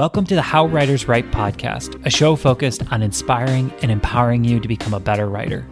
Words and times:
Welcome 0.00 0.24
to 0.28 0.34
the 0.34 0.40
How 0.40 0.64
Writers 0.64 1.08
Write 1.08 1.30
podcast, 1.30 2.06
a 2.06 2.10
show 2.10 2.34
focused 2.34 2.90
on 2.90 3.02
inspiring 3.02 3.70
and 3.82 3.90
empowering 3.90 4.44
you 4.44 4.58
to 4.58 4.66
become 4.66 4.94
a 4.94 4.98
better 4.98 5.28
writer. 5.28 5.66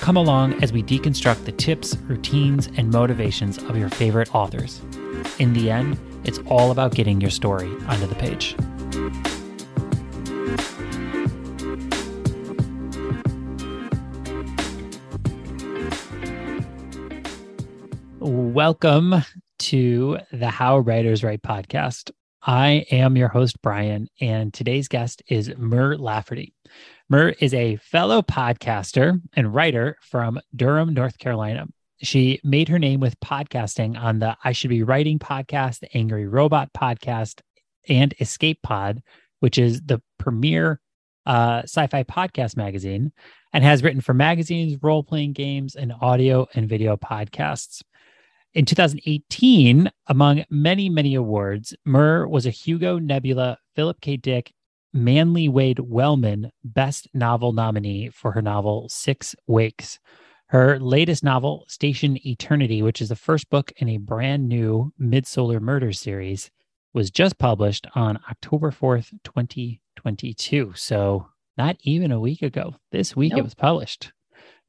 Come 0.00 0.16
along 0.16 0.60
as 0.64 0.72
we 0.72 0.82
deconstruct 0.82 1.44
the 1.44 1.52
tips, 1.52 1.96
routines, 2.08 2.68
and 2.76 2.90
motivations 2.90 3.58
of 3.58 3.76
your 3.76 3.88
favorite 3.88 4.34
authors. 4.34 4.80
In 5.38 5.52
the 5.52 5.70
end, 5.70 5.96
it's 6.24 6.40
all 6.46 6.72
about 6.72 6.92
getting 6.92 7.20
your 7.20 7.30
story 7.30 7.70
onto 7.86 8.08
the 8.08 8.16
page. 8.16 8.56
Welcome 18.18 19.22
to 19.58 20.18
the 20.32 20.50
How 20.50 20.78
Writers 20.78 21.22
Write 21.22 21.42
podcast. 21.42 22.10
I 22.42 22.86
am 22.92 23.16
your 23.16 23.28
host, 23.28 23.60
Brian, 23.62 24.08
and 24.20 24.54
today's 24.54 24.86
guest 24.86 25.22
is 25.28 25.52
Mur 25.56 25.96
Lafferty. 25.96 26.54
Mur 27.08 27.30
is 27.40 27.52
a 27.52 27.76
fellow 27.76 28.22
podcaster 28.22 29.20
and 29.34 29.52
writer 29.52 29.96
from 30.02 30.40
Durham, 30.54 30.94
North 30.94 31.18
Carolina. 31.18 31.66
She 32.00 32.40
made 32.44 32.68
her 32.68 32.78
name 32.78 33.00
with 33.00 33.18
podcasting 33.18 34.00
on 34.00 34.20
the 34.20 34.36
I 34.44 34.52
Should 34.52 34.70
Be 34.70 34.84
Writing 34.84 35.18
podcast, 35.18 35.82
Angry 35.94 36.28
Robot 36.28 36.72
podcast, 36.72 37.40
and 37.88 38.14
Escape 38.20 38.62
Pod, 38.62 39.02
which 39.40 39.58
is 39.58 39.82
the 39.82 40.00
premier 40.18 40.80
uh, 41.26 41.62
sci 41.64 41.88
fi 41.88 42.04
podcast 42.04 42.56
magazine, 42.56 43.12
and 43.52 43.64
has 43.64 43.82
written 43.82 44.00
for 44.00 44.14
magazines, 44.14 44.78
role 44.80 45.02
playing 45.02 45.32
games, 45.32 45.74
and 45.74 45.92
audio 46.00 46.46
and 46.54 46.68
video 46.68 46.96
podcasts. 46.96 47.82
In 48.54 48.64
2018, 48.64 49.90
among 50.06 50.44
many, 50.48 50.88
many 50.88 51.14
awards, 51.14 51.74
Mur 51.84 52.26
was 52.26 52.46
a 52.46 52.50
Hugo 52.50 52.98
Nebula 52.98 53.58
Philip 53.76 54.00
K. 54.00 54.16
Dick 54.16 54.54
Manly 54.94 55.50
Wade 55.50 55.78
Wellman 55.80 56.50
Best 56.64 57.08
Novel 57.12 57.52
nominee 57.52 58.08
for 58.08 58.32
her 58.32 58.40
novel 58.40 58.88
Six 58.88 59.36
Wakes. 59.46 59.98
Her 60.46 60.78
latest 60.80 61.22
novel, 61.22 61.66
Station 61.68 62.16
Eternity, 62.26 62.80
which 62.80 63.02
is 63.02 63.10
the 63.10 63.16
first 63.16 63.50
book 63.50 63.70
in 63.76 63.90
a 63.90 63.98
brand 63.98 64.48
new 64.48 64.94
Midsolar 64.98 65.60
Murder 65.60 65.92
series, 65.92 66.50
was 66.94 67.10
just 67.10 67.36
published 67.36 67.86
on 67.94 68.18
October 68.30 68.70
4th, 68.70 69.10
2022. 69.24 70.72
So, 70.74 71.28
not 71.58 71.76
even 71.82 72.12
a 72.12 72.20
week 72.20 72.40
ago. 72.40 72.76
This 72.92 73.14
week 73.14 73.32
nope. 73.32 73.40
it 73.40 73.44
was 73.44 73.54
published. 73.54 74.12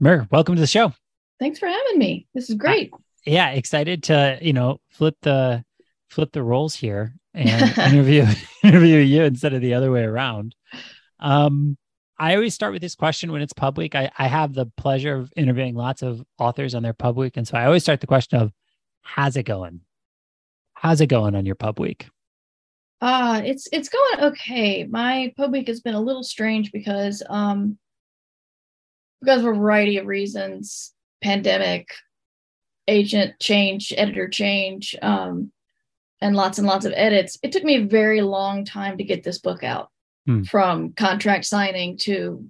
Mur, 0.02 0.28
welcome 0.32 0.56
to 0.56 0.62
the 0.62 0.68
show. 0.68 0.92
Thanks 1.40 1.60
for 1.60 1.68
having 1.68 1.98
me. 1.98 2.28
This 2.34 2.50
is 2.50 2.56
great. 2.56 2.92
Uh, 2.92 2.98
yeah, 3.26 3.52
excited 3.52 4.04
to, 4.04 4.38
you 4.42 4.54
know, 4.54 4.80
flip 4.90 5.16
the 5.22 5.64
flip 6.10 6.32
the 6.32 6.44
roles 6.44 6.76
here 6.76 7.14
and 7.34 7.78
interview 7.94 8.26
interview 8.64 8.98
you 8.98 9.24
instead 9.24 9.54
of 9.54 9.62
the 9.62 9.74
other 9.74 9.92
way 9.92 10.04
around. 10.04 10.56
Um, 11.20 11.78
I 12.18 12.36
always 12.36 12.54
start 12.54 12.74
with 12.74 12.82
this 12.82 12.96
question 12.96 13.32
when 13.32 13.42
it's 13.42 13.54
public. 13.54 13.96
I, 13.96 14.12
I 14.18 14.28
have 14.28 14.54
the 14.54 14.66
pleasure 14.78 15.16
of 15.16 15.32
interviewing 15.38 15.76
lots 15.76 16.02
of 16.02 16.22
authors 16.38 16.76
on 16.76 16.84
their 16.84 16.94
pub 16.94 17.16
week. 17.16 17.38
And 17.38 17.48
so 17.48 17.58
I 17.58 17.66
always 17.66 17.84
start 17.84 18.02
the 18.02 18.08
question 18.08 18.40
of 18.40 18.52
how's 19.02 19.38
it 19.38 19.44
going? 19.44 19.82
How's 20.74 21.00
it 21.00 21.08
going 21.08 21.36
on 21.36 21.46
your 21.46 21.56
pub 21.56 21.80
week? 21.80 22.08
Uh 23.02 23.42
it's 23.46 23.68
it's 23.72 23.90
going 23.90 24.32
okay. 24.32 24.84
My 24.86 25.34
pub 25.38 25.54
week 25.54 25.68
has 25.68 25.80
been 25.80 25.96
a 25.96 26.02
little 26.02 26.24
strange 26.24 26.72
because 26.72 27.24
um 27.30 27.78
because 29.22 29.40
of 29.40 29.48
a 29.48 29.54
variety 29.54 29.98
of 29.98 30.06
reasons, 30.06 30.94
pandemic, 31.22 31.90
agent 32.90 33.40
change, 33.40 33.94
editor 33.96 34.28
change, 34.28 34.96
um, 35.02 35.52
and 36.22 36.36
lots 36.36 36.58
and 36.58 36.68
lots 36.68 36.86
of 36.86 36.94
edits. 36.96 37.38
It 37.44 37.52
took 37.52 37.64
me 37.64 37.78
a 37.78 37.86
very 37.86 38.22
long 38.22 38.66
time 38.66 38.98
to 38.98 39.04
get 39.04 39.24
this 39.24 39.38
book 39.38 39.64
out 39.64 39.90
hmm. 40.26 40.44
from 40.44 40.94
contract 40.94 41.46
signing 41.46 41.98
to 42.00 42.46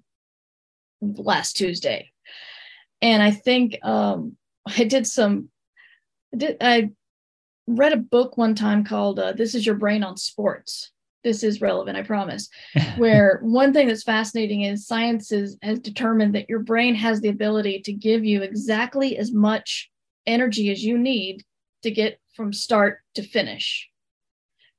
last 1.02 1.53
Tuesday. 1.53 2.12
And 3.02 3.22
I 3.22 3.31
think 3.31 3.78
um, 3.84 4.36
I 4.68 4.84
did 4.84 5.08
some, 5.08 5.50
I, 6.34 6.38
did, 6.38 6.58
I 6.62 6.90
read 7.68 7.94
a 7.94 7.97
book 7.97 8.38
one 8.38 8.56
time 8.56 8.84
called 8.84 9.19
uh, 9.19 9.34
This 9.34 9.56
is 9.56 9.66
Your 9.66 9.75
Brain 9.75 10.03
on 10.03 10.18
Sports. 10.18 10.92
This 11.24 11.44
is 11.44 11.62
relevant, 11.62 11.97
I 11.97 12.02
promise. 12.02 12.50
Where 12.97 13.40
one 13.44 13.74
thing 13.74 13.88
that's 13.88 14.03
fascinating 14.03 14.63
is 14.63 14.88
science 14.88 15.31
is, 15.31 15.58
has 15.62 15.80
determined 15.80 16.34
that 16.36 16.50
your 16.50 16.59
brain 16.59 16.96
has 16.96 17.22
the 17.22 17.30
ability 17.30 17.81
to 17.81 17.94
give 17.94 18.25
you 18.25 18.42
exactly 18.42 19.18
as 19.18 19.31
much 19.31 19.90
energy 20.25 20.72
as 20.72 20.84
you 20.84 20.97
need 20.97 21.44
to 21.84 21.91
get 21.91 22.19
from 22.35 22.53
start 22.53 23.00
to 23.16 23.24
finish 23.24 23.90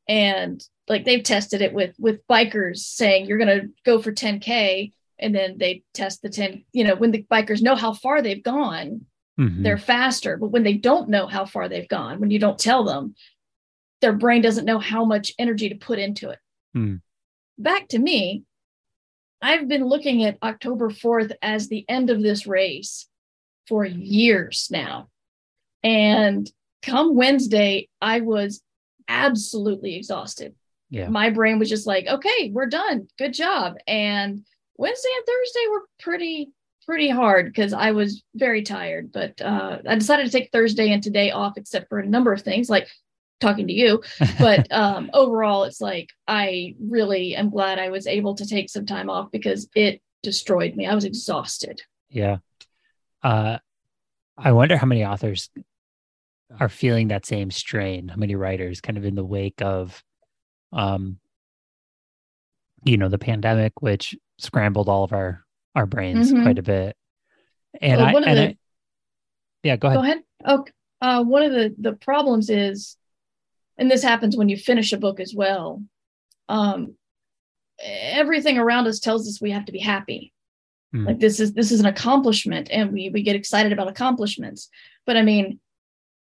and 0.08 0.64
like 0.88 1.04
they've 1.04 1.22
tested 1.22 1.62
it 1.62 1.72
with 1.72 1.94
with 1.98 2.26
bikers 2.26 2.78
saying 2.78 3.26
you're 3.26 3.38
going 3.38 3.60
to 3.60 3.68
go 3.84 4.02
for 4.02 4.12
10k 4.12 4.92
and 5.18 5.34
then 5.34 5.56
they 5.58 5.84
test 5.94 6.20
the 6.20 6.28
10 6.28 6.64
you 6.72 6.84
know 6.84 6.96
when 6.96 7.12
the 7.12 7.24
bikers 7.30 7.62
know 7.62 7.76
how 7.76 7.92
far 7.92 8.20
they've 8.20 8.42
gone 8.42 9.06
mm-hmm. 9.38 9.62
they're 9.62 9.78
faster 9.78 10.36
but 10.36 10.48
when 10.48 10.64
they 10.64 10.74
don't 10.74 11.08
know 11.08 11.26
how 11.26 11.44
far 11.44 11.68
they've 11.68 11.88
gone 11.88 12.20
when 12.20 12.30
you 12.30 12.38
don't 12.38 12.58
tell 12.58 12.84
them 12.84 13.14
their 14.00 14.12
brain 14.12 14.42
doesn't 14.42 14.64
know 14.64 14.78
how 14.78 15.04
much 15.04 15.32
energy 15.38 15.68
to 15.68 15.76
put 15.76 15.98
into 15.98 16.30
it 16.30 16.38
mm. 16.76 17.00
back 17.56 17.86
to 17.88 17.98
me 17.98 18.42
i've 19.40 19.68
been 19.68 19.84
looking 19.84 20.24
at 20.24 20.38
october 20.42 20.90
4th 20.90 21.32
as 21.40 21.68
the 21.68 21.84
end 21.88 22.10
of 22.10 22.20
this 22.20 22.46
race 22.46 23.06
for 23.68 23.84
years 23.84 24.68
now 24.72 25.08
and 25.82 26.50
come 26.82 27.14
Wednesday, 27.14 27.88
I 28.00 28.20
was 28.20 28.62
absolutely 29.08 29.96
exhausted. 29.96 30.54
Yeah. 30.90 31.08
My 31.08 31.30
brain 31.30 31.58
was 31.58 31.68
just 31.68 31.86
like, 31.86 32.06
okay, 32.06 32.50
we're 32.52 32.66
done. 32.66 33.08
Good 33.18 33.34
job. 33.34 33.76
And 33.86 34.44
Wednesday 34.76 35.08
and 35.16 35.26
Thursday 35.26 35.66
were 35.70 35.82
pretty, 36.00 36.50
pretty 36.84 37.08
hard 37.08 37.46
because 37.46 37.72
I 37.72 37.92
was 37.92 38.22
very 38.34 38.62
tired. 38.62 39.12
But 39.12 39.40
uh, 39.40 39.78
I 39.86 39.94
decided 39.94 40.26
to 40.26 40.32
take 40.32 40.50
Thursday 40.50 40.92
and 40.92 41.02
today 41.02 41.30
off, 41.30 41.56
except 41.56 41.88
for 41.88 41.98
a 41.98 42.06
number 42.06 42.32
of 42.32 42.42
things 42.42 42.68
like 42.68 42.88
talking 43.40 43.68
to 43.68 43.72
you. 43.72 44.02
But 44.38 44.70
um, 44.72 45.10
overall, 45.14 45.64
it's 45.64 45.80
like 45.80 46.10
I 46.26 46.74
really 46.80 47.36
am 47.36 47.50
glad 47.50 47.78
I 47.78 47.90
was 47.90 48.06
able 48.06 48.34
to 48.36 48.46
take 48.46 48.68
some 48.68 48.86
time 48.86 49.10
off 49.10 49.30
because 49.30 49.68
it 49.74 50.00
destroyed 50.22 50.74
me. 50.74 50.86
I 50.86 50.94
was 50.94 51.04
exhausted. 51.04 51.82
Yeah. 52.08 52.38
Uh, 53.22 53.58
I 54.36 54.52
wonder 54.52 54.76
how 54.76 54.86
many 54.86 55.04
authors 55.04 55.50
are 56.58 56.68
feeling 56.68 57.08
that 57.08 57.26
same 57.26 57.50
strain. 57.50 58.08
How 58.08 58.16
many 58.16 58.34
writers 58.34 58.80
kind 58.80 58.98
of 58.98 59.04
in 59.04 59.14
the 59.14 59.24
wake 59.24 59.62
of 59.62 60.02
um 60.72 61.18
you 62.84 62.96
know 62.96 63.08
the 63.08 63.18
pandemic 63.18 63.72
which 63.80 64.16
scrambled 64.38 64.88
all 64.88 65.04
of 65.04 65.12
our 65.12 65.44
our 65.74 65.86
brains 65.86 66.32
mm-hmm. 66.32 66.42
quite 66.42 66.58
a 66.58 66.62
bit. 66.62 66.96
And 67.80 68.00
well, 68.00 68.06
i 68.06 68.12
and 68.12 68.38
the, 68.38 68.42
I, 68.42 68.56
yeah 69.62 69.76
go 69.76 69.88
ahead. 69.88 69.98
Go 69.98 70.02
ahead. 70.02 70.22
Oh 70.44 70.64
uh, 71.02 71.22
one 71.22 71.42
of 71.42 71.52
the 71.52 71.74
the 71.78 71.92
problems 71.92 72.50
is 72.50 72.96
and 73.78 73.90
this 73.90 74.02
happens 74.02 74.36
when 74.36 74.48
you 74.48 74.56
finish 74.56 74.92
a 74.92 74.98
book 74.98 75.20
as 75.20 75.34
well 75.34 75.82
um 76.48 76.94
everything 77.82 78.58
around 78.58 78.86
us 78.86 78.98
tells 78.98 79.26
us 79.26 79.40
we 79.40 79.52
have 79.52 79.64
to 79.66 79.72
be 79.72 79.78
happy. 79.78 80.32
Mm. 80.94 81.06
like 81.06 81.20
this 81.20 81.38
is 81.38 81.52
this 81.52 81.70
is 81.70 81.78
an 81.78 81.86
accomplishment 81.86 82.68
and 82.70 82.92
we 82.92 83.10
we 83.10 83.22
get 83.22 83.36
excited 83.36 83.72
about 83.72 83.88
accomplishments. 83.88 84.68
But 85.06 85.16
i 85.16 85.22
mean 85.22 85.60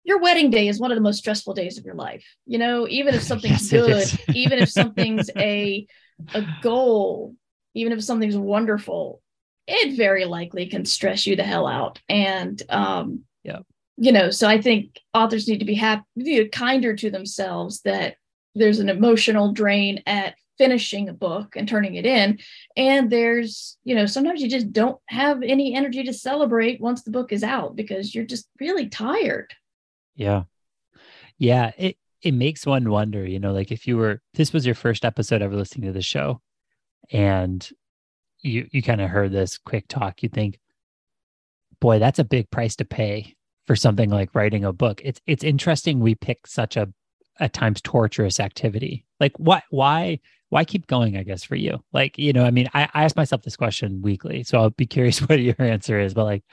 your 0.08 0.20
wedding 0.20 0.50
day 0.50 0.70
is 0.70 0.80
one 0.80 0.90
of 0.90 0.96
the 0.96 1.02
most 1.02 1.20
stressful 1.20 1.54
days 1.54 1.78
of 1.78 1.84
your 1.84 1.94
life. 1.94 2.26
You 2.46 2.58
know, 2.58 2.88
even 2.88 3.14
if 3.14 3.22
something's 3.32 3.72
yes, 3.72 4.16
good, 4.16 4.20
even 4.36 4.58
if 4.60 4.70
something's 4.70 5.30
a 5.36 5.86
a 6.34 6.44
goal, 6.64 7.36
even 7.76 7.92
if 7.92 8.04
something's 8.04 8.38
wonderful, 8.38 9.22
it 9.68 9.98
very 9.98 10.26
likely 10.26 10.66
can 10.68 10.86
stress 10.86 11.28
you 11.28 11.36
the 11.36 11.44
hell 11.44 11.68
out. 11.68 12.00
And 12.08 12.60
um, 12.70 13.26
yeah, 13.44 13.60
you 13.98 14.14
know, 14.14 14.32
so 14.32 14.48
I 14.48 14.62
think 14.62 15.00
authors 15.14 15.48
need 15.48 15.60
to 15.60 15.66
be 15.66 15.76
happy, 15.76 16.04
be 16.16 16.48
kinder 16.48 16.96
to 16.96 17.12
themselves 17.12 17.82
that 17.82 18.16
there's 18.56 18.80
an 18.80 18.90
emotional 18.90 19.52
drain 19.52 20.02
at 20.08 20.36
finishing 20.58 21.10
a 21.10 21.14
book 21.14 21.56
and 21.56 21.68
turning 21.68 21.94
it 21.94 22.06
in 22.08 22.40
and 22.76 23.12
there's 23.12 23.78
you 23.84 23.94
know 23.94 24.08
sometimes 24.08 24.42
you 24.42 24.50
just 24.50 24.74
don't 24.74 25.00
have 25.06 25.44
any 25.44 25.76
energy 25.76 26.04
to 26.04 26.12
celebrate 26.12 26.82
once 26.82 27.04
the 27.04 27.12
book 27.12 27.32
is 27.32 27.44
out 27.44 27.76
because 27.76 28.16
you're 28.16 28.26
just 28.26 28.48
really 28.60 28.90
tired 28.90 29.54
yeah. 30.18 30.44
Yeah. 31.38 31.72
It 31.78 31.98
it 32.22 32.34
makes 32.34 32.66
one 32.66 32.90
wonder, 32.90 33.26
you 33.26 33.40
know, 33.40 33.54
like 33.54 33.72
if 33.72 33.88
you 33.88 33.96
were 33.96 34.22
this 34.34 34.52
was 34.52 34.66
your 34.66 34.76
first 34.76 35.06
episode 35.06 35.42
ever 35.42 35.56
listening 35.56 35.88
to 35.88 35.94
the 35.94 36.02
show 36.02 36.42
and 37.12 37.68
you 38.42 38.68
you 38.72 38.84
kind 38.84 39.00
of 39.00 39.10
heard 39.10 39.32
this 39.32 39.58
quick 39.58 39.88
talk, 39.88 40.24
you 40.24 40.30
think, 40.30 40.60
boy, 41.80 42.00
that's 42.00 42.20
a 42.20 42.26
big 42.26 42.50
price 42.50 42.76
to 42.78 42.86
pay 42.86 43.36
for 43.68 43.76
something 43.76 44.10
like 44.10 44.36
writing 44.36 44.66
a 44.66 44.74
book. 44.74 45.02
It's 45.06 45.22
it's 45.28 45.44
interesting 45.44 46.00
we 46.00 46.16
pick 46.16 46.48
such 46.48 46.76
a 46.76 46.92
at 47.40 47.54
times 47.54 47.82
torturous 47.82 48.40
activity. 48.40 49.06
Like 49.20 49.38
what 49.40 49.64
why 49.70 50.20
why 50.50 50.64
keep 50.64 50.88
going, 50.88 51.18
I 51.18 51.24
guess, 51.24 51.44
for 51.44 51.56
you? 51.56 51.84
Like, 51.92 52.18
you 52.18 52.32
know, 52.32 52.46
I 52.46 52.52
mean, 52.52 52.70
I, 52.74 52.90
I 52.94 53.04
ask 53.04 53.16
myself 53.16 53.42
this 53.42 53.58
question 53.58 54.02
weekly. 54.02 54.44
So 54.44 54.60
I'll 54.60 54.70
be 54.70 54.86
curious 54.86 55.20
what 55.30 55.40
your 55.40 55.56
answer 55.60 56.00
is. 56.00 56.14
But 56.14 56.26
like, 56.26 56.44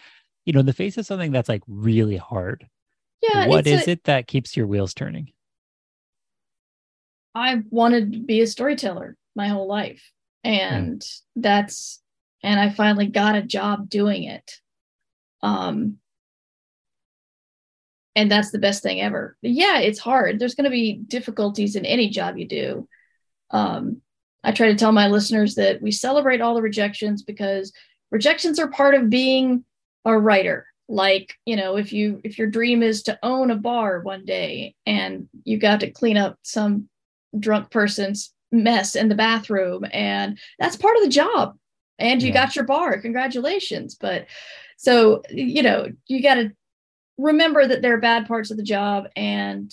you 0.45 0.53
know, 0.53 0.61
in 0.61 0.67
the 0.67 0.73
face 0.73 0.99
of 0.99 1.07
something 1.07 1.33
that's 1.33 1.49
like 1.49 1.63
really 1.67 2.17
hard, 2.17 2.67
yeah 3.33 3.47
what 3.47 3.67
is 3.67 3.87
a, 3.87 3.93
it 3.93 4.05
that 4.05 4.27
keeps 4.27 4.57
your 4.57 4.67
wheels 4.67 4.95
turning 4.95 5.33
I 7.35 7.63
wanted 7.71 8.13
to 8.13 8.19
be 8.21 8.41
a 8.41 8.47
storyteller 8.47 9.17
my 9.35 9.49
whole 9.49 9.67
life. 9.67 10.11
And 10.45 11.01
mm. 11.01 11.21
that's 11.37 12.01
and 12.43 12.61
I 12.61 12.71
finally 12.71 13.07
got 13.07 13.37
a 13.37 13.43
job 13.43 13.89
doing 13.89 14.25
it. 14.25 14.61
Um 15.43 15.99
and 18.17 18.31
that's 18.31 18.53
the 18.53 18.59
best 18.59 18.83
thing 18.83 19.01
ever. 19.01 19.37
But 19.43 19.51
yeah, 19.51 19.81
it's 19.81 19.99
hard. 19.99 20.39
There's 20.39 20.55
going 20.55 20.65
to 20.65 20.71
be 20.71 20.93
difficulties 20.93 21.75
in 21.75 21.85
any 21.85 22.11
job 22.11 22.39
you 22.39 22.47
do. 22.47 22.89
Um 23.51 24.01
I 24.45 24.53
try 24.53 24.69
to 24.69 24.77
tell 24.77 24.93
my 24.93 25.09
listeners 25.09 25.55
that 25.55 25.81
we 25.81 25.91
celebrate 25.91 26.41
all 26.41 26.55
the 26.55 26.63
rejections 26.63 27.23
because 27.23 27.73
rejections 28.11 28.59
are 28.59 28.69
part 28.69 28.95
of 28.95 29.11
being 29.11 29.65
a 30.05 30.17
writer 30.17 30.67
like 30.89 31.35
you 31.47 31.57
know 31.57 31.77
if 31.77 31.93
you 31.93 32.21
if 32.25 32.39
your 32.39 32.49
dream 32.49 32.83
is 32.83 33.05
to 33.05 33.19
own 33.23 33.51
a 33.51 33.57
bar 33.57 34.01
one 34.01 34.25
day 34.25 34.75
and 34.85 35.29
you 35.45 35.59
got 35.59 35.81
to 35.81 35.91
clean 35.91 36.17
up 36.17 36.39
some 36.43 36.89
drunk 37.39 37.71
person's 37.71 38.33
mess 38.53 38.95
in 38.95 39.09
the 39.09 39.15
bathroom 39.15 39.85
and 39.93 40.39
that's 40.59 40.77
part 40.77 40.97
of 40.97 41.03
the 41.03 41.09
job. 41.09 41.57
And 41.99 42.23
you 42.23 42.29
yeah. 42.29 42.47
got 42.47 42.57
your 42.57 42.65
bar 42.65 43.01
congratulations. 43.01 43.95
But 43.95 44.27
so 44.77 45.23
you 45.31 45.63
know 45.63 45.89
you 46.07 46.23
got 46.23 46.35
to 46.35 46.53
remember 47.17 47.67
that 47.67 47.81
there 47.83 47.95
are 47.95 48.01
bad 48.01 48.27
parts 48.27 48.51
of 48.51 48.57
the 48.57 48.63
job 48.63 49.07
and 49.17 49.73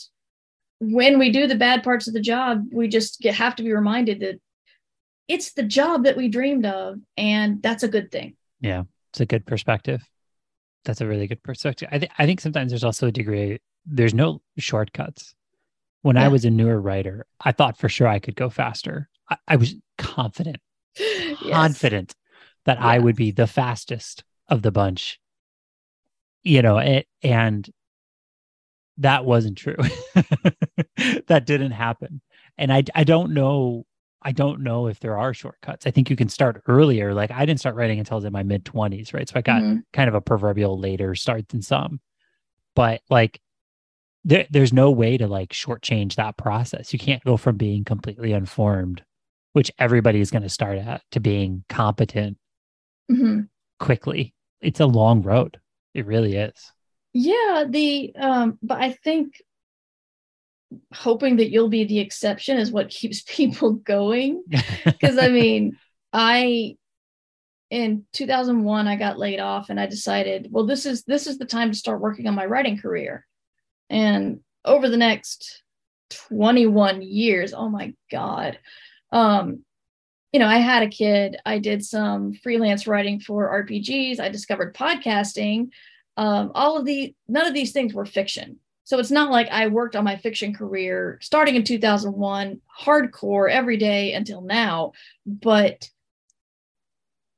when 0.80 1.20
we 1.20 1.32
do 1.32 1.48
the 1.48 1.56
bad 1.56 1.84
parts 1.84 2.08
of 2.08 2.14
the 2.14 2.22
job 2.22 2.68
we 2.72 2.88
just 2.88 3.20
get, 3.20 3.36
have 3.36 3.56
to 3.56 3.64
be 3.64 3.74
reminded 3.74 4.20
that 4.20 4.40
it's 5.28 5.54
the 5.54 5.64
job 5.64 6.04
that 6.04 6.18
we 6.18 6.28
dreamed 6.28 6.66
of 6.66 7.00
and 7.18 7.62
that's 7.62 7.84
a 7.84 7.88
good 7.88 8.12
thing. 8.12 8.36
Yeah 8.60 8.84
it's 9.12 9.22
a 9.22 9.26
good 9.26 9.46
perspective 9.46 10.08
that's 10.84 11.02
a 11.02 11.08
really 11.08 11.28
good 11.28 11.44
perspective. 11.44 11.90
I, 11.92 12.00
th- 12.00 12.12
I 12.18 12.26
think 12.26 12.42
sometimes 12.42 12.72
there's 12.72 12.84
also 12.84 13.08
a 13.08 13.12
degree, 13.12 13.60
there's 13.86 14.14
no 14.14 14.42
shortcuts. 14.58 15.34
When 16.02 16.16
yeah. 16.16 16.26
I 16.26 16.28
was 16.30 16.46
a 16.46 16.50
newer 16.50 16.80
writer, 16.80 17.26
I 17.40 17.52
thought 17.52 17.78
for 17.78 17.88
sure 17.88 18.08
I 18.08 18.20
could 18.20 18.36
go 18.36 18.50
faster. 18.50 19.08
I, 19.30 19.38
I 19.48 19.56
was 19.58 19.76
confident, 19.98 20.58
yes. 20.98 21.38
confident 21.52 22.16
that 22.66 22.80
yeah. 22.80 22.86
I 22.86 23.00
would 23.00 23.16
be 23.16 23.32
the 23.32 23.48
fastest 23.48 24.24
of 24.48 24.62
the 24.62 24.72
bunch. 24.72 25.20
You 26.44 26.64
know, 26.64 26.80
it, 26.80 27.08
and 27.22 27.70
that 28.98 29.26
wasn't 29.26 29.58
true. 29.58 29.78
that 31.28 31.44
didn't 31.46 31.72
happen. 31.72 32.22
And 32.58 32.74
I, 32.74 32.84
I 32.96 33.04
don't 33.04 33.34
know 33.34 33.86
I 34.22 34.32
don't 34.32 34.62
know 34.62 34.88
if 34.88 35.00
there 35.00 35.18
are 35.18 35.34
shortcuts. 35.34 35.88
I 35.88 35.92
think 35.92 36.10
you 36.10 36.16
can 36.16 36.30
start 36.30 36.62
earlier. 36.68 37.14
Like 37.14 37.32
I 37.32 37.46
didn't 37.46 37.60
start 37.60 37.76
writing 37.76 38.00
until 38.00 38.16
I 38.16 38.18
was 38.18 38.26
in 38.26 38.34
my 38.34 38.44
mid 38.44 38.66
20s, 38.66 39.14
right? 39.14 39.28
So 39.28 39.34
I 39.36 39.42
got 39.42 39.62
mm-hmm. 39.62 39.80
kind 39.94 40.08
of 40.08 40.16
a 40.16 40.22
proverbial 40.22 40.80
later 40.80 41.16
start 41.16 41.48
than 41.50 41.62
some. 41.62 42.00
But 42.76 43.02
like 43.10 43.42
there, 44.24 44.46
there's 44.50 44.74
no 44.74 44.92
way 44.92 45.18
to 45.18 45.28
like 45.28 45.50
shortchange 45.50 46.16
that 46.16 46.38
process. 46.38 46.94
You 46.94 47.00
can't 47.00 47.24
go 47.24 47.38
from 47.38 47.58
being 47.58 47.84
completely 47.84 48.34
informed, 48.34 49.04
which 49.54 49.72
everybody 49.80 50.22
is 50.22 50.32
going 50.32 50.44
to 50.44 50.50
start 50.50 50.78
at, 50.78 51.02
to 51.12 51.20
being 51.20 51.64
competent 51.68 52.38
mm-hmm. 53.12 53.42
quickly. 53.80 54.34
It's 54.62 54.80
a 54.80 54.86
long 54.86 55.24
road. 55.24 55.60
It 55.94 56.06
really 56.06 56.36
is. 56.36 56.72
Yeah, 57.14 57.66
the 57.68 58.16
um, 58.16 58.60
but 58.62 58.80
I 58.80 58.92
think 58.92 59.42
hoping 60.94 61.38
that 61.38 61.50
you'll 61.50 61.70
be 61.70 61.84
the 61.84 62.00
exception 62.00 62.58
is 62.58 62.72
what 62.72 62.90
keeps 62.90 63.22
people 63.28 63.74
going. 63.74 64.44
Because 64.86 65.18
I 65.18 65.30
mean, 65.30 65.78
I 66.14 66.76
in 67.70 68.06
2001 68.14 68.88
I 68.88 68.96
got 68.98 69.18
laid 69.18 69.40
off 69.40 69.70
and 69.70 69.80
I 69.80 69.86
decided, 69.86 70.48
well, 70.52 70.66
this 70.66 70.86
is 70.86 71.04
this 71.04 71.28
is 71.28 71.38
the 71.38 71.46
time 71.46 71.72
to 71.72 71.78
start 71.78 72.02
working 72.02 72.28
on 72.28 72.36
my 72.36 72.46
writing 72.46 72.78
career. 72.78 73.26
And 73.90 74.42
over 74.66 74.90
the 74.90 74.98
next 74.98 75.64
21 76.30 77.02
years, 77.02 77.54
oh 77.54 77.70
my 77.70 77.94
god, 78.12 78.60
um, 79.12 79.64
you 80.32 80.40
know, 80.40 80.48
I 80.48 80.58
had 80.58 80.84
a 80.84 80.90
kid. 80.90 81.38
I 81.46 81.60
did 81.60 81.84
some 81.84 82.34
freelance 82.34 82.88
writing 82.88 83.20
for 83.20 83.66
RPGs. 83.66 84.20
I 84.20 84.30
discovered 84.30 84.76
podcasting. 84.76 85.70
Um, 86.18 86.52
all 86.56 86.78
of 86.78 86.86
the 86.86 87.14
none 87.28 87.48
of 87.48 87.54
these 87.54 87.72
things 87.72 87.94
were 87.94 88.06
fiction 88.06 88.60
so 88.92 89.00
it's 89.00 89.10
not 89.10 89.32
like 89.32 89.48
I 89.48 89.68
worked 89.68 89.96
on 89.96 90.04
my 90.04 90.18
fiction 90.18 90.54
career 90.54 91.18
starting 91.22 91.56
in 91.56 91.64
2001, 91.64 92.60
hardcore 92.78 93.50
every 93.50 93.78
day 93.78 94.12
until 94.12 94.42
now. 94.42 94.92
But 95.26 95.90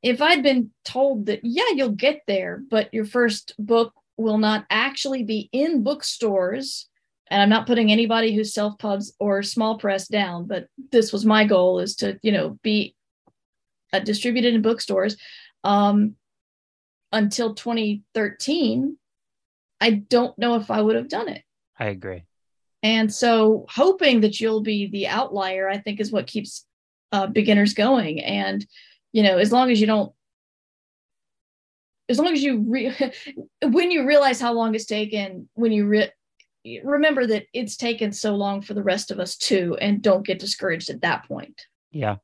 if 0.01 0.19
I'd 0.19 0.41
been 0.41 0.71
told 0.83 1.27
that, 1.27 1.41
yeah, 1.43 1.69
you'll 1.75 1.89
get 1.89 2.23
there, 2.25 2.63
but 2.71 2.91
your 2.91 3.05
first 3.05 3.53
book 3.59 3.93
will 4.17 4.39
not 4.39 4.65
actually 4.71 5.21
be 5.21 5.47
in 5.51 5.83
bookstores, 5.83 6.89
and 7.27 7.39
I'm 7.39 7.49
not 7.49 7.67
putting 7.67 7.91
anybody 7.91 8.33
who's 8.33 8.51
self 8.51 8.79
pubs 8.79 9.13
or 9.19 9.43
small 9.43 9.77
press 9.77 10.07
down, 10.07 10.47
but 10.47 10.69
this 10.91 11.13
was 11.13 11.23
my 11.23 11.45
goal 11.45 11.77
is 11.77 11.97
to, 11.97 12.17
you 12.23 12.31
know, 12.31 12.57
be 12.63 12.95
uh, 13.93 13.99
distributed 13.99 14.55
in 14.55 14.63
bookstores 14.63 15.17
um, 15.63 16.15
until 17.11 17.53
2013 17.53 18.97
I 19.83 19.89
don't 19.89 20.37
know 20.39 20.55
if 20.55 20.71
I 20.71 20.81
would 20.81 20.95
have 20.95 21.09
done 21.09 21.27
it. 21.27 21.43
I 21.77 21.87
agree. 21.87 22.23
And 22.83 23.13
so 23.13 23.65
hoping 23.67 24.21
that 24.21 24.39
you'll 24.39 24.61
be 24.61 24.87
the 24.87 25.07
outlier, 25.07 25.67
I 25.67 25.77
think 25.77 25.99
is 25.99 26.09
what 26.09 26.25
keeps 26.25 26.65
uh, 27.11 27.27
beginners 27.27 27.73
going. 27.73 28.21
And, 28.21 28.65
you 29.11 29.23
know, 29.23 29.37
as 29.37 29.51
long 29.51 29.71
as 29.71 29.81
you 29.81 29.87
don't, 29.87 30.13
as 32.07 32.17
long 32.17 32.31
as 32.31 32.41
you, 32.41 32.59
re- 32.65 32.95
when 33.61 33.91
you 33.91 34.07
realize 34.07 34.39
how 34.39 34.53
long 34.53 34.73
it's 34.73 34.85
taken, 34.85 35.49
when 35.53 35.73
you 35.73 35.85
re- 35.85 36.11
remember 36.85 37.27
that 37.27 37.47
it's 37.51 37.75
taken 37.75 38.13
so 38.13 38.35
long 38.35 38.61
for 38.61 38.73
the 38.73 38.83
rest 38.83 39.11
of 39.11 39.19
us 39.19 39.35
too, 39.35 39.75
and 39.81 40.01
don't 40.01 40.25
get 40.25 40.39
discouraged 40.39 40.89
at 40.89 41.01
that 41.01 41.27
point. 41.27 41.67
Yeah. 41.91 42.17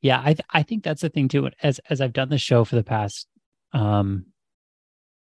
Yeah. 0.00 0.22
I, 0.24 0.32
th- 0.32 0.46
I 0.48 0.62
think 0.62 0.84
that's 0.84 1.02
the 1.02 1.10
thing 1.10 1.28
too. 1.28 1.50
As, 1.62 1.80
as 1.90 2.00
I've 2.00 2.14
done 2.14 2.30
the 2.30 2.38
show 2.38 2.64
for 2.64 2.76
the 2.76 2.82
past, 2.82 3.26
um, 3.74 4.24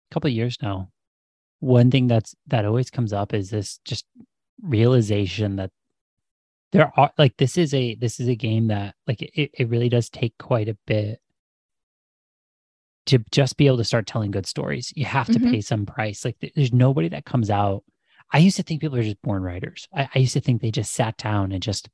couple 0.10 0.30
of 0.30 0.34
years 0.34 0.58
now, 0.60 0.90
one 1.60 1.92
thing 1.92 2.08
that's 2.08 2.36
that 2.48 2.66
always 2.66 2.90
comes 2.90 3.14
up 3.14 3.34
is 3.34 3.50
this 3.50 3.80
just 3.86 4.06
realization 4.62 5.56
that 5.58 5.72
there 6.72 6.92
are 6.98 7.12
like 7.18 7.38
this 7.38 7.58
is 7.58 7.74
a 7.74 7.96
this 7.96 8.20
is 8.20 8.28
a 8.28 8.36
game 8.36 8.68
that 8.68 8.96
like 9.08 9.22
it, 9.22 9.52
it 9.54 9.70
really 9.70 9.90
does 9.90 10.10
take 10.10 10.38
quite 10.38 10.68
a 10.68 10.78
bit 10.86 11.20
to 13.08 13.20
just 13.32 13.58
be 13.58 13.68
able 13.68 13.78
to 13.78 13.84
start 13.84 14.06
telling 14.06 14.32
good 14.32 14.46
stories. 14.46 14.92
You 14.96 15.06
have 15.06 15.28
to 15.28 15.34
mm-hmm. 15.34 15.52
pay 15.52 15.62
some 15.62 15.86
price. 15.86 16.26
Like 16.26 16.36
there's 16.56 16.74
nobody 16.74 17.08
that 17.10 17.26
comes 17.26 17.50
out. 17.50 17.84
I 18.34 18.40
used 18.40 18.58
to 18.58 18.64
think 18.64 18.82
people 18.82 18.98
are 18.98 19.04
just 19.04 19.22
born 19.22 19.42
writers. 19.42 19.88
I, 19.96 20.10
I 20.14 20.20
used 20.20 20.34
to 20.34 20.42
think 20.42 20.62
they 20.62 20.72
just 20.72 20.94
sat 20.94 21.16
down 21.18 21.54
and 21.54 21.64
just 21.64 21.90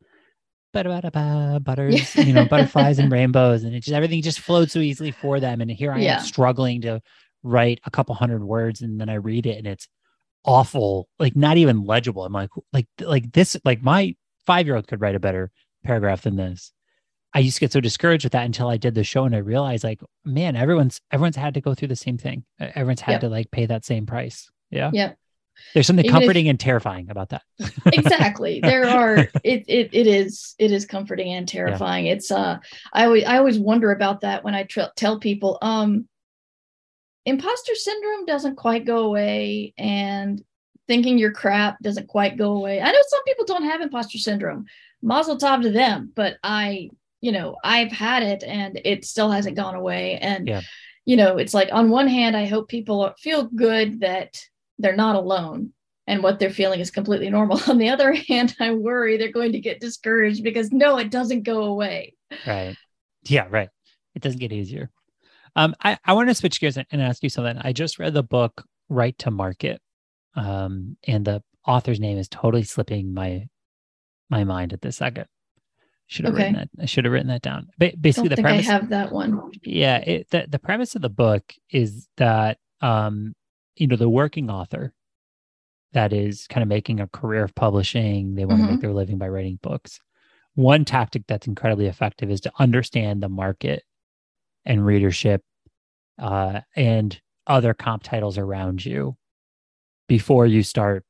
butters 1.59 2.15
you 2.15 2.33
know 2.33 2.45
butterflies 2.49 2.97
and 2.97 3.11
rainbows 3.11 3.63
and 3.63 3.75
it 3.75 3.81
just 3.81 3.93
everything 3.93 4.23
just 4.23 4.39
flowed 4.39 4.71
so 4.71 4.79
easily 4.79 5.11
for 5.11 5.39
them. 5.39 5.61
And 5.61 5.69
here 5.69 5.91
i 5.91 5.99
yeah. 5.99 6.17
am 6.17 6.25
struggling 6.25 6.81
to 6.81 6.99
write 7.43 7.81
a 7.85 7.91
couple 7.91 8.15
hundred 8.15 8.43
words 8.43 8.81
and 8.81 9.00
then 9.00 9.09
I 9.09 9.15
read 9.15 9.45
it 9.45 9.57
and 9.57 9.67
it's 9.67 9.88
awful, 10.45 11.07
like 11.19 11.35
not 11.35 11.57
even 11.57 11.85
legible. 11.85 12.25
I'm 12.25 12.33
like, 12.33 12.50
like, 12.71 12.88
like 13.00 13.31
this, 13.31 13.57
like 13.63 13.81
my 13.81 14.15
five 14.45 14.65
year 14.65 14.75
old 14.75 14.88
could 14.88 15.01
write 15.01 15.15
a 15.15 15.19
better 15.19 15.51
paragraph 15.83 16.23
than 16.23 16.35
this. 16.35 16.71
I 17.33 17.39
used 17.39 17.55
to 17.57 17.62
get 17.62 17.71
so 17.71 17.81
discouraged 17.81 18.25
with 18.25 18.33
that 18.33 18.45
until 18.45 18.69
I 18.69 18.77
did 18.77 18.93
the 18.93 19.03
show 19.03 19.25
and 19.25 19.35
I 19.35 19.39
realized 19.39 19.83
like, 19.83 20.01
man, 20.23 20.55
everyone's 20.55 21.01
everyone's 21.12 21.35
had 21.35 21.55
to 21.55 21.62
go 21.62 21.73
through 21.73 21.88
the 21.88 21.95
same 21.95 22.17
thing. 22.17 22.45
Everyone's 22.59 23.01
had 23.01 23.13
yep. 23.13 23.21
to 23.21 23.29
like 23.29 23.50
pay 23.50 23.65
that 23.65 23.85
same 23.85 24.05
price. 24.05 24.51
Yeah. 24.69 24.91
Yeah. 24.93 25.13
There's 25.73 25.88
something 25.88 26.05
Even 26.05 26.19
comforting 26.19 26.45
if, 26.47 26.51
and 26.51 26.59
terrifying 26.59 27.09
about 27.09 27.29
that. 27.29 27.43
exactly. 27.88 28.59
There 28.59 28.88
are 28.88 29.17
it, 29.43 29.63
it 29.67 29.89
it 29.93 30.07
is 30.07 30.55
it 30.59 30.71
is 30.71 30.85
comforting 30.85 31.33
and 31.33 31.47
terrifying. 31.47 32.05
Yeah. 32.05 32.13
It's 32.13 32.31
uh 32.31 32.57
I 32.91 33.05
always 33.05 33.23
I 33.25 33.38
always 33.38 33.59
wonder 33.59 33.91
about 33.91 34.21
that 34.21 34.43
when 34.43 34.55
I 34.55 34.63
tr- 34.63 34.81
tell 34.95 35.19
people 35.19 35.57
um 35.62 36.07
imposter 37.25 37.75
syndrome 37.75 38.25
doesn't 38.25 38.55
quite 38.55 38.85
go 38.85 39.05
away 39.05 39.73
and 39.77 40.43
thinking 40.87 41.17
you're 41.17 41.31
crap 41.31 41.79
doesn't 41.81 42.07
quite 42.07 42.37
go 42.37 42.53
away. 42.53 42.81
I 42.81 42.91
know 42.91 43.01
some 43.07 43.23
people 43.23 43.45
don't 43.45 43.63
have 43.63 43.81
imposter 43.81 44.17
syndrome. 44.17 44.65
Mazel 45.01 45.37
tov 45.37 45.61
to 45.63 45.71
them, 45.71 46.11
but 46.15 46.37
I, 46.43 46.89
you 47.21 47.31
know, 47.31 47.57
I've 47.63 47.91
had 47.91 48.23
it 48.23 48.43
and 48.43 48.79
it 48.83 49.05
still 49.05 49.31
hasn't 49.31 49.55
gone 49.55 49.75
away. 49.75 50.17
And, 50.17 50.47
yeah. 50.47 50.61
you 51.05 51.15
know, 51.15 51.37
it's 51.37 51.53
like 51.53 51.69
on 51.71 51.89
one 51.89 52.07
hand, 52.07 52.35
I 52.35 52.45
hope 52.45 52.67
people 52.67 53.13
feel 53.19 53.43
good 53.43 54.01
that 54.01 54.41
they're 54.79 54.95
not 54.95 55.15
alone 55.15 55.73
and 56.07 56.21
what 56.21 56.39
they're 56.39 56.49
feeling 56.49 56.79
is 56.79 56.91
completely 56.91 57.29
normal. 57.29 57.59
On 57.67 57.77
the 57.77 57.89
other 57.89 58.13
hand, 58.13 58.55
I 58.59 58.71
worry 58.71 59.17
they're 59.17 59.31
going 59.31 59.53
to 59.53 59.59
get 59.59 59.79
discouraged 59.79 60.43
because 60.43 60.71
no, 60.71 60.97
it 60.97 61.11
doesn't 61.11 61.43
go 61.43 61.63
away. 61.63 62.15
Right. 62.45 62.75
Yeah, 63.23 63.47
right. 63.49 63.69
It 64.15 64.21
doesn't 64.21 64.39
get 64.39 64.51
easier. 64.51 64.89
Um, 65.55 65.75
I, 65.83 65.98
I 66.05 66.13
want 66.13 66.29
to 66.29 66.36
switch 66.36 66.60
gears 66.60 66.77
and 66.77 67.01
ask 67.01 67.22
you 67.24 67.29
something. 67.29 67.57
I 67.62 67.74
just 67.74 68.00
read 68.00 68.13
the 68.13 68.24
book 68.24 68.65
Write 68.89 69.17
to 69.19 69.31
Market, 69.31 69.81
um, 70.36 70.98
and 71.07 71.25
the 71.25 71.43
author's 71.65 72.00
name 72.00 72.17
is 72.17 72.27
totally 72.27 72.63
slipping 72.63 73.13
my 73.13 73.48
my 74.29 74.43
mind 74.43 74.74
at 74.74 74.81
this 74.81 74.98
second. 74.98 75.25
Should 76.07 76.25
have 76.25 76.33
okay. 76.33 76.43
written 76.43 76.60
that. 76.60 76.69
I 76.81 76.86
should 76.86 77.05
have 77.05 77.13
written 77.13 77.29
that 77.29 77.41
down. 77.41 77.67
Ba- 77.77 77.93
basically, 78.00 78.29
the 78.29 78.41
premise. 78.41 78.67
I 78.67 78.72
have 78.72 78.89
that 78.89 79.12
one. 79.12 79.51
Yeah, 79.63 79.98
it, 79.98 80.29
the 80.31 80.48
the 80.50 80.60
premise 80.60 80.95
of 80.95 81.01
the 81.01 81.10
book 81.10 81.53
is 81.69 82.07
that 82.17 82.57
um, 82.81 83.33
you 83.75 83.88
know, 83.88 83.95
the 83.95 84.10
working 84.10 84.50
author 84.50 84.93
that 85.93 86.12
is 86.12 86.48
kind 86.48 86.63
of 86.63 86.67
making 86.67 87.00
a 87.00 87.07
career 87.07 87.43
of 87.43 87.55
publishing. 87.55 88.36
They 88.36 88.45
want 88.45 88.60
mm-hmm. 88.60 88.67
to 88.67 88.72
make 88.74 88.81
their 88.81 88.93
living 88.93 89.17
by 89.17 89.27
writing 89.27 89.60
books. 89.62 90.00
one 90.55 90.86
tactic 90.86 91.24
that's 91.27 91.48
incredibly 91.48 91.88
effective 91.88 92.29
is 92.29 92.41
to 92.41 92.51
understand 92.60 93.22
the 93.22 93.29
market 93.29 93.83
and 94.65 94.86
readership 94.86 95.41
uh, 96.20 96.62
and 96.75 97.20
other 97.48 97.74
comp 97.74 98.03
titles 98.03 98.38
around 98.38 98.86
you 98.86 99.15
before 100.08 100.46
you 100.46 100.63
start 100.63 101.03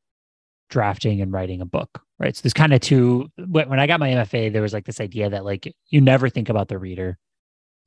drafting 0.69 1.21
and 1.21 1.31
writing 1.31 1.61
a 1.61 1.65
book 1.65 2.01
right? 2.19 2.35
So 2.35 2.41
there's 2.41 2.53
kind 2.53 2.73
of 2.73 2.79
two 2.79 3.27
when 3.47 3.79
i 3.79 3.85
got 3.87 3.99
my 3.99 4.09
mfa 4.11 4.51
there 4.53 4.61
was 4.61 4.71
like 4.73 4.85
this 4.85 5.01
idea 5.01 5.29
that 5.31 5.43
like 5.43 5.71
you 5.89 5.99
never 6.01 6.29
think 6.29 6.49
about 6.49 6.67
the 6.67 6.77
reader. 6.77 7.17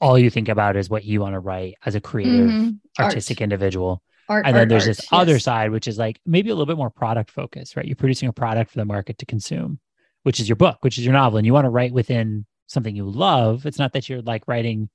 All 0.00 0.18
you 0.18 0.28
think 0.28 0.48
about 0.50 0.76
is 0.76 0.90
what 0.90 1.04
you 1.04 1.20
want 1.22 1.34
to 1.34 1.40
write 1.40 1.74
as 1.86 1.94
a 1.94 2.00
creative 2.00 2.50
Mhm. 2.50 2.78
artistic 3.00 3.38
Art. 3.38 3.42
individual. 3.44 4.02
Art, 4.28 4.44
and 4.46 4.54
then 4.54 4.62
art, 4.62 4.68
there's 4.68 4.84
this 4.84 5.00
other 5.10 5.38
side 5.38 5.70
which 5.70 5.88
is 5.88 5.96
like 5.98 6.20
maybe 6.26 6.50
a 6.50 6.54
little 6.54 6.66
bit 6.66 6.76
more 6.76 6.90
product 6.90 7.30
focused 7.30 7.76
right? 7.76 7.86
You're 7.86 7.96
producing 7.96 8.28
a 8.28 8.32
product 8.32 8.70
for 8.72 8.78
the 8.78 8.84
market 8.84 9.18
to 9.18 9.26
consume 9.26 9.78
which 10.24 10.38
is 10.38 10.48
your 10.48 10.56
book 10.56 10.78
which 10.82 10.98
is 10.98 11.04
your 11.04 11.14
novel 11.14 11.38
and 11.38 11.46
you 11.46 11.52
want 11.54 11.64
to 11.64 11.70
write 11.70 11.92
within 11.92 12.44
something 12.66 12.94
you 12.94 13.08
love. 13.08 13.64
It's 13.64 13.78
not 13.78 13.92
that 13.94 14.08
you're 14.08 14.22
like 14.22 14.46
writing 14.46 14.90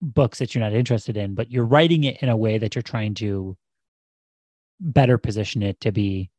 books 0.00 0.38
that 0.38 0.54
you're 0.54 0.64
not 0.64 0.72
interested 0.72 1.16
in 1.16 1.34
but 1.34 1.50
you're 1.50 1.64
writing 1.64 2.04
it 2.04 2.22
in 2.22 2.28
a 2.28 2.36
way 2.36 2.58
that 2.58 2.74
you're 2.74 2.82
trying 2.82 3.14
to 3.14 3.56
better 4.80 5.18
position 5.18 5.62
it 5.62 5.80
to 5.80 5.90
be 5.92 6.30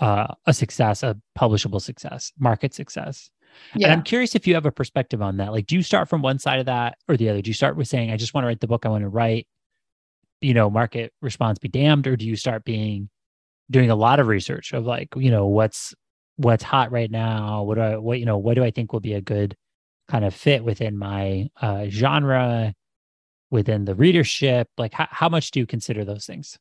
uh, 0.00 0.26
a 0.46 0.52
success 0.52 1.02
a 1.02 1.16
publishable 1.38 1.80
success 1.80 2.32
market 2.38 2.74
success 2.74 3.30
and 3.72 3.82
Yeah. 3.82 3.92
I'm 3.92 4.02
curious 4.02 4.34
if 4.34 4.46
you 4.46 4.54
have 4.54 4.66
a 4.66 4.72
perspective 4.72 5.22
on 5.22 5.38
that. 5.38 5.52
Like, 5.52 5.66
do 5.66 5.76
you 5.76 5.82
start 5.82 6.08
from 6.08 6.22
one 6.22 6.38
side 6.38 6.60
of 6.60 6.66
that 6.66 6.98
or 7.08 7.16
the 7.16 7.28
other? 7.28 7.40
Do 7.42 7.48
you 7.48 7.54
start 7.54 7.76
with 7.76 7.88
saying, 7.88 8.10
I 8.10 8.16
just 8.16 8.34
want 8.34 8.44
to 8.44 8.48
write 8.48 8.60
the 8.60 8.66
book 8.66 8.84
I 8.86 8.88
want 8.90 9.02
to 9.02 9.08
write, 9.08 9.46
you 10.40 10.54
know, 10.54 10.70
market 10.70 11.12
response 11.22 11.58
be 11.58 11.68
damned? 11.68 12.06
Or 12.06 12.16
do 12.16 12.26
you 12.26 12.36
start 12.36 12.64
being 12.64 13.08
doing 13.70 13.90
a 13.90 13.96
lot 13.96 14.20
of 14.20 14.26
research 14.28 14.72
of 14.72 14.86
like, 14.86 15.08
you 15.16 15.30
know, 15.30 15.46
what's 15.46 15.94
what's 16.36 16.62
hot 16.62 16.92
right 16.92 17.10
now? 17.10 17.62
What 17.62 17.76
do 17.76 17.80
I 17.80 17.96
what, 17.96 18.18
you 18.18 18.26
know, 18.26 18.38
what 18.38 18.54
do 18.54 18.64
I 18.64 18.70
think 18.70 18.92
will 18.92 19.00
be 19.00 19.14
a 19.14 19.20
good 19.20 19.56
kind 20.08 20.24
of 20.24 20.34
fit 20.34 20.62
within 20.64 20.96
my 20.96 21.50
uh 21.60 21.86
genre, 21.88 22.74
within 23.50 23.84
the 23.84 23.94
readership? 23.94 24.68
Like 24.76 24.92
how, 24.92 25.08
how 25.10 25.28
much 25.28 25.50
do 25.50 25.60
you 25.60 25.66
consider 25.66 26.04
those 26.04 26.26
things? 26.26 26.58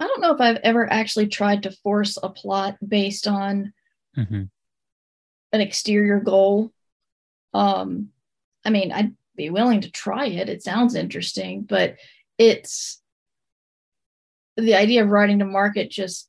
I 0.00 0.06
don't 0.06 0.20
know 0.20 0.34
if 0.34 0.40
I've 0.40 0.56
ever 0.64 0.90
actually 0.92 1.28
tried 1.28 1.62
to 1.64 1.70
force 1.70 2.18
a 2.22 2.28
plot 2.28 2.76
based 2.86 3.26
on 3.28 3.72
Mm-hmm. 4.16 4.42
an 5.52 5.60
exterior 5.60 6.20
goal. 6.20 6.70
Um, 7.54 8.08
I 8.64 8.70
mean, 8.70 8.92
I'd 8.92 9.14
be 9.36 9.48
willing 9.48 9.80
to 9.82 9.90
try 9.90 10.26
it. 10.26 10.48
It 10.50 10.62
sounds 10.62 10.94
interesting, 10.94 11.62
but 11.62 11.96
it's 12.36 13.00
the 14.56 14.74
idea 14.74 15.02
of 15.02 15.08
writing 15.08 15.38
to 15.38 15.44
market 15.46 15.90
just 15.90 16.28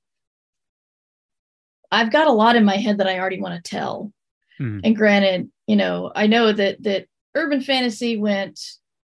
I've 1.92 2.12
got 2.12 2.28
a 2.28 2.32
lot 2.32 2.56
in 2.56 2.66
my 2.66 2.78
head 2.78 2.98
that 2.98 3.08
I 3.08 3.20
already 3.20 3.40
want 3.40 3.62
to 3.64 3.70
tell. 3.70 4.12
Mhm. 4.60 4.82
And 4.84 4.96
granted, 4.96 5.52
you 5.68 5.76
know, 5.76 6.12
I 6.16 6.28
know 6.28 6.52
that 6.52 6.84
that 6.84 7.08
urban 7.36 7.62
fantasy 7.62 8.18
went 8.18 8.60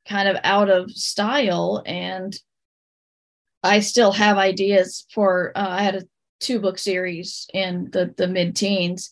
kind 0.08 0.28
of 0.28 0.38
out 0.44 0.70
of 0.70 0.92
style 0.92 1.84
and 1.86 2.36
I 3.64 3.82
still 3.82 4.12
have 4.12 4.38
ideas 4.38 5.06
for 5.14 5.52
uh, 5.56 5.68
I 5.70 5.84
had 5.84 5.96
a 5.96 6.04
two 6.40 6.60
book 6.60 6.78
series 6.78 7.48
in 7.54 7.90
the 7.92 8.14
the 8.18 8.28
mid 8.28 8.56
teens 8.56 9.12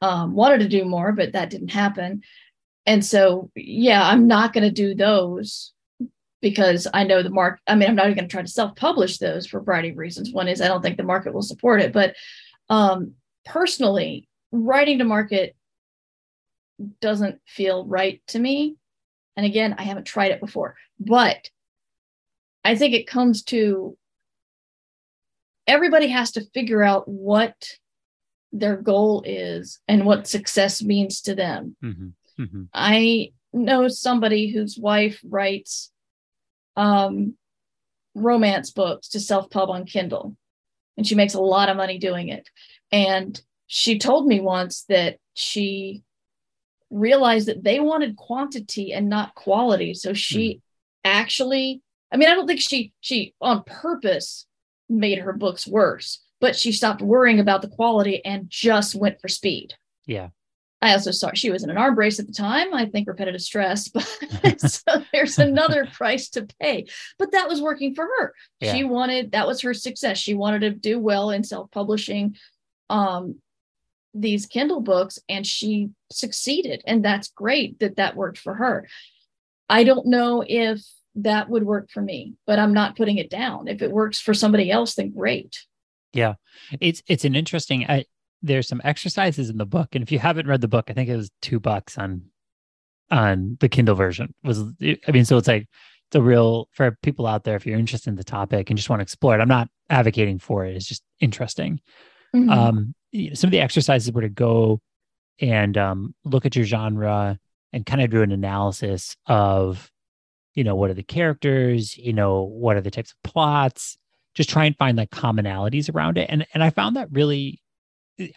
um, 0.00 0.34
wanted 0.34 0.58
to 0.58 0.68
do 0.68 0.84
more, 0.84 1.12
but 1.12 1.32
that 1.32 1.50
didn't 1.50 1.68
happen. 1.68 2.22
And 2.84 3.04
so, 3.04 3.50
yeah, 3.54 4.06
I'm 4.06 4.26
not 4.26 4.52
going 4.52 4.64
to 4.64 4.70
do 4.70 4.94
those 4.94 5.72
because 6.40 6.88
I 6.92 7.04
know 7.04 7.22
the 7.22 7.30
market. 7.30 7.62
I 7.68 7.76
mean, 7.76 7.88
I'm 7.88 7.94
not 7.94 8.06
even 8.06 8.16
going 8.16 8.28
to 8.28 8.32
try 8.32 8.42
to 8.42 8.48
self 8.48 8.74
publish 8.74 9.18
those 9.18 9.46
for 9.46 9.58
a 9.58 9.62
variety 9.62 9.90
of 9.90 9.98
reasons. 9.98 10.32
One 10.32 10.48
is 10.48 10.60
I 10.60 10.68
don't 10.68 10.82
think 10.82 10.96
the 10.96 11.04
market 11.04 11.32
will 11.32 11.42
support 11.42 11.80
it. 11.80 11.92
But 11.92 12.16
um, 12.68 13.12
personally, 13.44 14.28
writing 14.50 14.98
to 14.98 15.04
market 15.04 15.54
doesn't 17.00 17.40
feel 17.46 17.86
right 17.86 18.20
to 18.28 18.38
me. 18.38 18.76
And 19.36 19.46
again, 19.46 19.74
I 19.78 19.82
haven't 19.82 20.04
tried 20.04 20.32
it 20.32 20.40
before, 20.40 20.76
but 21.00 21.50
I 22.64 22.76
think 22.76 22.94
it 22.94 23.06
comes 23.06 23.42
to 23.44 23.96
everybody 25.66 26.08
has 26.08 26.32
to 26.32 26.44
figure 26.52 26.82
out 26.82 27.08
what 27.08 27.54
their 28.52 28.76
goal 28.76 29.22
is 29.24 29.80
and 29.88 30.04
what 30.04 30.26
success 30.26 30.82
means 30.82 31.22
to 31.22 31.34
them. 31.34 31.76
Mm-hmm. 31.82 32.42
Mm-hmm. 32.42 32.62
I 32.74 33.32
know 33.52 33.88
somebody 33.88 34.50
whose 34.50 34.78
wife 34.78 35.20
writes 35.24 35.90
um, 36.76 37.34
romance 38.14 38.70
books 38.70 39.08
to 39.08 39.20
self 39.20 39.50
pub 39.50 39.70
on 39.70 39.86
Kindle, 39.86 40.36
and 40.96 41.06
she 41.06 41.14
makes 41.14 41.34
a 41.34 41.40
lot 41.40 41.68
of 41.68 41.76
money 41.76 41.98
doing 41.98 42.28
it. 42.28 42.48
And 42.90 43.40
she 43.66 43.98
told 43.98 44.26
me 44.26 44.40
once 44.40 44.84
that 44.88 45.18
she 45.34 46.02
realized 46.92 47.48
that 47.48 47.64
they 47.64 47.80
wanted 47.80 48.16
quantity 48.16 48.92
and 48.92 49.08
not 49.08 49.34
quality. 49.34 49.94
So 49.94 50.12
she 50.12 50.60
actually, 51.04 51.82
I 52.12 52.16
mean, 52.16 52.28
I 52.28 52.34
don't 52.34 52.46
think 52.46 52.60
she 52.60 52.92
she 53.00 53.34
on 53.40 53.64
purpose 53.64 54.46
made 54.88 55.18
her 55.18 55.32
books 55.32 55.66
worse, 55.66 56.20
but 56.40 56.54
she 56.54 56.72
stopped 56.72 57.00
worrying 57.00 57.40
about 57.40 57.62
the 57.62 57.68
quality 57.68 58.24
and 58.24 58.48
just 58.48 58.94
went 58.94 59.20
for 59.20 59.28
speed. 59.28 59.74
Yeah. 60.06 60.28
I 60.82 60.92
also 60.94 61.12
saw 61.12 61.30
she 61.32 61.50
was 61.50 61.62
in 61.62 61.70
an 61.70 61.78
arm 61.78 61.94
brace 61.94 62.18
at 62.18 62.26
the 62.26 62.32
time. 62.32 62.74
I 62.74 62.86
think 62.86 63.06
repetitive 63.06 63.40
stress, 63.40 63.88
but 63.88 64.04
so 64.60 65.04
there's 65.12 65.38
another 65.38 65.86
price 65.86 66.28
to 66.30 66.46
pay. 66.60 66.86
But 67.18 67.32
that 67.32 67.48
was 67.48 67.62
working 67.62 67.94
for 67.94 68.04
her. 68.04 68.34
Yeah. 68.60 68.74
She 68.74 68.84
wanted 68.84 69.32
that 69.32 69.46
was 69.46 69.60
her 69.62 69.74
success. 69.74 70.18
She 70.18 70.34
wanted 70.34 70.60
to 70.60 70.70
do 70.70 70.98
well 70.98 71.30
in 71.30 71.44
self-publishing 71.44 72.36
um, 72.90 73.36
these 74.14 74.46
Kindle 74.46 74.80
books, 74.80 75.18
and 75.28 75.46
she 75.46 75.90
succeeded. 76.10 76.82
And 76.86 77.04
that's 77.04 77.28
great 77.28 77.78
that 77.80 77.96
that 77.96 78.16
worked 78.16 78.38
for 78.38 78.54
her. 78.54 78.88
I 79.68 79.84
don't 79.84 80.06
know 80.06 80.44
if 80.46 80.82
that 81.14 81.48
would 81.48 81.64
work 81.64 81.90
for 81.90 82.02
me, 82.02 82.34
but 82.46 82.58
I'm 82.58 82.72
not 82.72 82.96
putting 82.96 83.18
it 83.18 83.30
down. 83.30 83.68
If 83.68 83.82
it 83.82 83.90
works 83.90 84.20
for 84.20 84.34
somebody 84.34 84.70
else, 84.70 84.94
then 84.94 85.10
great. 85.10 85.58
Yeah, 86.12 86.34
it's 86.80 87.02
it's 87.06 87.24
an 87.24 87.34
interesting. 87.34 87.86
I, 87.88 88.04
there's 88.42 88.68
some 88.68 88.82
exercises 88.84 89.48
in 89.48 89.56
the 89.56 89.66
book, 89.66 89.94
and 89.94 90.02
if 90.02 90.12
you 90.12 90.18
haven't 90.18 90.46
read 90.46 90.60
the 90.60 90.68
book, 90.68 90.86
I 90.88 90.92
think 90.92 91.08
it 91.08 91.16
was 91.16 91.30
two 91.40 91.58
bucks 91.58 91.96
on 91.96 92.22
on 93.10 93.56
the 93.60 93.68
Kindle 93.68 93.94
version. 93.94 94.34
Was 94.42 94.60
I 94.82 95.10
mean, 95.10 95.24
so 95.24 95.38
it's 95.38 95.48
like 95.48 95.68
it's 96.08 96.16
a 96.16 96.22
real 96.22 96.68
for 96.72 96.98
people 97.02 97.26
out 97.26 97.44
there 97.44 97.56
if 97.56 97.66
you're 97.66 97.78
interested 97.78 98.10
in 98.10 98.16
the 98.16 98.24
topic 98.24 98.68
and 98.68 98.76
just 98.76 98.90
want 98.90 99.00
to 99.00 99.04
explore 99.04 99.34
it. 99.34 99.40
I'm 99.40 99.48
not 99.48 99.68
advocating 99.88 100.38
for 100.38 100.66
it. 100.66 100.76
It's 100.76 100.86
just 100.86 101.02
interesting. 101.20 101.80
Mhm. 102.34 102.50
Um, 102.50 102.94
you 103.12 103.28
know, 103.28 103.34
some 103.34 103.48
of 103.48 103.52
the 103.52 103.60
exercises 103.60 104.10
were 104.10 104.22
to 104.22 104.28
go 104.28 104.80
and 105.40 105.76
um, 105.78 106.14
look 106.24 106.46
at 106.46 106.56
your 106.56 106.64
genre 106.64 107.38
and 107.72 107.86
kind 107.86 108.02
of 108.02 108.10
do 108.10 108.22
an 108.22 108.32
analysis 108.32 109.16
of, 109.26 109.90
you 110.54 110.64
know, 110.64 110.74
what 110.74 110.90
are 110.90 110.94
the 110.94 111.02
characters, 111.02 111.96
you 111.96 112.12
know, 112.12 112.42
what 112.42 112.76
are 112.76 112.80
the 112.80 112.90
types 112.90 113.12
of 113.12 113.30
plots, 113.30 113.96
just 114.34 114.50
try 114.50 114.64
and 114.64 114.76
find 114.76 114.96
like 114.96 115.10
commonalities 115.10 115.94
around 115.94 116.18
it. 116.18 116.26
And 116.28 116.46
and 116.54 116.62
I 116.62 116.70
found 116.70 116.96
that 116.96 117.12
really 117.12 117.60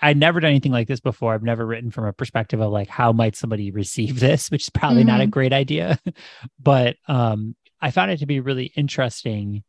I'd 0.02 0.18
never 0.18 0.40
done 0.40 0.52
anything 0.52 0.72
like 0.72 0.88
this 0.88 1.02
before. 1.02 1.34
I've 1.34 1.44
never 1.44 1.66
written 1.66 1.92
from 1.92 2.06
a 2.06 2.14
perspective 2.14 2.60
of 2.62 2.72
like 2.72 2.88
how 2.88 3.12
might 3.12 3.36
somebody 3.36 3.72
receive 3.72 4.20
this, 4.20 4.52
which 4.52 4.64
is 4.64 4.70
probably 4.70 5.04
not 5.04 5.22
a 5.22 5.28
great 5.28 5.54
idea. 5.54 6.00
but 6.60 6.98
um 7.08 7.56
I 7.82 7.92
found 7.92 8.12
it 8.12 8.20
to 8.20 8.26
be 8.26 8.40
really 8.40 8.72
interesting 8.76 9.64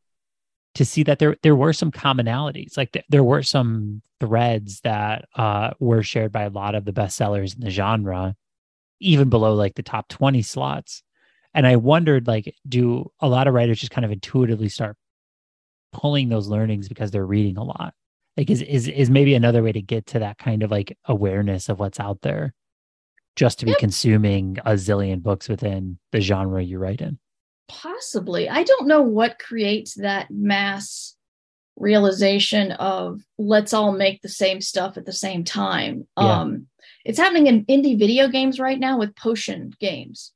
to 0.77 0.85
see 0.87 1.03
that 1.05 1.19
there 1.21 1.37
there 1.43 1.57
were 1.57 1.73
some 1.75 1.91
commonalities. 1.93 2.77
Like 2.79 2.93
th- 2.93 3.07
there 3.11 3.25
were 3.25 3.43
some 3.43 4.03
threads 4.21 4.81
that 4.83 5.27
uh 5.37 5.73
were 5.81 6.03
shared 6.05 6.33
by 6.33 6.45
a 6.45 6.51
lot 6.51 6.75
of 6.77 6.85
the 6.87 6.93
bestsellers 6.93 7.55
in 7.55 7.61
the 7.63 7.71
genre, 7.71 8.37
even 9.01 9.31
below 9.31 9.55
like 9.55 9.75
the 9.77 9.83
top 9.83 10.09
20 10.09 10.43
slots. 10.43 11.03
And 11.55 11.67
I 11.67 11.77
wondered 11.77 12.27
like 12.29 12.55
do 12.69 13.11
a 13.21 13.29
lot 13.29 13.49
of 13.49 13.55
writers 13.55 13.81
just 13.81 13.93
kind 13.93 14.05
of 14.05 14.13
intuitively 14.13 14.69
start 14.71 14.97
pulling 15.93 16.29
those 16.29 16.49
learnings 16.49 16.89
because 16.89 17.11
they're 17.11 17.27
reading 17.27 17.57
a 17.59 17.65
lot? 17.65 17.95
Like 18.37 18.51
is 18.51 18.63
is 18.63 18.89
is 18.89 19.11
maybe 19.11 19.35
another 19.35 19.63
way 19.63 19.73
to 19.73 19.83
get 19.83 20.07
to 20.09 20.19
that 20.21 20.39
kind 20.39 20.63
of 20.63 20.71
like 20.71 20.97
awareness 21.07 21.69
of 21.71 21.79
what's 21.81 22.01
out 22.01 22.21
there 22.23 22.55
just 23.37 23.61
to 23.61 23.67
be 23.67 23.73
Yep. 23.73 23.79
consuming 23.81 24.59
a 24.65 24.73
zillion 24.73 25.23
books 25.23 25.49
within 25.49 25.99
the 26.13 26.21
genre 26.21 26.63
you 26.63 26.79
write 26.79 27.01
in. 27.03 27.19
Possibly. 27.69 28.49
I 28.49 28.63
don't 28.63 28.87
know 28.87 29.03
what 29.03 29.39
creates 29.39 29.95
that 29.95 30.31
mass 30.31 31.15
realization 31.77 32.73
of 32.73 33.21
let's 33.39 33.75
all 33.75 33.93
make 33.93 34.23
the 34.23 34.29
same 34.29 34.61
stuff 34.61 34.97
at 34.97 35.05
the 35.05 35.13
same 35.13 35.45
time. 35.45 36.07
Yeah. 36.17 36.41
Um 36.41 36.67
it's 37.05 37.19
happening 37.19 37.47
in 37.47 37.65
indie 37.67 37.99
video 37.99 38.29
games 38.29 38.59
right 38.59 38.79
now 38.79 38.99
with 38.99 39.15
potion 39.15 39.73
games. 39.79 40.33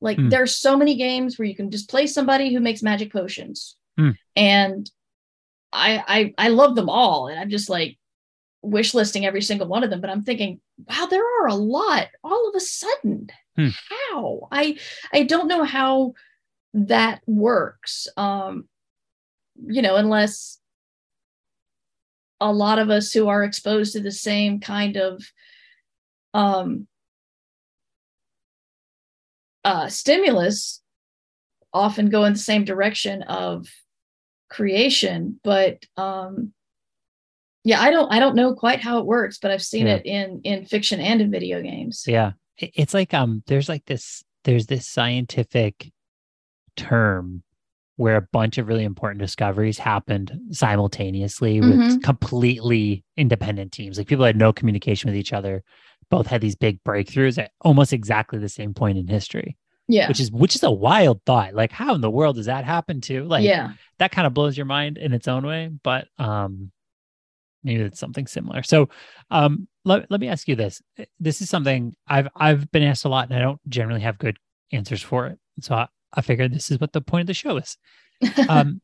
Like 0.00 0.16
Hmm. 0.16 0.28
there's 0.28 0.54
so 0.54 0.76
many 0.76 0.94
games 0.94 1.38
where 1.38 1.46
you 1.48 1.56
can 1.56 1.70
just 1.70 1.90
play 1.90 2.06
somebody 2.06 2.52
who 2.52 2.60
makes 2.60 2.82
magic 2.82 3.12
potions. 3.12 3.76
Hmm. 3.98 4.10
And 4.36 4.88
I 5.72 6.32
I 6.38 6.46
I 6.46 6.48
love 6.48 6.76
them 6.76 6.88
all 6.88 7.26
and 7.28 7.38
I'm 7.40 7.50
just 7.50 7.68
like 7.68 7.98
wish 8.62 8.94
listing 8.94 9.26
every 9.26 9.42
single 9.42 9.66
one 9.68 9.82
of 9.84 9.90
them 9.90 10.00
but 10.00 10.10
I'm 10.10 10.22
thinking 10.22 10.60
wow 10.88 11.06
there 11.06 11.24
are 11.42 11.48
a 11.48 11.54
lot 11.54 12.08
all 12.22 12.48
of 12.48 12.54
a 12.54 12.60
sudden. 12.60 13.28
Hmm. 13.56 13.68
How? 13.90 14.48
I 14.52 14.78
I 15.12 15.24
don't 15.24 15.48
know 15.48 15.64
how 15.64 16.12
that 16.76 17.22
works 17.26 18.06
um 18.16 18.68
you 19.66 19.80
know 19.80 19.96
unless 19.96 20.58
a 22.40 22.52
lot 22.52 22.78
of 22.78 22.90
us 22.90 23.12
who 23.12 23.28
are 23.28 23.42
exposed 23.42 23.94
to 23.94 24.00
the 24.00 24.12
same 24.12 24.60
kind 24.60 24.96
of 24.96 25.22
um 26.34 26.86
uh, 29.64 29.88
stimulus 29.88 30.80
often 31.72 32.08
go 32.08 32.24
in 32.24 32.34
the 32.34 32.38
same 32.38 32.64
direction 32.64 33.22
of 33.24 33.66
creation, 34.48 35.40
but 35.42 35.84
um, 35.96 36.52
yeah, 37.64 37.80
I 37.80 37.90
don't 37.90 38.10
I 38.12 38.20
don't 38.20 38.36
know 38.36 38.54
quite 38.54 38.80
how 38.80 38.98
it 38.98 39.06
works, 39.06 39.38
but 39.38 39.50
I've 39.50 39.62
seen 39.62 39.88
Yeah. 39.88 39.94
it 39.96 40.06
in 40.06 40.40
in 40.44 40.66
fiction 40.66 41.00
and 41.00 41.20
in 41.20 41.32
video 41.32 41.60
games. 41.62 42.04
Yeah. 42.06 42.32
It's 42.58 42.94
like 42.94 43.12
um 43.12 43.42
there's 43.48 43.68
like 43.68 43.84
this 43.86 44.22
there's 44.44 44.66
this 44.66 44.86
scientific 44.86 45.90
term 46.76 47.42
where 47.96 48.16
a 48.16 48.28
bunch 48.32 48.58
of 48.58 48.68
really 48.68 48.84
important 48.84 49.18
discoveries 49.20 49.78
happened 49.78 50.38
simultaneously 50.50 51.60
with 51.62 51.78
Mhm. 51.78 52.02
completely 52.02 53.02
independent 53.16 53.72
teams. 53.72 53.96
Like 53.96 54.06
people 54.06 54.24
had 54.26 54.36
no 54.36 54.52
communication 54.52 55.08
with 55.08 55.16
each 55.16 55.32
other, 55.32 55.64
both 56.10 56.26
had 56.26 56.42
these 56.42 56.56
big 56.56 56.82
breakthroughs 56.84 57.38
at 57.38 57.52
almost 57.62 57.92
exactly 57.94 58.38
the 58.38 58.50
same 58.50 58.74
point 58.74 58.98
in 58.98 59.06
history, 59.08 59.56
Yeah. 59.88 60.08
which 60.08 60.20
is 60.20 60.30
which 60.30 60.54
is 60.54 60.62
a 60.62 60.70
wild 60.70 61.22
thought. 61.24 61.54
Like 61.54 61.72
how 61.72 61.94
in 61.94 62.02
the 62.02 62.10
world 62.10 62.36
does 62.36 62.46
that 62.46 62.64
happen 62.66 63.00
to? 63.02 63.24
Like 63.24 63.44
yeah. 63.44 63.72
that 63.98 64.12
kind 64.12 64.26
of 64.26 64.34
blows 64.34 64.56
your 64.58 64.66
mind 64.66 64.98
in 64.98 65.14
its 65.14 65.26
own 65.26 65.46
way, 65.46 65.70
but 65.82 66.08
um 66.18 66.70
maybe 67.64 67.82
it's 67.82 67.98
something 67.98 68.26
similar. 68.26 68.62
So 68.62 68.90
um 69.30 69.68
let, 69.86 70.10
let 70.10 70.20
me 70.20 70.28
ask 70.28 70.48
you 70.48 70.54
this. 70.56 70.82
This 71.18 71.40
is 71.40 71.48
something 71.48 71.94
I've 72.06 72.28
I've 72.36 72.70
been 72.70 72.82
asked 72.82 73.06
a 73.06 73.08
lot 73.08 73.28
and 73.30 73.38
I 73.38 73.40
don't 73.40 73.60
generally 73.70 74.02
have 74.02 74.18
good 74.18 74.36
answers 74.72 75.00
for 75.02 75.28
it. 75.28 75.38
So 75.60 75.74
I, 75.76 75.88
I 76.12 76.22
figured 76.22 76.52
this 76.52 76.70
is 76.70 76.80
what 76.80 76.92
the 76.92 77.00
point 77.00 77.22
of 77.22 77.26
the 77.26 77.34
show 77.34 77.56
is. 77.56 77.76
Um 78.48 78.80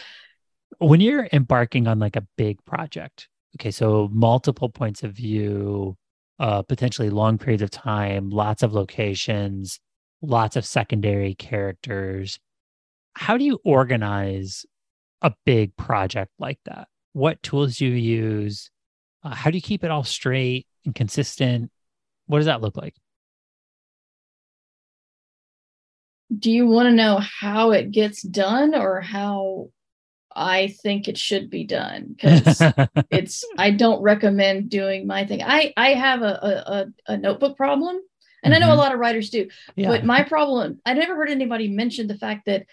when 0.78 1.00
you're 1.00 1.28
embarking 1.32 1.86
on 1.86 1.98
like 2.00 2.16
a 2.16 2.26
big 2.36 2.64
project, 2.64 3.28
okay, 3.56 3.70
so 3.70 4.08
multiple 4.12 4.68
points 4.68 5.02
of 5.02 5.12
view, 5.12 5.96
uh 6.38 6.62
potentially 6.62 7.10
long 7.10 7.38
periods 7.38 7.62
of 7.62 7.70
time, 7.70 8.30
lots 8.30 8.62
of 8.62 8.72
locations, 8.72 9.78
lots 10.20 10.56
of 10.56 10.66
secondary 10.66 11.34
characters. 11.34 12.38
How 13.14 13.36
do 13.36 13.44
you 13.44 13.60
organize 13.64 14.66
a 15.22 15.32
big 15.44 15.76
project 15.76 16.32
like 16.38 16.58
that? 16.64 16.88
What 17.12 17.42
tools 17.42 17.76
do 17.76 17.86
you 17.86 17.94
use? 17.94 18.70
Uh, 19.22 19.34
how 19.34 19.50
do 19.50 19.56
you 19.56 19.62
keep 19.62 19.84
it 19.84 19.90
all 19.90 20.04
straight 20.04 20.66
and 20.84 20.94
consistent? 20.94 21.70
What 22.26 22.38
does 22.38 22.46
that 22.46 22.60
look 22.60 22.76
like? 22.76 22.94
Do 26.36 26.50
you 26.50 26.66
want 26.66 26.86
to 26.86 26.92
know 26.92 27.18
how 27.18 27.70
it 27.70 27.90
gets 27.90 28.22
done 28.22 28.74
or 28.74 29.00
how 29.00 29.70
I 30.34 30.68
think 30.82 31.08
it 31.08 31.16
should 31.16 31.50
be 31.50 31.64
done? 31.64 32.14
Because 32.14 32.60
it's 33.10 33.44
I 33.58 33.70
don't 33.70 34.02
recommend 34.02 34.68
doing 34.70 35.06
my 35.06 35.24
thing. 35.24 35.42
I 35.42 35.72
I 35.76 35.90
have 35.94 36.22
a 36.22 36.86
a, 37.06 37.12
a- 37.12 37.16
notebook 37.16 37.56
problem, 37.56 37.98
and 38.42 38.54
I 38.54 38.58
know 38.58 38.70
a 38.70 38.74
Mhm. 38.74 38.78
lot 38.78 38.92
of 38.92 38.98
writers 38.98 39.30
do. 39.30 39.48
yeah. 39.76 39.88
But 39.88 40.04
my 40.04 40.22
problem, 40.24 40.80
I 40.84 40.94
never 40.94 41.14
heard 41.14 41.30
anybody 41.30 41.68
mention 41.68 42.06
the 42.08 42.18
fact 42.18 42.46
that 42.46 42.66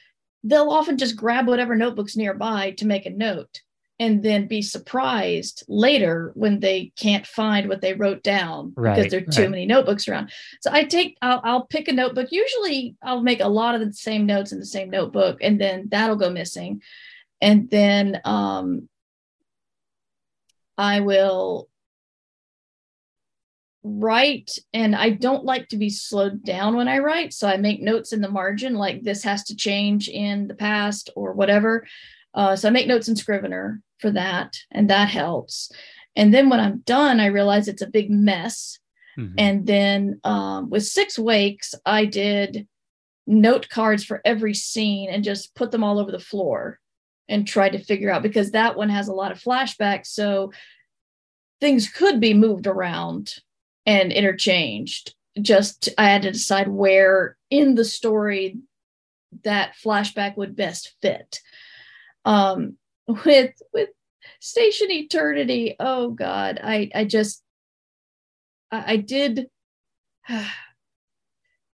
they'll 0.44 0.70
often 0.72 0.98
just 0.98 1.16
grab 1.16 1.48
whatever 1.48 1.76
notebooks 1.76 2.18
nearby 2.18 2.72
to 2.72 2.86
make 2.88 3.06
a 3.06 3.12
note 3.12 3.62
and 4.04 4.22
then 4.22 4.48
be 4.48 4.62
surprised 4.62 5.64
later 5.70 6.34
when 6.36 6.60
they 6.60 6.92
can't 6.98 7.26
find 7.26 7.70
what 7.70 7.80
they 7.80 7.94
wrote 7.94 8.22
down 8.22 8.72
because 8.72 9.08
there 9.10 9.22
are 9.22 9.32
too 9.32 9.44
right. 9.44 9.52
many 9.52 9.66
notebooks 9.66 10.10
around. 10.10 10.30
So 10.60 10.70
I 10.74 10.84
take, 10.84 11.18
I'll, 11.22 11.40
I'll 11.42 11.66
pick 11.68 11.88
a 11.88 11.94
notebook. 11.94 12.28
Usually 12.30 12.98
I'll 13.02 13.22
make 13.22 13.40
a 13.40 13.48
lot 13.48 13.76
of 13.76 13.82
the 13.82 13.94
same 13.94 14.26
notes 14.26 14.52
in 14.52 14.60
the 14.60 14.66
same 14.66 14.90
notebook 14.90 15.38
and 15.40 15.60
then 15.60 15.88
that'll 15.90 16.18
go 16.18 16.30
missing. 16.30 16.82
And 17.40 17.70
then 17.70 18.20
um, 18.26 18.90
I 20.78 21.00
will 21.00 21.70
write 23.84 24.52
and 24.74 24.98
I 24.98 25.12
don't 25.12 25.46
like 25.46 25.70
to 25.70 25.78
be 25.78 25.90
slowed 25.90 26.44
down 26.44 26.76
when 26.76 26.90
I 26.90 26.98
write. 26.98 27.32
So 27.32 27.48
I 27.48 27.56
make 27.56 27.82
notes 27.82 28.12
in 28.12 28.20
the 28.20 28.30
margin, 28.30 28.76
like 28.76 29.04
this 29.04 29.24
has 29.24 29.46
to 29.46 29.56
change 29.56 30.10
in 30.10 30.50
the 30.50 30.56
past 30.56 31.10
or 31.16 31.32
whatever. 31.32 31.86
Uh, 32.34 32.56
so 32.56 32.68
I 32.68 32.72
make 32.72 32.88
notes 32.88 33.08
in 33.08 33.16
Scrivener 33.16 33.82
for 34.00 34.12
that, 34.12 34.58
and 34.72 34.90
that 34.90 35.10
helps. 35.10 35.72
And 36.16 36.34
then 36.34 36.50
when 36.50 36.60
I'm 36.60 36.80
done, 36.80 37.20
I 37.20 37.28
realize 37.28 37.68
it's 37.68 37.82
a 37.82 37.88
big 37.88 38.10
mess. 38.10 38.80
Mhm. 39.18 39.34
And 39.38 39.68
then 39.68 40.20
um, 40.24 40.70
with 40.70 40.86
Six 40.86 41.18
Wakes, 41.18 41.76
I 41.86 42.06
did 42.06 42.68
note 43.26 43.70
cards 43.70 44.04
for 44.04 44.22
every 44.26 44.54
scene 44.54 45.10
and 45.10 45.24
just 45.24 45.56
put 45.56 45.72
them 45.72 45.84
all 45.84 46.00
over 46.00 46.12
the 46.12 46.20
floor 46.20 46.80
and 47.30 47.48
tried 47.48 47.72
to 47.72 47.80
figure 47.80 48.12
out 48.12 48.22
because 48.22 48.52
that 48.52 48.76
one 48.76 48.90
has 48.90 49.08
a 49.08 49.14
lot 49.14 49.32
of 49.32 49.42
flashbacks. 49.42 50.08
So 50.08 50.52
things 51.62 51.88
could 51.88 52.20
be 52.20 52.34
moved 52.34 52.68
around 52.68 53.36
and 53.86 54.12
interchanged. 54.12 55.16
Just 55.42 55.90
I 55.98 56.10
had 56.10 56.24
to 56.24 56.32
decide 56.32 56.68
where 56.68 57.38
in 57.50 57.76
the 57.76 57.86
story 57.86 58.58
that 59.44 59.74
flashback 59.84 60.38
would 60.38 60.56
best 60.56 60.96
fit. 61.02 61.40
Um, 62.26 62.78
with 63.26 63.54
with 63.74 63.90
Station 64.40 64.92
Eternity, 64.92 65.76
oh 65.80 66.12
God, 66.12 66.60
I 66.64 66.90
I 66.94 67.06
just 67.06 67.44
I, 68.72 68.94
I 68.94 68.98
did. 68.98 69.48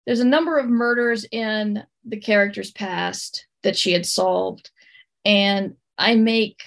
There's 0.06 0.22
a 0.22 0.26
number 0.26 0.58
of 0.58 0.70
murders 0.70 1.26
in 1.32 1.84
the 2.06 2.18
character's 2.18 2.72
past 2.72 3.46
that 3.64 3.78
she 3.78 3.92
had 3.92 4.06
solved, 4.06 4.72
and 5.26 5.76
I 5.98 6.16
make 6.16 6.64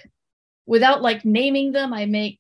without 0.67 1.03
like 1.03 1.25
naming 1.25 1.73
them, 1.73 1.93
I 1.93 2.07
make 2.07 2.40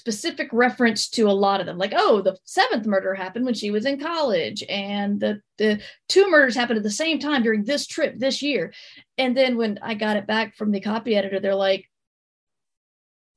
specific 0.00 0.48
reference 0.52 1.08
to 1.10 1.28
a 1.28 1.32
lot 1.32 1.60
of 1.60 1.66
them. 1.66 1.78
Like 1.78 1.92
oh 1.94 2.22
the 2.22 2.38
seventh 2.44 2.86
murder 2.86 3.14
happened 3.14 3.44
when 3.44 3.54
she 3.54 3.70
was 3.70 3.84
in 3.84 4.00
college 4.00 4.64
and 4.68 5.20
the 5.20 5.42
the 5.58 5.80
two 6.08 6.30
murders 6.30 6.54
happened 6.54 6.78
at 6.78 6.82
the 6.82 6.90
same 6.90 7.18
time 7.18 7.42
during 7.42 7.64
this 7.64 7.86
trip 7.86 8.18
this 8.18 8.40
year. 8.40 8.72
And 9.18 9.36
then 9.36 9.56
when 9.56 9.78
i 9.82 9.94
got 9.94 10.16
it 10.16 10.26
back 10.26 10.56
from 10.56 10.72
the 10.72 10.80
copy 10.80 11.14
editor 11.14 11.38
they're 11.38 11.54
like 11.54 11.86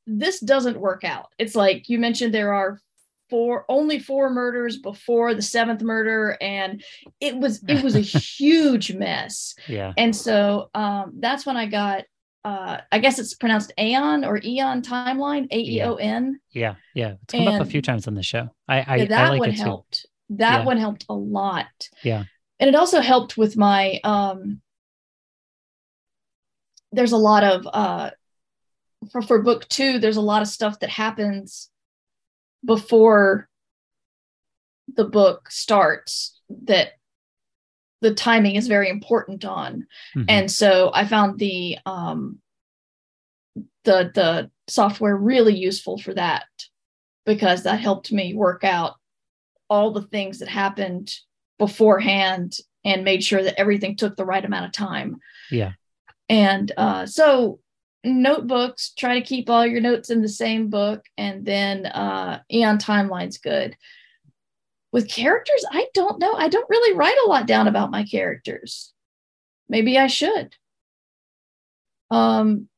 this 0.08 0.40
doesn't 0.40 0.80
work 0.80 1.04
out. 1.04 1.28
It's 1.38 1.56
like 1.56 1.90
you 1.90 2.00
mentioned 2.00 2.34
there 2.34 2.54
are 2.54 2.80
four 3.30 3.66
only 3.68 4.00
four 4.00 4.30
murders 4.30 4.78
before 4.78 5.34
the 5.34 5.42
seventh 5.42 5.82
murder 5.82 6.38
and 6.42 6.84
it 7.20 7.36
was 7.36 7.64
it 7.68 7.84
was 7.84 7.96
a 7.96 8.00
huge 8.40 8.94
mess. 8.94 9.56
Yeah. 9.68 9.94
and 9.98 10.16
so 10.16 10.70
um, 10.74 11.14
that's 11.20 11.46
when 11.46 11.58
I 11.58 11.66
got, 11.66 12.04
uh, 12.46 12.82
I 12.92 13.00
guess 13.00 13.20
it's 13.20 13.34
pronounced 13.36 13.72
Aeon 13.80 14.26
or 14.26 14.40
Eon 14.44 14.82
Timeline, 14.82 15.48
A 15.52 15.58
E 15.58 15.82
O 15.82 15.96
N. 15.96 16.40
Yeah. 16.52 16.76
Yeah. 16.94 17.16
It's 17.24 17.34
come 17.34 17.48
up 17.48 17.62
a 17.62 17.66
few 17.66 17.82
times 17.82 18.08
on 18.08 18.16
the 18.16 18.24
show. 18.24 18.50
I 18.68 18.82
I, 18.82 18.96
Yeah, 18.98 19.06
that 19.06 19.26
I 19.28 19.30
like 19.30 19.40
one 19.40 19.50
it 19.50 19.58
too. 19.58 19.64
helped. 19.64 20.06
That 20.30 20.60
Yeah. 20.60 20.66
one 20.66 20.78
helped 20.78 21.06
a 21.10 21.14
lot. 21.14 21.68
Yeah. 22.04 22.24
And 22.60 22.68
it 22.68 22.76
also 22.76 23.00
helped 23.02 23.38
with 23.38 23.56
my, 23.58 24.00
um, 24.04 24.62
there's 26.92 27.12
a 27.12 27.18
lot 27.18 27.44
of, 27.44 27.68
uh, 27.72 28.12
for, 29.12 29.22
for 29.22 29.42
book 29.42 29.68
two, 29.68 30.00
there's 30.00 30.18
a 30.18 30.22
lot 30.22 30.42
of 30.42 30.48
stuff 30.48 30.80
that 30.80 30.90
happens 30.90 31.70
before 32.64 33.50
the 34.96 35.04
book 35.06 35.50
starts 35.50 36.40
that 36.66 36.90
the 38.04 38.14
timing 38.14 38.56
is 38.56 38.68
very 38.68 38.90
important 38.90 39.46
on. 39.46 39.88
Mhm. 40.16 40.26
and 40.28 40.52
so 40.52 40.92
i 40.94 41.06
found 41.06 41.40
the 41.40 41.78
um 41.86 42.40
the 43.86 44.12
the 44.14 44.52
software 44.68 45.16
really 45.18 45.56
useful 45.56 45.98
for 45.98 46.14
that 46.14 46.46
because 47.26 47.64
that 47.64 47.80
helped 47.80 48.12
me 48.12 48.34
work 48.34 48.64
out 48.64 48.96
all 49.70 49.92
the 49.92 50.02
things 50.02 50.40
that 50.40 50.50
happened 50.50 51.12
beforehand 51.58 52.58
and 52.86 53.04
made 53.04 53.24
sure 53.24 53.42
that 53.44 53.60
everything 53.60 53.96
took 53.96 54.16
the 54.16 54.26
right 54.26 54.46
amount 54.46 54.66
of 54.66 54.72
time 54.72 55.20
yeah. 55.50 55.72
and 56.30 56.72
uh, 56.78 57.06
so 57.06 57.60
notebooks 58.04 58.94
try 58.98 59.14
to 59.18 59.26
keep 59.26 59.50
all 59.50 59.66
your 59.66 59.82
notes 59.82 60.10
in 60.10 60.22
the 60.22 60.30
same 60.30 60.70
book 60.70 61.06
and 61.18 61.46
then 61.46 61.86
uh, 61.86 62.40
Aeon 62.52 62.78
timeline's 62.78 63.38
good 63.38 63.78
with 64.94 65.10
characters 65.10 65.66
i 65.72 65.88
don't 65.94 66.20
know. 66.20 66.34
I 66.34 66.48
don't 66.48 66.70
really 66.70 66.96
write 66.96 67.18
a 67.26 67.28
lot 67.30 67.48
down 67.48 67.68
about 67.68 67.92
my 67.92 68.04
characters. 68.06 68.94
Maybe 69.68 69.98
i 69.98 70.08
should. 70.08 70.56
Um 72.10 72.70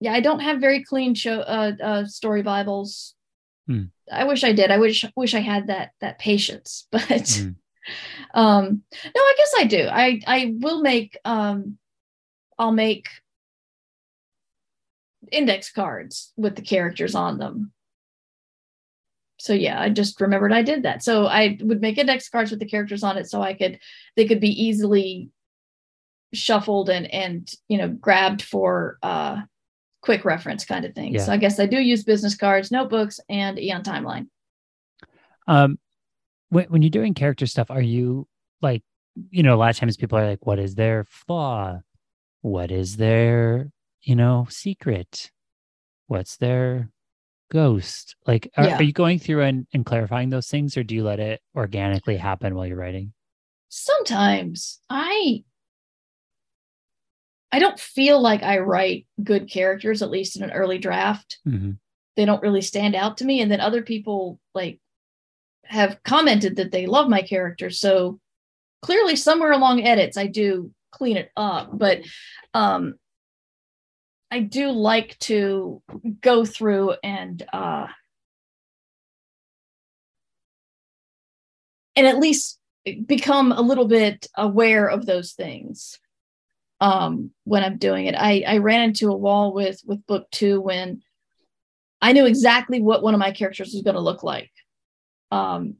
yeah 0.00 0.12
i 0.12 0.20
don't 0.20 0.40
have 0.40 0.60
very 0.60 0.84
clean 0.84 1.14
show 1.14 1.40
uh, 1.40 1.72
uh 1.82 2.04
story 2.04 2.42
bibles. 2.42 3.14
Hmm. 3.66 3.84
i 4.12 4.24
wish 4.24 4.44
i 4.44 4.52
did. 4.52 4.70
I 4.70 4.78
wish 4.78 5.04
wish 5.16 5.34
i 5.34 5.40
had 5.40 5.68
that 5.68 5.92
that 6.00 6.18
patience 6.18 6.86
but 6.92 7.02
Mhm. 7.02 7.54
um 8.34 8.82
no 9.04 9.20
i 9.30 9.34
guess 9.38 9.52
i 9.58 9.64
do. 9.64 9.88
I 9.90 10.20
i 10.26 10.54
will 10.58 10.82
make 10.82 11.16
um 11.24 11.78
i'll 12.58 12.72
make 12.72 13.06
index 15.32 15.72
cards 15.72 16.32
with 16.36 16.54
the 16.56 16.62
characters 16.62 17.14
on 17.14 17.38
them 17.38 17.72
so 19.46 19.52
yeah 19.52 19.80
i 19.80 19.88
just 19.88 20.20
remembered 20.20 20.52
i 20.52 20.62
did 20.62 20.82
that 20.82 21.02
so 21.02 21.26
i 21.26 21.56
would 21.60 21.80
make 21.80 21.98
index 21.98 22.28
cards 22.28 22.50
with 22.50 22.60
the 22.60 22.66
characters 22.66 23.02
on 23.02 23.16
it 23.16 23.28
so 23.28 23.40
i 23.40 23.54
could 23.54 23.78
they 24.16 24.26
could 24.26 24.40
be 24.40 24.50
easily 24.66 25.30
shuffled 26.34 26.90
and 26.90 27.06
and 27.12 27.52
you 27.68 27.78
know 27.78 27.88
grabbed 27.88 28.42
for 28.42 28.98
uh 29.02 29.40
quick 30.02 30.24
reference 30.24 30.64
kind 30.64 30.84
of 30.84 30.94
thing 30.94 31.14
Yeah. 31.14 31.22
so 31.24 31.32
i 31.32 31.36
guess 31.36 31.58
i 31.60 31.66
do 31.66 31.78
use 31.80 32.04
business 32.04 32.36
cards 32.36 32.70
notebooks 32.70 33.20
and 33.28 33.58
Aeon 33.58 33.82
timeline 33.82 34.26
Um, 35.46 35.78
when 36.50 36.66
when 36.66 36.82
you're 36.82 36.90
doing 36.90 37.14
character 37.14 37.46
stuff, 37.46 37.70
are 37.70 37.82
you 37.82 38.26
like 38.60 38.82
you 39.30 39.42
know, 39.42 39.54
a 39.54 39.56
lot 39.56 39.70
of 39.70 39.78
times 39.78 39.96
people 39.96 40.18
are 40.18 40.28
like, 40.28 40.44
what 40.44 40.58
is 40.58 40.74
their 40.74 41.04
flaw? 41.04 41.80
What 42.42 42.70
is 42.70 42.98
their, 42.98 43.70
you 44.02 44.14
know, 44.14 44.46
secret? 44.50 45.30
What's 46.06 46.36
their 46.36 46.90
ghost? 47.50 48.16
Like, 48.26 48.50
are, 48.56 48.64
Yeah. 48.66 48.76
are 48.78 48.82
you 48.82 48.92
going 48.92 49.18
through 49.18 49.42
and, 49.42 49.66
and 49.72 49.84
clarifying 49.86 50.30
those 50.30 50.48
things 50.48 50.76
or 50.76 50.82
do 50.82 50.94
you 50.94 51.04
let 51.04 51.20
it 51.20 51.40
organically 51.54 52.16
happen 52.16 52.54
while 52.54 52.66
you're 52.66 52.76
writing? 52.76 53.12
sometimes 53.68 54.80
I 54.88 55.42
I 57.52 57.58
don't 57.58 57.78
feel 57.78 58.20
like 58.20 58.42
I 58.42 58.58
write 58.58 59.06
good 59.22 59.50
characters, 59.50 60.02
at 60.02 60.10
least 60.10 60.36
in 60.36 60.42
an 60.42 60.52
early 60.52 60.78
draft. 60.78 61.38
Mm-hmm. 61.46 61.72
They 62.16 62.24
don't 62.24 62.42
really 62.42 62.60
stand 62.60 62.94
out 62.94 63.18
to 63.18 63.24
me. 63.24 63.40
And 63.40 63.50
then 63.50 63.60
other 63.60 63.82
people 63.82 64.38
like 64.54 64.80
have 65.64 66.02
commented 66.04 66.56
that 66.56 66.70
they 66.70 66.86
love 66.86 67.08
my 67.08 67.22
character. 67.22 67.70
So 67.70 68.20
clearly 68.82 69.16
somewhere 69.16 69.52
along 69.52 69.84
edits, 69.84 70.16
I 70.16 70.26
do 70.26 70.72
clean 70.92 71.16
it 71.16 71.30
up. 71.36 71.70
But 71.72 72.00
um 72.54 72.94
I 74.30 74.40
do 74.40 74.70
like 74.70 75.18
to 75.20 75.82
go 76.20 76.44
through 76.44 76.94
and 77.02 77.42
uh 77.52 77.86
and 81.94 82.06
at 82.06 82.18
least 82.18 82.58
become 83.06 83.52
a 83.52 83.60
little 83.60 83.86
bit 83.86 84.26
aware 84.36 84.86
of 84.86 85.06
those 85.06 85.32
things 85.32 85.98
um 86.80 87.30
when 87.44 87.64
i'm 87.64 87.78
doing 87.78 88.06
it. 88.06 88.14
I 88.14 88.44
i 88.46 88.58
ran 88.58 88.82
into 88.82 89.10
a 89.10 89.16
wall 89.16 89.52
with 89.54 89.80
with 89.86 90.06
book 90.06 90.26
two 90.30 90.60
when 90.60 91.02
i 92.02 92.12
knew 92.12 92.26
exactly 92.26 92.82
what 92.82 93.02
one 93.02 93.14
of 93.14 93.20
my 93.20 93.32
characters 93.32 93.72
was 93.72 93.82
going 93.82 93.94
to 93.94 94.00
look 94.00 94.22
like. 94.22 94.50
Um 95.30 95.76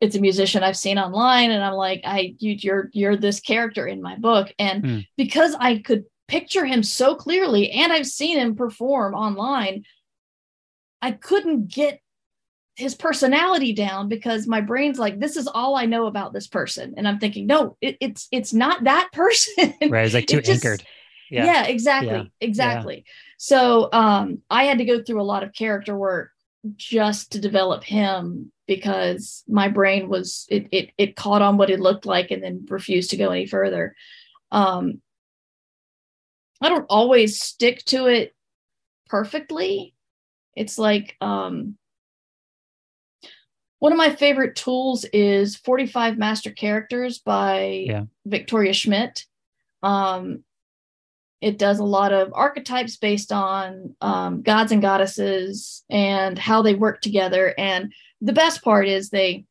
it's 0.00 0.14
a 0.14 0.20
musician 0.20 0.62
i've 0.62 0.76
seen 0.76 0.98
online 0.98 1.50
and 1.50 1.64
i'm 1.64 1.72
like 1.72 2.02
i 2.04 2.34
you, 2.38 2.52
you're 2.58 2.90
you're 2.92 3.16
this 3.16 3.40
character 3.40 3.86
in 3.86 4.02
my 4.02 4.16
book. 4.16 4.52
And 4.58 4.84
Hmm. 4.84 4.98
because 5.16 5.56
i 5.58 5.78
could 5.78 6.04
picture 6.28 6.64
him 6.64 6.82
so 6.82 7.14
clearly 7.14 7.70
and 7.70 7.92
i've 7.92 8.06
seen 8.06 8.38
him 8.38 8.54
perform 8.56 9.14
online 9.14 9.84
i 11.02 11.10
couldn't 11.12 11.68
get 11.68 12.00
his 12.76 12.94
personality 12.94 13.72
down 13.72 14.08
because 14.08 14.46
my 14.46 14.60
brain's 14.60 14.98
like 14.98 15.18
this 15.18 15.36
is 15.36 15.46
all 15.46 15.76
i 15.76 15.86
know 15.86 16.06
about 16.06 16.32
this 16.32 16.46
person 16.46 16.94
and 16.96 17.06
i'm 17.08 17.18
thinking 17.18 17.46
no 17.46 17.76
it, 17.80 17.96
it's 18.00 18.28
it's 18.32 18.52
not 18.52 18.84
that 18.84 19.08
person 19.12 19.72
Right. 19.88 20.04
It's 20.04 20.14
like 20.14 20.26
too 20.26 20.38
It 20.38 20.44
just- 20.44 20.64
anchored. 20.64 20.82
yeah, 21.30 21.64
exactly 21.66 22.08
Yeah. 22.10 22.22
exactly 22.40 23.04
so 23.38 23.88
um 23.92 24.42
i 24.50 24.64
had 24.64 24.78
to 24.78 24.84
go 24.84 25.02
through 25.02 25.20
a 25.20 25.24
lot 25.32 25.42
of 25.42 25.52
character 25.52 25.96
work 25.96 26.30
just 26.74 27.32
to 27.32 27.38
develop 27.40 27.84
him 27.84 28.50
because 28.66 29.44
my 29.48 29.68
brain 29.68 30.08
was 30.08 30.46
it 30.50 30.66
it, 30.72 30.90
it 30.98 31.16
caught 31.16 31.40
on 31.42 31.56
what 31.56 31.70
it 31.70 31.78
looked 31.80 32.04
like 32.06 32.30
and 32.32 32.42
then 32.42 32.66
refused 32.68 33.10
to 33.10 33.16
go 33.16 33.30
any 33.30 33.46
further 33.46 33.94
um 34.50 35.00
i 36.60 36.68
don't 36.68 36.86
always 36.88 37.40
stick 37.40 37.84
to 37.86 38.06
it 38.06 38.34
perfectly. 39.08 39.94
It's 40.54 40.78
like 40.78 41.16
um 41.20 41.76
one 43.78 43.92
of 43.92 43.98
my 43.98 44.10
favorite 44.10 44.56
tools 44.56 45.04
is 45.12 45.56
45 45.56 46.18
master 46.18 46.50
characters 46.50 47.18
by 47.18 47.84
Yeah. 47.86 48.04
victoria 48.24 48.72
schmidt. 48.72 49.26
Um 49.82 50.44
it 51.40 51.58
does 51.58 51.78
a 51.78 51.84
lot 51.84 52.12
of 52.12 52.32
archetypes 52.34 52.96
based 52.96 53.30
on 53.30 53.94
um, 54.00 54.40
gods 54.40 54.72
and 54.72 54.80
goddesses 54.80 55.84
and 55.90 56.38
how 56.38 56.62
they 56.62 56.74
work 56.74 57.02
together. 57.02 57.54
And 57.58 57.92
the 58.22 58.32
best 58.32 58.64
part 58.64 58.88
is 58.88 59.10
they 59.10 59.44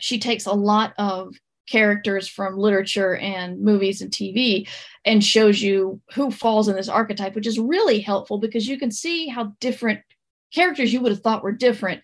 she 0.00 0.18
takes 0.18 0.46
a 0.46 0.52
lot 0.52 0.94
of 0.98 1.34
characters 1.68 2.28
from 2.28 2.56
literature 2.56 3.16
and 3.16 3.60
movies 3.60 4.00
and 4.00 4.10
tv 4.10 4.68
and 5.04 5.24
shows 5.24 5.60
you 5.60 6.00
who 6.14 6.30
falls 6.30 6.68
in 6.68 6.76
this 6.76 6.88
archetype 6.88 7.34
which 7.34 7.46
is 7.46 7.58
really 7.58 8.00
helpful 8.00 8.38
because 8.38 8.66
you 8.68 8.78
can 8.78 8.90
see 8.90 9.28
how 9.28 9.52
different 9.60 10.00
characters 10.54 10.92
you 10.92 11.00
would 11.00 11.12
have 11.12 11.20
thought 11.22 11.42
were 11.42 11.52
different 11.52 12.02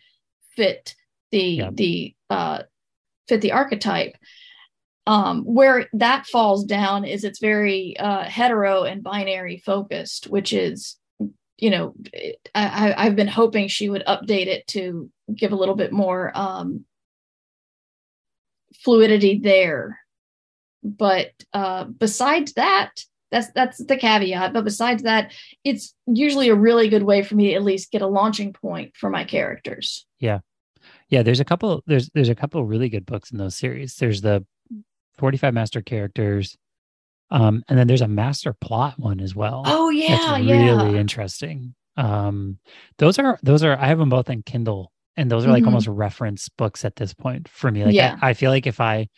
fit 0.56 0.94
the 1.30 1.40
Yeah. 1.40 1.70
the 1.72 2.14
uh 2.30 2.62
fit 3.28 3.40
the 3.40 3.52
archetype 3.52 4.16
um 5.06 5.42
where 5.42 5.88
that 5.94 6.26
falls 6.26 6.64
down 6.64 7.04
is 7.04 7.24
it's 7.24 7.38
very 7.40 7.96
uh 7.98 8.24
hetero 8.24 8.84
and 8.84 9.02
binary 9.02 9.58
focused 9.58 10.26
which 10.26 10.52
is 10.52 10.96
you 11.58 11.70
know 11.70 11.94
I, 12.54 12.66
I 12.94 13.06
i've 13.06 13.16
been 13.16 13.28
hoping 13.28 13.68
she 13.68 13.88
would 13.88 14.04
update 14.06 14.46
it 14.46 14.66
to 14.68 15.10
give 15.34 15.52
a 15.52 15.56
little 15.56 15.76
bit 15.76 15.92
more 15.92 16.30
um 16.34 16.84
fluidity 18.84 19.38
there 19.38 19.98
but 20.82 21.30
uh 21.52 21.84
besides 21.84 22.52
that 22.54 22.90
that's 23.30 23.50
that's 23.54 23.78
the 23.86 23.96
caveat 23.96 24.52
but 24.52 24.64
besides 24.64 25.02
that 25.04 25.32
it's 25.64 25.94
usually 26.06 26.48
a 26.48 26.54
really 26.54 26.88
good 26.88 27.02
way 27.04 27.22
for 27.22 27.34
me 27.34 27.48
to 27.48 27.54
at 27.54 27.62
least 27.62 27.90
get 27.90 28.02
a 28.02 28.06
launching 28.06 28.52
point 28.52 28.92
for 28.96 29.08
my 29.08 29.24
characters 29.24 30.06
Yeah, 30.20 30.40
yeah. 31.08 31.22
there's 31.22 31.40
a 31.40 31.44
couple 31.44 31.82
there's 31.86 32.10
there's 32.14 32.28
a 32.28 32.34
couple 32.34 32.64
really 32.64 32.88
good 32.88 33.06
books 33.06 33.30
in 33.30 33.38
those 33.38 33.56
series. 33.56 33.94
There's 33.96 34.20
the 34.20 34.44
45 35.18 35.54
master 35.54 35.82
characters. 35.82 36.56
Um, 37.30 37.62
and 37.68 37.78
then 37.78 37.86
there's 37.86 38.02
a 38.02 38.08
master 38.08 38.52
plot 38.52 38.98
one 38.98 39.20
as 39.20 39.34
well. 39.34 39.62
oh 39.66 39.88
yeah 39.88 40.16
that's 40.16 40.44
yeah 40.44 40.82
really 40.82 40.98
interesting. 40.98 41.74
Um, 41.96 42.58
those 42.98 43.18
are 43.18 43.38
those 43.42 43.62
are 43.64 43.78
I 43.78 43.86
have 43.86 43.98
them 43.98 44.10
both 44.10 44.28
in 44.28 44.42
Kindle, 44.42 44.92
and 45.16 45.30
those 45.30 45.44
are 45.46 45.50
like 45.50 45.62
Mhm. 45.62 45.66
almost 45.66 45.86
reference 45.88 46.48
books 46.48 46.84
at 46.84 46.96
this 46.96 47.12
point 47.14 47.48
for 47.48 47.70
me. 47.70 47.84
Like 47.84 47.94
Yeah. 47.94 48.18
I, 48.22 48.30
I 48.30 48.34
feel 48.34 48.50
like 48.50 48.66
if 48.66 48.80
I 48.80 49.08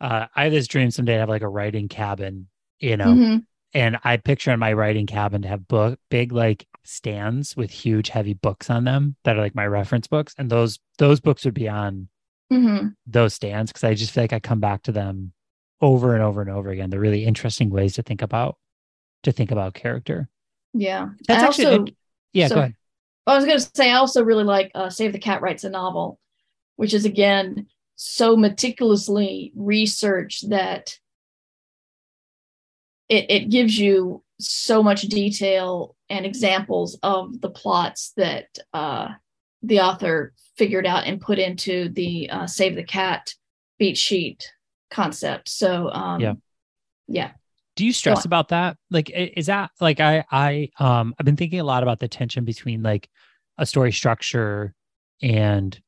uh 0.00 0.26
I 0.34 0.44
have 0.44 0.52
this 0.52 0.66
dream 0.68 0.90
someday 0.90 1.14
to 1.14 1.20
have 1.20 1.28
like 1.28 1.42
a 1.42 1.48
writing 1.48 1.88
cabin, 1.88 2.48
you 2.78 2.96
know, 2.96 3.06
Mhm. 3.14 3.44
and 3.74 3.98
I 4.04 4.16
picture 4.16 4.50
in 4.52 4.58
my 4.60 4.72
writing 4.72 5.06
cabin 5.06 5.42
to 5.42 5.48
have 5.48 5.68
book 5.68 5.98
big 6.10 6.32
like 6.32 6.66
stands 6.84 7.56
with 7.56 7.70
huge 7.70 8.08
heavy 8.08 8.34
books 8.34 8.70
on 8.70 8.84
them 8.84 9.16
that 9.24 9.36
are 9.36 9.40
like 9.40 9.54
my 9.54 9.66
reference 9.66 10.06
books, 10.08 10.34
and 10.38 10.50
those 10.50 10.78
those 10.98 11.20
books 11.20 11.44
would 11.44 11.54
be 11.54 11.68
on 11.68 12.08
Mhm. 12.52 12.94
those 13.06 13.34
stands 13.34 13.70
because 13.70 13.84
I 13.84 13.94
just 13.94 14.12
feel 14.12 14.24
like 14.24 14.32
I 14.32 14.40
come 14.40 14.60
back 14.60 14.82
to 14.84 14.92
them 14.92 15.32
over 15.80 16.14
and 16.14 16.22
over 16.22 16.40
and 16.40 16.50
over 16.50 16.70
again. 16.70 16.90
They're 16.90 16.98
really 17.00 17.24
interesting 17.24 17.70
ways 17.70 17.94
to 17.94 18.02
think 18.02 18.22
about 18.22 18.58
to 19.22 19.32
think 19.32 19.50
about 19.50 19.74
character. 19.74 20.28
yeah 20.72 21.08
That's 21.26 21.42
I 21.42 21.46
actually 21.46 21.66
also, 21.66 21.84
Yeah, 22.32 22.46
So- 22.48 22.54
go 22.54 22.60
ahead. 22.62 22.74
I 23.26 23.36
was 23.36 23.44
going 23.44 23.58
to 23.58 23.70
say, 23.74 23.90
I 23.90 23.96
also 23.96 24.24
really 24.24 24.44
like 24.44 24.72
uh, 24.74 24.90
Save 24.90 25.12
the 25.12 25.18
Cat 25.18 25.42
Writes 25.42 25.64
a 25.64 25.70
Novel, 25.70 26.18
which 26.76 26.94
is 26.94 27.04
again 27.04 27.66
so 27.96 28.36
meticulously 28.36 29.52
researched 29.54 30.48
that 30.50 30.98
it, 33.08 33.30
it 33.30 33.50
gives 33.50 33.78
you 33.78 34.22
so 34.40 34.82
much 34.82 35.02
detail 35.02 35.96
and 36.08 36.24
examples 36.24 36.98
of 37.02 37.40
the 37.40 37.50
plots 37.50 38.12
that 38.16 38.46
uh, 38.72 39.08
the 39.62 39.80
author 39.80 40.32
figured 40.56 40.86
out 40.86 41.06
and 41.06 41.20
put 41.20 41.38
into 41.38 41.90
the 41.90 42.30
uh, 42.30 42.46
Save 42.46 42.76
the 42.76 42.84
Cat 42.84 43.34
beat 43.78 43.98
sheet 43.98 44.50
concept. 44.90 45.48
So, 45.48 45.90
um, 45.90 46.20
Yeah. 46.20 46.34
yeah. 47.06 47.30
Do 47.76 47.86
you 47.86 47.92
stress 47.92 48.24
about 48.24 48.48
that? 48.48 48.76
Like, 48.90 49.10
is 49.10 49.46
that 49.46 49.70
like 49.80 50.00
I 50.00 50.24
I 50.30 50.70
um 50.78 51.14
I've 51.18 51.24
been 51.26 51.36
thinking 51.36 51.60
a 51.60 51.64
lot 51.64 51.82
about 51.82 51.98
the 52.00 52.08
tension 52.08 52.44
between 52.44 52.82
like 52.82 53.08
a 53.58 53.66
story 53.66 53.92
structure 53.92 54.74
and 55.22 55.80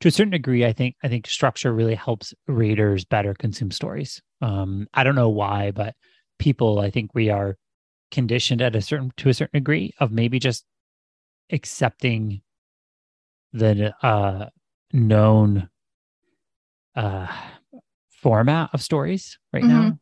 to 0.00 0.08
a 0.08 0.10
certain 0.10 0.30
degree, 0.30 0.64
I 0.64 0.72
think 0.72 0.96
I 1.02 1.08
think 1.08 1.26
structure 1.26 1.72
really 1.72 1.94
helps 1.94 2.34
readers 2.46 3.04
better 3.04 3.34
consume 3.34 3.70
stories. 3.70 4.20
Um, 4.40 4.86
I 4.94 5.04
don't 5.04 5.14
know 5.14 5.28
why, 5.30 5.70
but 5.70 5.94
people, 6.38 6.80
I 6.80 6.90
think 6.90 7.12
we 7.14 7.30
are 7.30 7.56
conditioned 8.10 8.62
at 8.62 8.76
a 8.76 8.82
certain 8.82 9.12
to 9.16 9.28
a 9.28 9.34
certain 9.34 9.58
degree 9.58 9.92
of 9.98 10.12
maybe 10.12 10.38
just 10.38 10.64
accepting 11.50 12.42
the 13.52 13.94
uh 14.04 14.46
known 14.92 15.68
uh 16.94 17.26
format 18.26 18.70
of 18.72 18.82
stories 18.82 19.38
right 19.52 19.62
now 19.64 19.82
mm-hmm. 19.82 19.96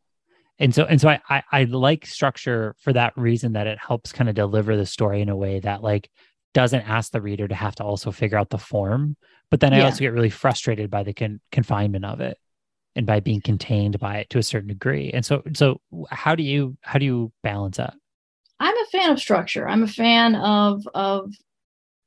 and 0.59 0.75
so 0.75 0.85
and 0.85 1.01
so 1.01 1.09
I, 1.09 1.21
I 1.29 1.43
i 1.53 1.65
like 1.65 2.07
structure 2.07 2.75
for 2.79 2.93
that 2.95 3.13
reason 3.17 3.53
that 3.53 3.67
it 3.67 3.79
helps 3.79 4.13
kind 4.13 4.29
of 4.31 4.35
deliver 4.35 4.77
the 4.77 4.87
story 4.87 5.21
in 5.21 5.29
a 5.29 5.37
way 5.37 5.61
that 5.61 5.83
like 5.83 6.09
doesn't 6.55 6.89
ask 6.89 7.13
the 7.13 7.21
reader 7.21 7.47
to 7.49 7.55
have 7.55 7.75
to 7.77 7.85
also 7.85 8.11
figure 8.11 8.39
out 8.39 8.51
the 8.51 8.59
form 8.59 9.17
but 9.51 9.61
then 9.61 9.75
i 9.75 9.79
Yeah. 9.79 9.85
also 9.87 9.99
get 9.99 10.13
really 10.13 10.31
frustrated 10.31 10.91
by 10.91 11.03
the 11.03 11.13
con- 11.13 11.41
confinement 11.53 12.05
of 12.05 12.21
it 12.21 12.39
and 12.97 13.07
by 13.07 13.21
being 13.21 13.43
contained 13.43 13.99
by 13.99 14.19
it 14.19 14.31
to 14.31 14.39
a 14.39 14.43
certain 14.43 14.69
degree 14.69 15.11
and 15.13 15.27
so 15.27 15.43
so 15.55 15.81
how 16.11 16.35
do 16.35 16.43
you 16.43 16.77
how 16.81 16.99
do 16.99 17.05
you 17.05 17.33
balance 17.43 17.77
that 17.77 17.95
I'm 18.61 18.77
a 18.77 18.87
fan 18.93 19.11
of 19.11 19.19
structure. 19.19 19.69
I'm 19.69 19.83
a 19.83 19.89
fan 19.89 20.37
of 20.37 20.89
of 20.95 21.33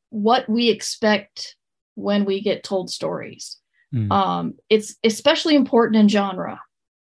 what 0.10 0.48
we 0.50 0.70
expect 0.70 1.56
when 1.96 2.26
we 2.26 2.42
get 2.42 2.64
told 2.64 2.90
stories. 2.90 3.58
Mm. 3.94 4.12
Um, 4.12 4.54
it's 4.70 4.96
especially 5.04 5.56
important 5.56 5.98
in 6.02 6.10
genre. 6.10 6.62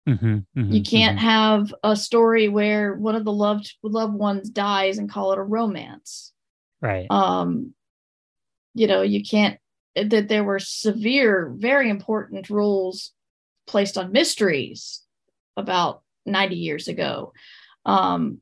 Mhm, 0.07 0.45
mhm, 0.57 0.73
You 0.73 0.83
can't 0.83 1.17
mhm. 1.17 1.21
have 1.21 1.73
a 1.83 1.95
story 1.95 2.49
where 2.49 2.93
one 2.95 3.15
of 3.15 3.23
the 3.23 3.31
loved 3.31 3.73
loved 3.83 4.15
ones 4.15 4.49
dies 4.49 4.97
and 4.97 5.09
call 5.09 5.31
it 5.31 5.39
a 5.39 5.43
romance. 5.43 6.33
right 6.81 7.07
Um, 7.09 7.73
you 8.73 8.87
know, 8.87 9.01
you 9.01 9.23
can't. 9.23 9.59
That 9.95 10.27
there 10.27 10.43
were 10.43 10.59
severe, 10.59 11.53
very 11.55 11.89
important 11.89 12.49
rules 12.49 13.13
placed 13.67 13.97
on 13.97 14.11
mysteries 14.11 15.03
about 15.55 16.01
90 16.25 16.55
years 16.55 16.87
ago. 16.87 17.31
Um, 17.85 18.41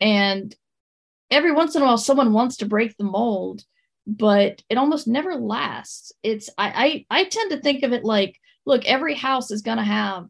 and 0.00 0.54
every 1.30 1.52
once 1.52 1.76
in 1.76 1.82
a 1.82 1.84
while, 1.84 1.98
someone 1.98 2.32
wants 2.32 2.56
to 2.58 2.66
break 2.66 2.96
the 2.96 3.04
mold, 3.04 3.64
but 4.08 4.62
it 4.70 4.78
almost 4.78 5.06
never 5.06 5.34
lasts. 5.36 6.12
It's 6.22 6.48
I 6.56 7.04
I, 7.10 7.20
I 7.20 7.24
tend 7.24 7.50
to 7.52 7.60
think 7.60 7.84
of 7.84 7.92
it 7.92 8.04
like, 8.04 8.40
look, 8.64 8.84
every 8.86 9.14
house 9.14 9.50
is 9.50 9.62
going 9.62 9.76
to 9.78 9.84
have 9.84 10.26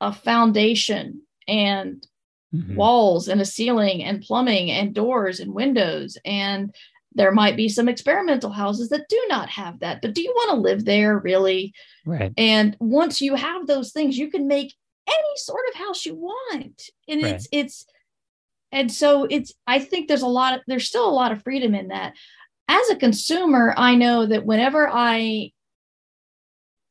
a 0.00 0.12
foundation 0.12 1.22
and 1.46 2.06
mm-hmm. 2.54 2.74
walls 2.74 3.28
and 3.28 3.40
a 3.40 3.44
ceiling 3.44 4.02
and 4.02 4.22
plumbing 4.22 4.70
and 4.70 4.94
doors 4.94 5.40
and 5.40 5.54
windows 5.54 6.18
and 6.24 6.74
there 7.14 7.32
might 7.32 7.56
be 7.56 7.68
some 7.68 7.88
experimental 7.88 8.50
houses 8.50 8.90
that 8.90 9.08
do 9.08 9.20
not 9.28 9.48
have 9.48 9.78
that 9.80 10.02
but 10.02 10.12
do 10.12 10.20
you 10.22 10.32
want 10.34 10.50
to 10.50 10.56
live 10.56 10.84
there 10.84 11.18
really 11.18 11.72
right 12.04 12.32
and 12.36 12.76
once 12.78 13.20
you 13.20 13.34
have 13.34 13.66
those 13.66 13.92
things 13.92 14.18
you 14.18 14.30
can 14.30 14.46
make 14.46 14.74
any 15.08 15.36
sort 15.36 15.64
of 15.70 15.76
house 15.76 16.04
you 16.04 16.14
want 16.14 16.90
and 17.08 17.22
right. 17.22 17.34
it's 17.34 17.48
it's 17.52 17.86
and 18.72 18.92
so 18.92 19.24
it's 19.30 19.54
i 19.66 19.78
think 19.78 20.08
there's 20.08 20.22
a 20.22 20.26
lot 20.26 20.54
of 20.54 20.60
there's 20.66 20.88
still 20.88 21.08
a 21.08 21.10
lot 21.10 21.32
of 21.32 21.42
freedom 21.42 21.74
in 21.74 21.88
that 21.88 22.12
as 22.68 22.90
a 22.90 22.96
consumer 22.96 23.74
i 23.76 23.94
know 23.94 24.26
that 24.26 24.44
whenever 24.44 24.88
i 24.88 25.50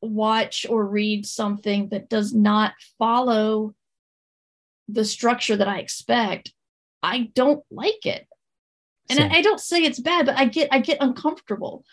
watch 0.02 0.66
or 0.68 0.86
read 0.86 1.26
something 1.26 1.88
that 1.88 2.08
does 2.08 2.34
not 2.34 2.72
follow 2.98 3.74
the 4.88 5.04
structure 5.04 5.56
that 5.56 5.68
i 5.68 5.78
expect 5.78 6.52
i 7.02 7.30
don't 7.34 7.64
like 7.70 8.06
it. 8.06 8.26
And 9.08 9.20
I, 9.20 9.36
I, 9.36 9.42
don't 9.42 9.60
say 9.60 9.82
it's 9.82 10.00
bad 10.00 10.26
but 10.26 10.36
i 10.36 10.46
get 10.46 10.68
i 10.72 10.80
get 10.80 10.98
uncomfortable. 11.00 11.84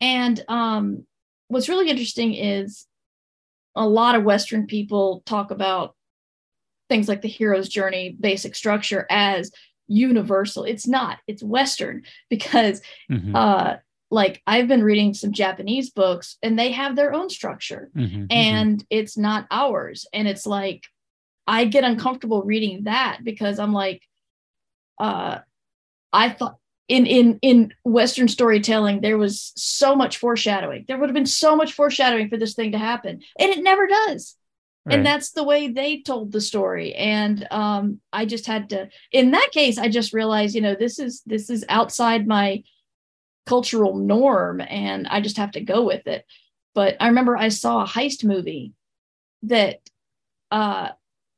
And 0.00 0.42
um 0.48 1.06
what's 1.48 1.68
really 1.68 1.90
interesting 1.90 2.34
is 2.34 2.86
a 3.74 3.86
lot 3.86 4.14
of 4.14 4.24
western 4.24 4.66
people 4.66 5.22
talk 5.26 5.50
about 5.50 5.94
things 6.88 7.08
like 7.08 7.22
the 7.22 7.28
hero's 7.28 7.68
journey 7.68 8.16
basic 8.18 8.54
structure 8.54 9.06
as 9.10 9.50
universal 9.88 10.64
it's 10.64 10.86
not 10.86 11.18
it's 11.26 11.42
western 11.42 12.02
because 12.30 12.80
mm-hmm. 13.10 13.34
uh 13.34 13.74
like 14.10 14.42
i've 14.46 14.68
been 14.68 14.82
reading 14.82 15.14
some 15.14 15.32
japanese 15.32 15.90
books 15.90 16.36
and 16.42 16.58
they 16.58 16.72
have 16.72 16.96
their 16.96 17.12
own 17.12 17.28
structure 17.28 17.90
mm-hmm, 17.96 18.16
mm-hmm. 18.16 18.26
and 18.30 18.78
mm-hmm. 18.78 18.86
it's 18.90 19.16
not 19.16 19.46
ours 19.50 20.06
and 20.12 20.28
it's 20.28 20.46
like 20.46 20.84
i 21.46 21.64
get 21.64 21.84
uncomfortable 21.84 22.42
reading 22.42 22.84
that 22.84 23.18
because 23.22 23.58
i'm 23.58 23.72
like 23.72 24.02
uh 24.98 25.38
i 26.12 26.28
thought 26.28 26.56
in 26.88 27.06
in 27.06 27.38
in 27.42 27.72
western 27.84 28.28
storytelling 28.28 29.00
there 29.00 29.18
was 29.18 29.52
so 29.56 29.94
much 29.94 30.16
foreshadowing 30.18 30.84
there 30.88 30.98
would 30.98 31.08
have 31.08 31.14
been 31.14 31.26
so 31.26 31.56
much 31.56 31.72
foreshadowing 31.72 32.28
for 32.28 32.36
this 32.36 32.54
thing 32.54 32.72
to 32.72 32.78
happen 32.78 33.20
and 33.38 33.50
it 33.50 33.62
never 33.62 33.86
does 33.86 34.36
right. 34.84 34.96
and 34.96 35.06
that's 35.06 35.30
the 35.32 35.44
way 35.44 35.68
they 35.68 36.00
told 36.00 36.32
the 36.32 36.40
story 36.40 36.94
and 36.94 37.46
um 37.50 38.00
i 38.12 38.24
just 38.24 38.46
had 38.46 38.70
to 38.70 38.88
in 39.12 39.30
that 39.30 39.50
case 39.52 39.78
i 39.78 39.88
just 39.88 40.12
realized 40.12 40.54
you 40.54 40.60
know 40.60 40.74
this 40.74 40.98
is 40.98 41.22
this 41.26 41.50
is 41.50 41.64
outside 41.68 42.26
my 42.26 42.62
cultural 43.46 43.96
norm 43.96 44.60
and 44.60 45.06
i 45.08 45.20
just 45.20 45.36
have 45.36 45.52
to 45.52 45.60
go 45.60 45.84
with 45.84 46.06
it 46.06 46.24
but 46.74 46.96
i 47.00 47.08
remember 47.08 47.36
i 47.36 47.48
saw 47.48 47.82
a 47.82 47.88
heist 47.88 48.24
movie 48.24 48.72
that 49.42 49.80
uh 50.50 50.88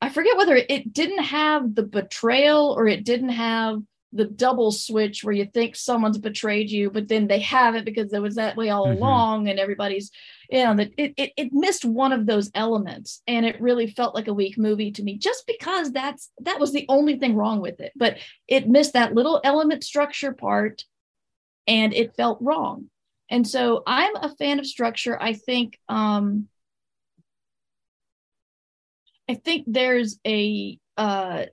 i 0.00 0.08
forget 0.08 0.36
whether 0.36 0.56
it 0.56 0.92
didn't 0.92 1.24
have 1.24 1.74
the 1.74 1.82
betrayal 1.82 2.74
or 2.76 2.86
it 2.86 3.04
didn't 3.04 3.30
have 3.30 3.80
the 4.14 4.24
double 4.24 4.70
switch 4.70 5.24
where 5.24 5.34
you 5.34 5.44
think 5.44 5.74
someone's 5.74 6.18
betrayed 6.18 6.70
you, 6.70 6.88
but 6.88 7.08
then 7.08 7.26
they 7.26 7.40
haven't 7.40 7.84
because 7.84 8.12
it 8.12 8.22
was 8.22 8.36
that 8.36 8.56
way 8.56 8.70
all 8.70 8.86
mm-hmm. 8.86 9.02
along, 9.02 9.48
and 9.48 9.58
everybody's, 9.58 10.10
you 10.48 10.64
know, 10.64 10.76
that 10.76 10.92
it, 10.96 11.14
it 11.16 11.32
it 11.36 11.52
missed 11.52 11.84
one 11.84 12.12
of 12.12 12.24
those 12.24 12.50
elements, 12.54 13.22
and 13.26 13.44
it 13.44 13.60
really 13.60 13.88
felt 13.88 14.14
like 14.14 14.28
a 14.28 14.34
weak 14.34 14.56
movie 14.56 14.92
to 14.92 15.02
me, 15.02 15.18
just 15.18 15.46
because 15.46 15.92
that's 15.92 16.30
that 16.40 16.60
was 16.60 16.72
the 16.72 16.86
only 16.88 17.18
thing 17.18 17.34
wrong 17.34 17.60
with 17.60 17.80
it. 17.80 17.92
But 17.96 18.18
it 18.46 18.68
missed 18.68 18.92
that 18.92 19.14
little 19.14 19.40
element 19.42 19.82
structure 19.82 20.32
part, 20.32 20.84
and 21.66 21.92
it 21.92 22.16
felt 22.16 22.38
wrong. 22.40 22.90
And 23.28 23.46
so 23.46 23.82
I'm 23.86 24.14
a 24.16 24.34
fan 24.36 24.60
of 24.60 24.66
structure. 24.66 25.20
I 25.20 25.32
think 25.32 25.78
um 25.88 26.48
I 29.28 29.34
think 29.34 29.64
there's 29.66 30.20
a 30.24 30.78
uh 30.96 31.46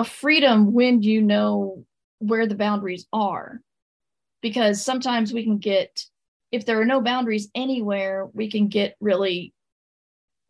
a 0.00 0.04
freedom 0.04 0.72
when 0.72 1.02
you 1.02 1.20
know 1.22 1.84
where 2.18 2.46
the 2.46 2.54
boundaries 2.54 3.06
are. 3.12 3.60
Because 4.42 4.82
sometimes 4.82 5.32
we 5.32 5.44
can 5.44 5.58
get 5.58 6.06
if 6.50 6.64
there 6.64 6.80
are 6.80 6.86
no 6.86 7.00
boundaries 7.00 7.48
anywhere 7.54 8.26
we 8.32 8.50
can 8.50 8.68
get 8.68 8.96
really 9.00 9.54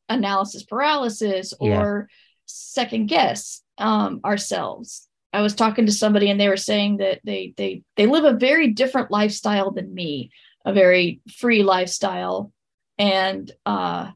analysis 0.08 0.62
paralysis 0.62 1.52
or 1.60 2.08
yeah. 2.08 2.16
second 2.46 3.06
guess 3.06 3.62
um, 3.78 4.20
ourselves. 4.24 5.08
I 5.32 5.42
was 5.42 5.54
talking 5.54 5.86
to 5.86 5.92
somebody 5.92 6.30
and 6.30 6.40
they 6.40 6.48
were 6.48 6.56
saying 6.56 6.98
that 6.98 7.20
they 7.24 7.54
they 7.56 7.82
they 7.96 8.06
live 8.06 8.24
a 8.24 8.38
very 8.38 8.68
different 8.68 9.10
lifestyle 9.10 9.70
than 9.72 9.92
me 9.92 10.30
a 10.64 10.72
very 10.72 11.20
free 11.36 11.62
lifestyle. 11.62 12.52
And 12.98 13.50
uh 13.64 14.10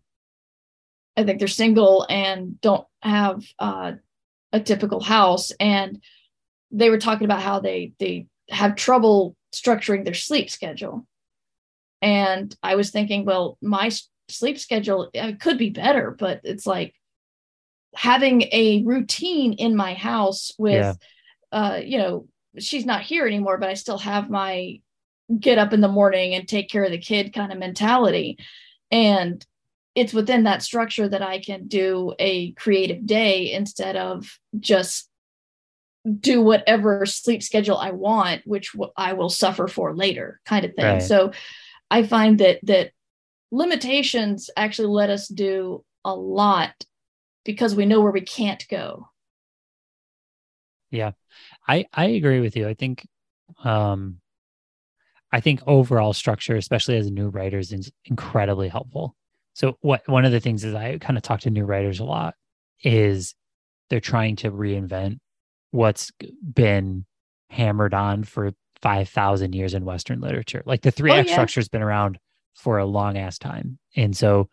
i 1.16 1.22
think 1.22 1.38
they're 1.38 1.48
single 1.48 2.04
and 2.10 2.60
don't 2.60 2.86
have 3.00 3.44
uh 3.58 3.92
a 4.54 4.60
typical 4.60 5.02
house 5.02 5.50
and 5.58 6.00
they 6.70 6.88
were 6.88 6.98
talking 6.98 7.24
about 7.24 7.42
how 7.42 7.58
they 7.58 7.92
they 7.98 8.26
have 8.48 8.76
trouble 8.76 9.36
structuring 9.52 10.04
their 10.04 10.14
sleep 10.14 10.48
schedule 10.48 11.06
and 12.00 12.56
i 12.62 12.76
was 12.76 12.90
thinking 12.90 13.24
well 13.24 13.58
my 13.60 13.90
sleep 14.28 14.58
schedule 14.58 15.10
could 15.40 15.58
be 15.58 15.70
better 15.70 16.14
but 16.16 16.40
it's 16.44 16.66
like 16.66 16.94
having 17.96 18.42
a 18.52 18.82
routine 18.84 19.54
in 19.54 19.74
my 19.74 19.94
house 19.94 20.52
with 20.56 20.96
yeah. 21.52 21.58
uh 21.58 21.76
you 21.76 21.98
know 21.98 22.26
she's 22.58 22.86
not 22.86 23.02
here 23.02 23.26
anymore 23.26 23.58
but 23.58 23.68
i 23.68 23.74
still 23.74 23.98
have 23.98 24.30
my 24.30 24.78
get 25.40 25.58
up 25.58 25.72
in 25.72 25.80
the 25.80 25.88
morning 25.88 26.34
and 26.34 26.46
take 26.46 26.70
care 26.70 26.84
of 26.84 26.92
the 26.92 26.98
kid 26.98 27.32
kind 27.32 27.50
of 27.50 27.58
mentality 27.58 28.38
and 28.92 29.44
it's 29.94 30.12
within 30.12 30.44
that 30.44 30.62
structure 30.62 31.08
that 31.08 31.22
I 31.22 31.38
can 31.38 31.68
do 31.68 32.14
a 32.18 32.52
creative 32.52 33.06
day 33.06 33.52
instead 33.52 33.96
of 33.96 34.38
just 34.58 35.08
do 36.20 36.42
whatever 36.42 37.06
sleep 37.06 37.42
schedule 37.42 37.78
I 37.78 37.92
want, 37.92 38.42
which 38.44 38.72
I 38.96 39.14
will 39.14 39.30
suffer 39.30 39.68
for 39.68 39.94
later, 39.94 40.40
kind 40.44 40.64
of 40.64 40.74
thing. 40.74 40.84
Right. 40.84 41.02
So 41.02 41.32
I 41.90 42.02
find 42.02 42.38
that 42.40 42.58
that 42.64 42.90
limitations 43.50 44.50
actually 44.56 44.88
let 44.88 45.10
us 45.10 45.28
do 45.28 45.84
a 46.04 46.14
lot 46.14 46.74
because 47.44 47.74
we 47.74 47.86
know 47.86 48.00
where 48.00 48.12
we 48.12 48.20
can't 48.20 48.66
go. 48.68 49.08
Yeah. 50.90 51.12
I 51.66 51.86
I 51.92 52.06
agree 52.06 52.40
with 52.40 52.56
you. 52.56 52.68
I 52.68 52.74
think 52.74 53.06
um 53.64 54.20
I 55.32 55.40
think 55.40 55.62
overall 55.66 56.12
structure, 56.12 56.56
especially 56.56 56.96
as 56.96 57.06
a 57.06 57.10
new 57.10 57.28
writer, 57.28 57.58
is 57.58 57.72
incredibly 58.04 58.68
helpful. 58.68 59.16
So 59.54 59.78
what 59.80 60.06
one 60.08 60.24
of 60.24 60.32
the 60.32 60.40
things 60.40 60.64
is 60.64 60.74
I 60.74 60.98
kind 60.98 61.16
of 61.16 61.22
talk 61.22 61.40
to 61.40 61.50
new 61.50 61.64
writers 61.64 62.00
a 62.00 62.04
lot 62.04 62.34
is 62.82 63.34
they're 63.88 64.00
trying 64.00 64.36
to 64.36 64.50
reinvent 64.50 65.18
what's 65.70 66.12
been 66.42 67.06
hammered 67.50 67.94
on 67.94 68.24
for 68.24 68.52
5000 68.82 69.54
years 69.54 69.74
in 69.74 69.84
western 69.84 70.20
literature. 70.20 70.62
Like 70.66 70.82
the 70.82 70.90
3 70.90 71.12
act 71.12 71.28
oh, 71.28 71.30
yeah. 71.30 71.34
structure's 71.34 71.68
been 71.68 71.82
around 71.82 72.18
for 72.54 72.78
a 72.78 72.84
long 72.84 73.16
ass 73.16 73.38
time. 73.38 73.78
And 73.96 74.16
so 74.16 74.48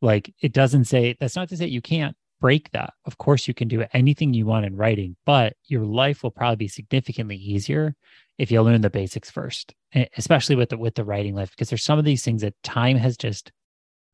like 0.00 0.34
it 0.40 0.52
doesn't 0.52 0.84
say 0.84 1.16
that's 1.18 1.36
not 1.36 1.48
to 1.48 1.56
say 1.56 1.66
you 1.66 1.80
can't 1.80 2.16
break 2.40 2.70
that. 2.72 2.92
Of 3.06 3.18
course 3.18 3.48
you 3.48 3.54
can 3.54 3.68
do 3.68 3.84
anything 3.92 4.34
you 4.34 4.46
want 4.46 4.66
in 4.66 4.76
writing, 4.76 5.16
but 5.24 5.54
your 5.64 5.84
life 5.84 6.22
will 6.22 6.30
probably 6.30 6.56
be 6.56 6.68
significantly 6.68 7.36
easier 7.36 7.94
if 8.36 8.50
you 8.50 8.60
learn 8.60 8.80
the 8.80 8.90
basics 8.90 9.30
first, 9.30 9.74
especially 10.16 10.56
with 10.56 10.70
the 10.70 10.76
with 10.76 10.96
the 10.96 11.04
writing 11.04 11.34
life 11.34 11.50
because 11.50 11.70
there's 11.70 11.84
some 11.84 11.98
of 11.98 12.04
these 12.04 12.24
things 12.24 12.42
that 12.42 12.60
time 12.62 12.96
has 12.96 13.16
just 13.16 13.52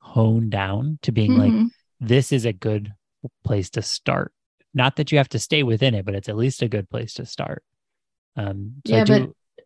hone 0.01 0.49
down 0.49 0.99
to 1.03 1.13
being 1.13 1.33
mm-hmm. 1.33 1.63
like 1.63 1.73
this 2.01 2.33
is 2.33 2.45
a 2.45 2.53
good 2.53 2.93
place 3.45 3.71
to 3.71 3.83
start 3.83 4.33
not 4.75 4.97
that 4.97 5.11
you 5.11 5.19
have 5.19 5.29
to 5.29 5.39
stay 5.39 5.63
within 5.63 5.95
it 5.95 6.05
but 6.05 6.15
it's 6.15 6.29
at 6.29 6.37
least 6.37 6.63
a 6.63 6.69
good 6.69 6.89
place 6.89 7.15
to 7.15 7.27
start 7.27 7.63
um 8.37 8.75
so 8.87 8.95
yeah 8.95 9.05
do... 9.05 9.27
but 9.27 9.65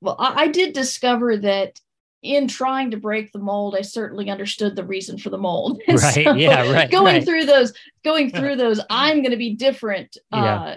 well 0.00 0.16
I, 0.18 0.42
I 0.42 0.48
did 0.48 0.72
discover 0.72 1.36
that 1.38 1.78
in 2.22 2.48
trying 2.48 2.90
to 2.90 2.96
break 2.96 3.32
the 3.32 3.38
mold, 3.38 3.76
I 3.76 3.82
certainly 3.82 4.28
understood 4.30 4.74
the 4.74 4.84
reason 4.84 5.18
for 5.18 5.30
the 5.30 5.38
mold. 5.38 5.80
right. 5.88 5.98
So 5.98 6.34
yeah. 6.34 6.70
Right. 6.70 6.90
Going 6.90 7.16
right. 7.16 7.24
through 7.24 7.44
those, 7.44 7.72
going 8.04 8.30
through 8.30 8.56
those, 8.56 8.80
I'm 8.90 9.18
going 9.18 9.30
to 9.30 9.36
be 9.36 9.54
different. 9.54 10.16
Uh, 10.32 10.76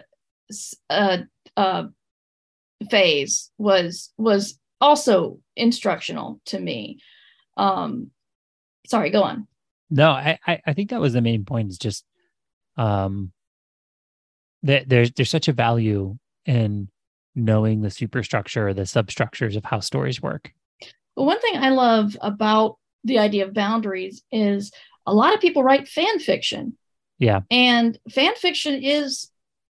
yeah. 0.49 0.57
uh, 0.89 1.17
uh, 1.57 1.83
phase 2.89 3.51
was 3.57 4.11
was 4.17 4.59
also 4.79 5.39
instructional 5.55 6.39
to 6.45 6.59
me. 6.59 6.99
Um, 7.57 8.11
sorry, 8.91 9.09
go 9.09 9.23
on. 9.23 9.47
No, 9.89 10.11
I, 10.11 10.37
I 10.45 10.73
think 10.73 10.91
that 10.91 11.01
was 11.01 11.13
the 11.13 11.21
main 11.21 11.43
point 11.45 11.69
is 11.69 11.77
just 11.77 12.05
um 12.77 13.31
that 14.63 14.87
there's 14.87 15.11
there's 15.11 15.29
such 15.29 15.47
a 15.47 15.53
value 15.53 16.17
in 16.45 16.87
knowing 17.35 17.81
the 17.81 17.89
superstructure 17.89 18.69
or 18.69 18.73
the 18.73 18.85
substructures 18.85 19.55
of 19.55 19.65
how 19.65 19.79
stories 19.79 20.21
work. 20.21 20.51
Well, 21.15 21.25
one 21.25 21.39
thing 21.39 21.57
I 21.57 21.69
love 21.69 22.15
about 22.21 22.77
the 23.03 23.19
idea 23.19 23.45
of 23.45 23.53
boundaries 23.53 24.23
is 24.31 24.71
a 25.05 25.13
lot 25.13 25.33
of 25.33 25.41
people 25.41 25.63
write 25.63 25.87
fan 25.87 26.19
fiction. 26.19 26.77
Yeah. 27.19 27.41
And 27.49 27.97
fan 28.09 28.35
fiction 28.35 28.81
is 28.81 29.29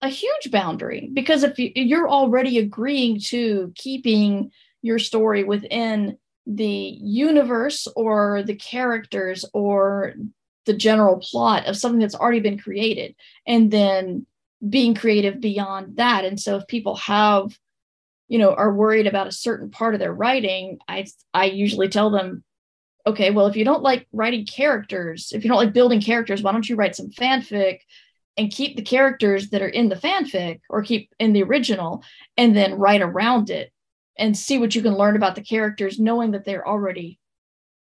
a 0.00 0.08
huge 0.08 0.50
boundary 0.50 1.10
because 1.12 1.42
if 1.42 1.58
you, 1.58 1.70
you're 1.74 2.08
already 2.08 2.58
agreeing 2.58 3.20
to 3.26 3.72
keeping 3.76 4.50
your 4.82 4.98
story 4.98 5.44
within 5.44 6.18
the 6.46 6.98
universe 7.00 7.86
or 7.94 8.42
the 8.42 8.56
characters 8.56 9.44
or 9.52 10.14
the 10.66 10.74
general 10.74 11.18
plot 11.18 11.66
of 11.66 11.76
something 11.76 12.00
that's 12.00 12.14
already 12.14 12.40
been 12.40 12.58
created 12.58 13.14
and 13.46 13.70
then 13.70 14.26
being 14.68 14.94
creative 14.94 15.40
beyond 15.40 15.96
that. 15.96 16.24
And 16.24 16.40
so 16.40 16.56
if 16.56 16.66
people 16.66 16.96
have 16.96 17.56
you 18.28 18.38
know 18.38 18.54
are 18.54 18.72
worried 18.72 19.06
about 19.06 19.26
a 19.26 19.32
certain 19.32 19.70
part 19.70 19.94
of 19.94 20.00
their 20.00 20.12
writing 20.12 20.78
i 20.88 21.04
i 21.34 21.44
usually 21.44 21.88
tell 21.88 22.10
them 22.10 22.42
okay 23.06 23.30
well 23.30 23.46
if 23.46 23.56
you 23.56 23.64
don't 23.64 23.82
like 23.82 24.06
writing 24.12 24.46
characters 24.46 25.32
if 25.34 25.44
you 25.44 25.48
don't 25.48 25.58
like 25.58 25.72
building 25.72 26.00
characters 26.00 26.42
why 26.42 26.52
don't 26.52 26.68
you 26.68 26.76
write 26.76 26.96
some 26.96 27.10
fanfic 27.10 27.80
and 28.36 28.50
keep 28.50 28.76
the 28.76 28.82
characters 28.82 29.50
that 29.50 29.60
are 29.60 29.68
in 29.68 29.88
the 29.88 29.96
fanfic 29.96 30.60
or 30.70 30.82
keep 30.82 31.10
in 31.18 31.32
the 31.32 31.42
original 31.42 32.02
and 32.36 32.56
then 32.56 32.74
write 32.74 33.02
around 33.02 33.50
it 33.50 33.71
and 34.18 34.36
see 34.36 34.58
what 34.58 34.74
you 34.74 34.82
can 34.82 34.94
learn 34.94 35.16
about 35.16 35.34
the 35.34 35.42
characters 35.42 35.98
knowing 35.98 36.32
that 36.32 36.44
they're 36.44 36.66
already 36.66 37.18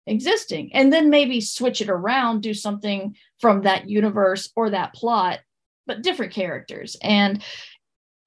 existing. 0.07 0.71
And 0.75 0.93
then 0.93 1.11
maybe 1.11 1.41
switch 1.41 1.81
it 1.81 1.89
around 1.89 2.43
do 2.43 2.55
something 2.55 3.17
from 3.39 3.63
that 3.63 3.89
universe 3.89 4.51
or 4.57 4.71
that 4.71 4.95
plot 4.95 5.41
but 5.87 6.03
different 6.03 6.33
characters. 6.33 6.97
And 7.03 7.43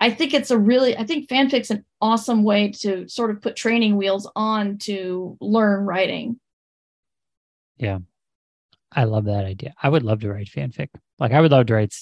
i 0.01 0.09
think 0.09 0.33
it's 0.33 0.49
a 0.49 0.57
really 0.57 0.97
i 0.97 1.03
think 1.03 1.27
fanfic's 1.27 1.71
an 1.71 1.83
awesome 1.99 2.43
way 2.43 2.71
to 2.71 3.05
sort 3.09 3.31
of 3.31 3.41
put 3.41 3.57
training 3.57 3.97
wheels 3.97 4.29
on 4.35 4.77
to 4.77 5.37
learn 5.41 5.85
writing. 5.85 6.39
Yeah. 7.77 7.99
I 8.91 9.03
love 9.03 9.25
that 9.25 9.45
idea. 9.45 9.73
I 9.83 9.89
would 9.89 10.03
love 10.03 10.21
to 10.21 10.29
write 10.29 10.47
fanfic. 10.47 10.87
Like 11.19 11.33
i 11.33 11.41
would 11.41 11.51
love 11.51 11.65
to 11.67 11.73
write 11.73 11.93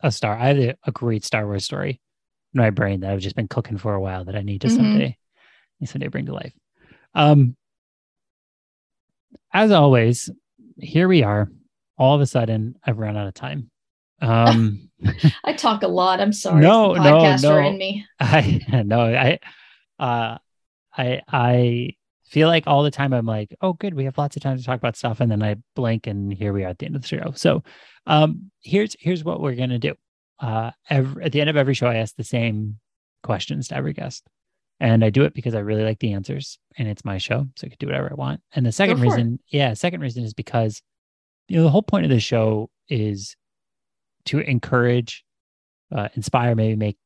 a 0.00 0.12
star 0.12 0.36
i 0.36 0.52
have 0.52 0.76
a 0.84 0.92
great 0.92 1.24
star 1.24 1.46
wars 1.46 1.64
story 1.64 2.00
in 2.56 2.62
my 2.62 2.70
brain 2.70 3.00
that 3.00 3.10
i've 3.10 3.20
just 3.20 3.36
been 3.36 3.48
cooking 3.48 3.78
for 3.78 3.94
a 3.94 4.00
while 4.00 4.24
that 4.24 4.36
i 4.36 4.42
need 4.42 4.60
to 4.60 4.68
mm-hmm. 4.68 4.76
someday 4.76 5.16
someday 5.84 6.08
bring 6.08 6.26
to 6.26 6.34
life 6.34 6.52
um 7.14 7.56
as 9.56 9.70
always, 9.70 10.30
here 10.78 11.08
we 11.08 11.22
are. 11.22 11.50
All 11.98 12.14
of 12.14 12.20
a 12.20 12.26
sudden, 12.26 12.76
I've 12.84 12.98
run 12.98 13.16
out 13.16 13.26
of 13.26 13.32
time. 13.32 13.70
Um, 14.20 14.90
I 15.44 15.54
talk 15.54 15.82
a 15.82 15.88
lot. 15.88 16.20
I'm 16.20 16.34
sorry. 16.34 16.60
No, 16.60 16.92
no, 16.92 17.36
no. 17.36 17.58
In 17.58 17.78
me. 17.78 18.04
I 18.20 18.60
no, 18.84 19.00
I, 19.00 19.38
uh, 19.98 20.36
I, 20.94 21.22
I 21.26 21.94
feel 22.26 22.48
like 22.48 22.66
all 22.66 22.82
the 22.82 22.90
time 22.90 23.14
I'm 23.14 23.24
like, 23.24 23.56
oh, 23.62 23.72
good, 23.72 23.94
we 23.94 24.04
have 24.04 24.18
lots 24.18 24.36
of 24.36 24.42
time 24.42 24.58
to 24.58 24.62
talk 24.62 24.78
about 24.78 24.96
stuff, 24.96 25.20
and 25.20 25.30
then 25.30 25.42
I 25.42 25.56
blink, 25.74 26.06
and 26.06 26.30
here 26.30 26.52
we 26.52 26.64
are 26.64 26.68
at 26.68 26.78
the 26.78 26.84
end 26.84 26.96
of 26.96 27.02
the 27.02 27.08
show. 27.08 27.32
So, 27.34 27.62
um, 28.06 28.50
here's 28.60 28.94
here's 29.00 29.24
what 29.24 29.40
we're 29.40 29.54
gonna 29.54 29.78
do. 29.78 29.94
Uh, 30.38 30.70
every, 30.90 31.24
at 31.24 31.32
the 31.32 31.40
end 31.40 31.50
of 31.50 31.56
every 31.56 31.74
show, 31.74 31.86
I 31.86 31.96
ask 31.96 32.16
the 32.16 32.24
same 32.24 32.78
questions 33.22 33.68
to 33.68 33.76
every 33.76 33.92
guest. 33.92 34.26
And 34.78 35.02
I 35.04 35.10
do 35.10 35.24
it 35.24 35.32
because 35.32 35.54
I 35.54 35.60
really 35.60 35.84
like 35.84 36.00
the 36.00 36.12
answers 36.12 36.58
and 36.76 36.86
it's 36.86 37.04
my 37.04 37.16
show. 37.16 37.46
So 37.56 37.66
I 37.66 37.68
can 37.68 37.76
do 37.80 37.86
whatever 37.86 38.10
I 38.10 38.14
want. 38.14 38.40
And 38.54 38.66
the 38.66 38.72
second 38.72 39.00
reason, 39.00 39.40
it. 39.50 39.56
yeah, 39.56 39.74
second 39.74 40.00
reason 40.00 40.22
is 40.22 40.34
because, 40.34 40.82
you 41.48 41.56
know, 41.56 41.62
the 41.62 41.70
whole 41.70 41.82
point 41.82 42.04
of 42.04 42.10
the 42.10 42.20
show 42.20 42.68
is 42.88 43.36
to 44.26 44.40
encourage, 44.40 45.24
uh, 45.94 46.08
inspire, 46.14 46.54
maybe 46.54 46.76
make, 46.76 46.98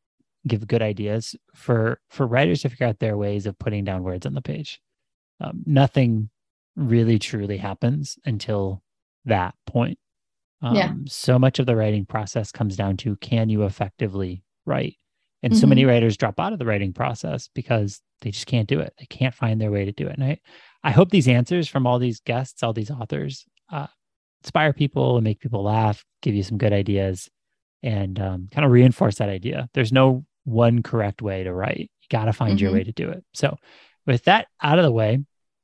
give 0.47 0.66
good 0.66 0.83
ideas 0.83 1.37
for, 1.55 2.01
for 2.09 2.27
writers 2.27 2.62
to 2.62 2.71
figure 2.71 2.87
out 2.87 2.99
their 2.99 3.16
ways 3.16 3.47
of 3.47 3.59
putting 3.59 3.85
down 3.85 4.03
words 4.03 4.27
on 4.27 4.35
the 4.35 4.43
page. 4.43 4.81
Um, 5.38 5.62
nothing 5.64 6.31
really 6.77 7.19
truly 7.19 7.59
happens 7.59 8.19
until 8.25 8.83
that 9.27 9.55
point. 9.66 9.99
Um, 10.62 10.77
yeah. 10.77 10.92
So 11.07 11.38
much 11.38 11.59
of 11.59 11.66
the 11.66 11.77
writing 11.77 12.05
process 12.05 12.53
comes 12.53 12.77
down 12.77 12.96
to 12.99 13.16
can 13.16 13.49
you 13.49 13.64
effectively 13.64 14.42
write? 14.66 14.96
And 15.42 15.53
mm-hmm. 15.53 15.61
so 15.61 15.66
many 15.66 15.83
mm-hmm. 15.83 15.90
writers 15.90 16.16
drop 16.16 16.38
out 16.38 16.53
of 16.53 16.59
the 16.59 16.66
writing 16.66 16.92
process 16.92 17.49
because 17.55 18.01
they 18.20 18.31
just 18.31 18.46
can't 18.46 18.68
do 18.68 18.81
it. 18.81 18.92
They 18.99 19.07
can't 19.07 19.35
find 19.35 19.61
their 19.61 19.70
way 19.70 19.87
to 19.87 19.92
do 19.92 20.07
it. 20.07 20.16
And 20.18 20.25
I, 20.25 20.40
I 20.85 20.90
hope 20.90 21.11
these 21.11 21.29
answers 21.29 21.68
from 21.68 21.87
all 21.87 21.99
these 21.99 22.20
guests, 22.20 22.62
all 22.62 22.73
these 22.73 22.90
authors, 22.90 23.46
uh, 23.73 23.87
inspire 24.42 24.73
people 24.73 25.16
and 25.16 25.25
make 25.25 25.40
people 25.40 25.62
laugh, 25.62 26.05
give 26.23 26.35
you 26.35 26.42
some 26.42 26.59
good 26.59 26.73
ideas, 26.73 27.31
and 27.83 28.20
um, 28.20 28.49
kind 28.51 28.64
of 28.64 28.70
reinforce 28.70 29.16
that 29.16 29.29
idea. 29.29 29.68
There's 29.73 29.92
no 29.92 30.25
one 30.44 30.83
correct 30.83 31.23
way 31.23 31.44
to 31.44 31.53
write. 31.53 31.90
You 32.03 32.09
got 32.11 32.27
to 32.27 32.33
find 32.33 32.57
mm-hmm. 32.57 32.64
your 32.64 32.73
way 32.73 32.85
to 32.85 32.92
do 32.92 33.09
it. 33.09 33.25
So, 33.33 33.57
with 34.07 34.25
that 34.25 34.49
out 34.62 34.79
of 34.79 34.85
the 34.85 34.92
way, 34.92 35.18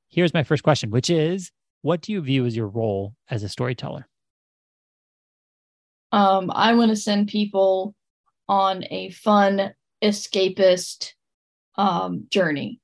here's 0.08 0.34
my 0.34 0.42
first 0.42 0.62
question, 0.62 0.90
which 0.90 1.10
is 1.10 1.50
what 1.82 2.00
do 2.00 2.12
you 2.12 2.20
view 2.20 2.46
as 2.46 2.56
your 2.56 2.68
role 2.68 3.14
as 3.30 3.42
a 3.42 3.48
storyteller? 3.48 4.06
Um, 6.12 6.50
I 6.54 6.74
want 6.74 6.90
to 6.90 6.96
send 6.96 7.28
people 7.28 7.94
on 8.48 8.84
a 8.90 9.10
fun 9.10 9.72
escapist 10.02 11.12
um, 11.76 12.26
journey. 12.30 12.80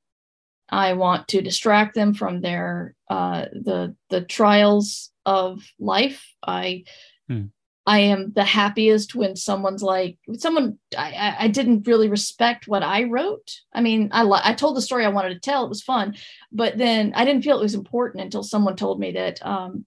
I 0.69 0.95
want 0.95 1.29
to 1.29 1.43
distract 1.43 1.95
them 1.95 2.15
from 2.15 2.41
their 2.41 2.95
uh, 3.11 3.47
the 3.53 3.95
the 4.09 4.23
trials 4.23 5.11
of 5.27 5.63
life. 5.79 6.27
I 6.43 6.85
hmm. 7.29 7.47
I 7.85 7.99
am 7.99 8.33
the 8.33 8.45
happiest 8.45 9.15
when 9.15 9.37
someone's 9.37 9.83
like 9.83 10.19
someone 10.39 10.79
I, 10.97 11.37
I 11.41 11.49
didn't 11.49 11.87
really 11.87 12.09
respect 12.09 12.69
what 12.69 12.83
I 12.83 13.05
wrote. 13.05 13.61
I 13.75 13.83
mean, 13.83 14.09
I 14.13 14.23
I 14.23 14.55
told 14.55 14.77
the 14.77 14.83
story 14.83 15.05
I 15.05 15.11
wanted 15.11 15.35
to 15.35 15.41
tell. 15.41 15.65
It 15.65 15.69
was 15.69 15.83
fun, 15.83 16.15
but 16.51 16.79
then 16.79 17.13
I 17.15 17.25
didn't 17.25 17.43
feel 17.43 17.59
it 17.59 17.63
was 17.63 17.75
important 17.75 18.25
until 18.25 18.43
someone 18.43 18.77
told 18.77 18.99
me 18.99 19.13
that 19.13 19.45
um, 19.45 19.85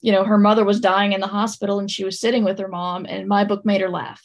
you 0.00 0.12
know 0.12 0.24
her 0.24 0.38
mother 0.38 0.64
was 0.64 0.80
dying 0.80 1.12
in 1.12 1.20
the 1.20 1.26
hospital 1.26 1.78
and 1.78 1.90
she 1.90 2.04
was 2.04 2.20
sitting 2.20 2.44
with 2.44 2.58
her 2.58 2.68
mom, 2.68 3.06
and 3.06 3.28
my 3.28 3.44
book 3.44 3.64
made 3.64 3.80
her 3.80 3.90
laugh. 3.90 4.22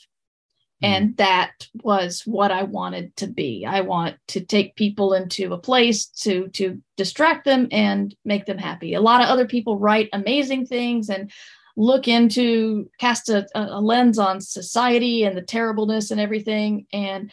Mm-hmm. 0.83 0.93
And 0.93 1.17
that 1.17 1.67
was 1.83 2.23
what 2.25 2.51
I 2.51 2.63
wanted 2.63 3.15
to 3.17 3.27
be. 3.27 3.65
I 3.67 3.81
want 3.81 4.17
to 4.29 4.41
take 4.41 4.75
people 4.75 5.13
into 5.13 5.53
a 5.53 5.59
place 5.59 6.07
to 6.21 6.47
to 6.49 6.81
distract 6.97 7.45
them 7.45 7.67
and 7.71 8.15
make 8.25 8.45
them 8.45 8.57
happy. 8.57 8.93
A 8.93 9.01
lot 9.01 9.21
of 9.21 9.27
other 9.27 9.45
people 9.45 9.77
write 9.77 10.09
amazing 10.13 10.65
things 10.65 11.09
and 11.09 11.31
look 11.77 12.07
into 12.07 12.89
cast 12.99 13.29
a, 13.29 13.47
a 13.55 13.79
lens 13.79 14.19
on 14.19 14.41
society 14.41 15.23
and 15.23 15.37
the 15.37 15.41
terribleness 15.41 16.11
and 16.11 16.19
everything. 16.19 16.85
And 16.91 17.31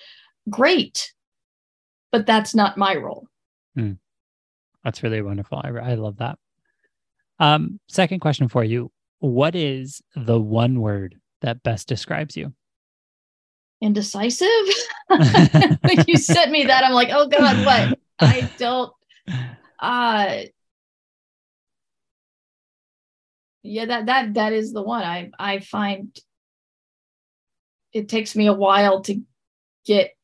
great, 0.51 1.12
but 2.12 2.27
that's 2.27 2.55
not 2.55 2.79
my 2.79 2.96
role. 2.96 3.27
Mm. 3.77 3.98
That's 4.85 5.03
really 5.03 5.22
wonderful. 5.22 5.61
I, 5.62 5.68
I 5.68 5.94
love 5.94 6.18
that. 6.18 6.38
Um, 7.38 7.81
second 7.88 8.20
question 8.20 8.48
for 8.48 8.64
you: 8.64 8.90
What 9.20 9.55
is 9.55 10.03
the 10.14 10.40
one 10.40 10.81
word 10.81 11.20
that 11.40 11.62
best 11.62 11.88
describes 11.88 12.37
you? 12.37 12.53
indecisive. 13.81 14.48
when 15.09 16.05
you 16.07 16.16
sent 16.16 16.51
me 16.51 16.64
that, 16.64 16.85
I'm 16.85 16.92
like, 16.92 17.11
oh 17.12 17.29
God, 17.29 17.64
what? 17.64 17.98
I 18.20 18.51
don't 18.59 18.92
uh 19.79 20.40
yeah, 23.62 23.85
that 23.85 24.07
that 24.07 24.35
that 24.35 24.53
is 24.53 24.72
the 24.72 24.83
one. 24.83 25.05
I 25.05 25.31
I 25.38 25.61
find 25.61 26.16
it 27.92 28.09
takes 28.09 28.35
me 28.35 28.46
a 28.46 28.53
while 28.53 29.03
to 29.03 29.20
get 29.85 30.16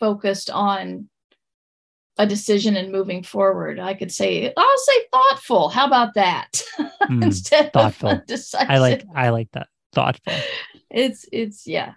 focused 0.00 0.50
on 0.50 1.08
a 2.18 2.26
decision 2.26 2.76
and 2.76 2.92
moving 2.92 3.22
forward. 3.22 3.78
I 3.78 3.94
could 3.94 4.12
say, 4.12 4.52
I'll 4.56 4.78
say 4.78 5.04
thoughtful. 5.12 5.68
How 5.68 5.86
about 5.86 6.14
that? 6.14 6.62
Mm, 7.08 7.22
Instead 7.22 7.72
thoughtful. 7.72 8.10
of 8.10 8.26
decisive. 8.26 8.68
I 8.68 8.78
like 8.78 9.04
I 9.14 9.30
like 9.30 9.48
that. 9.52 9.68
Thoughtful 9.94 10.34
it's 10.90 11.26
it's 11.32 11.66
yeah. 11.66 11.94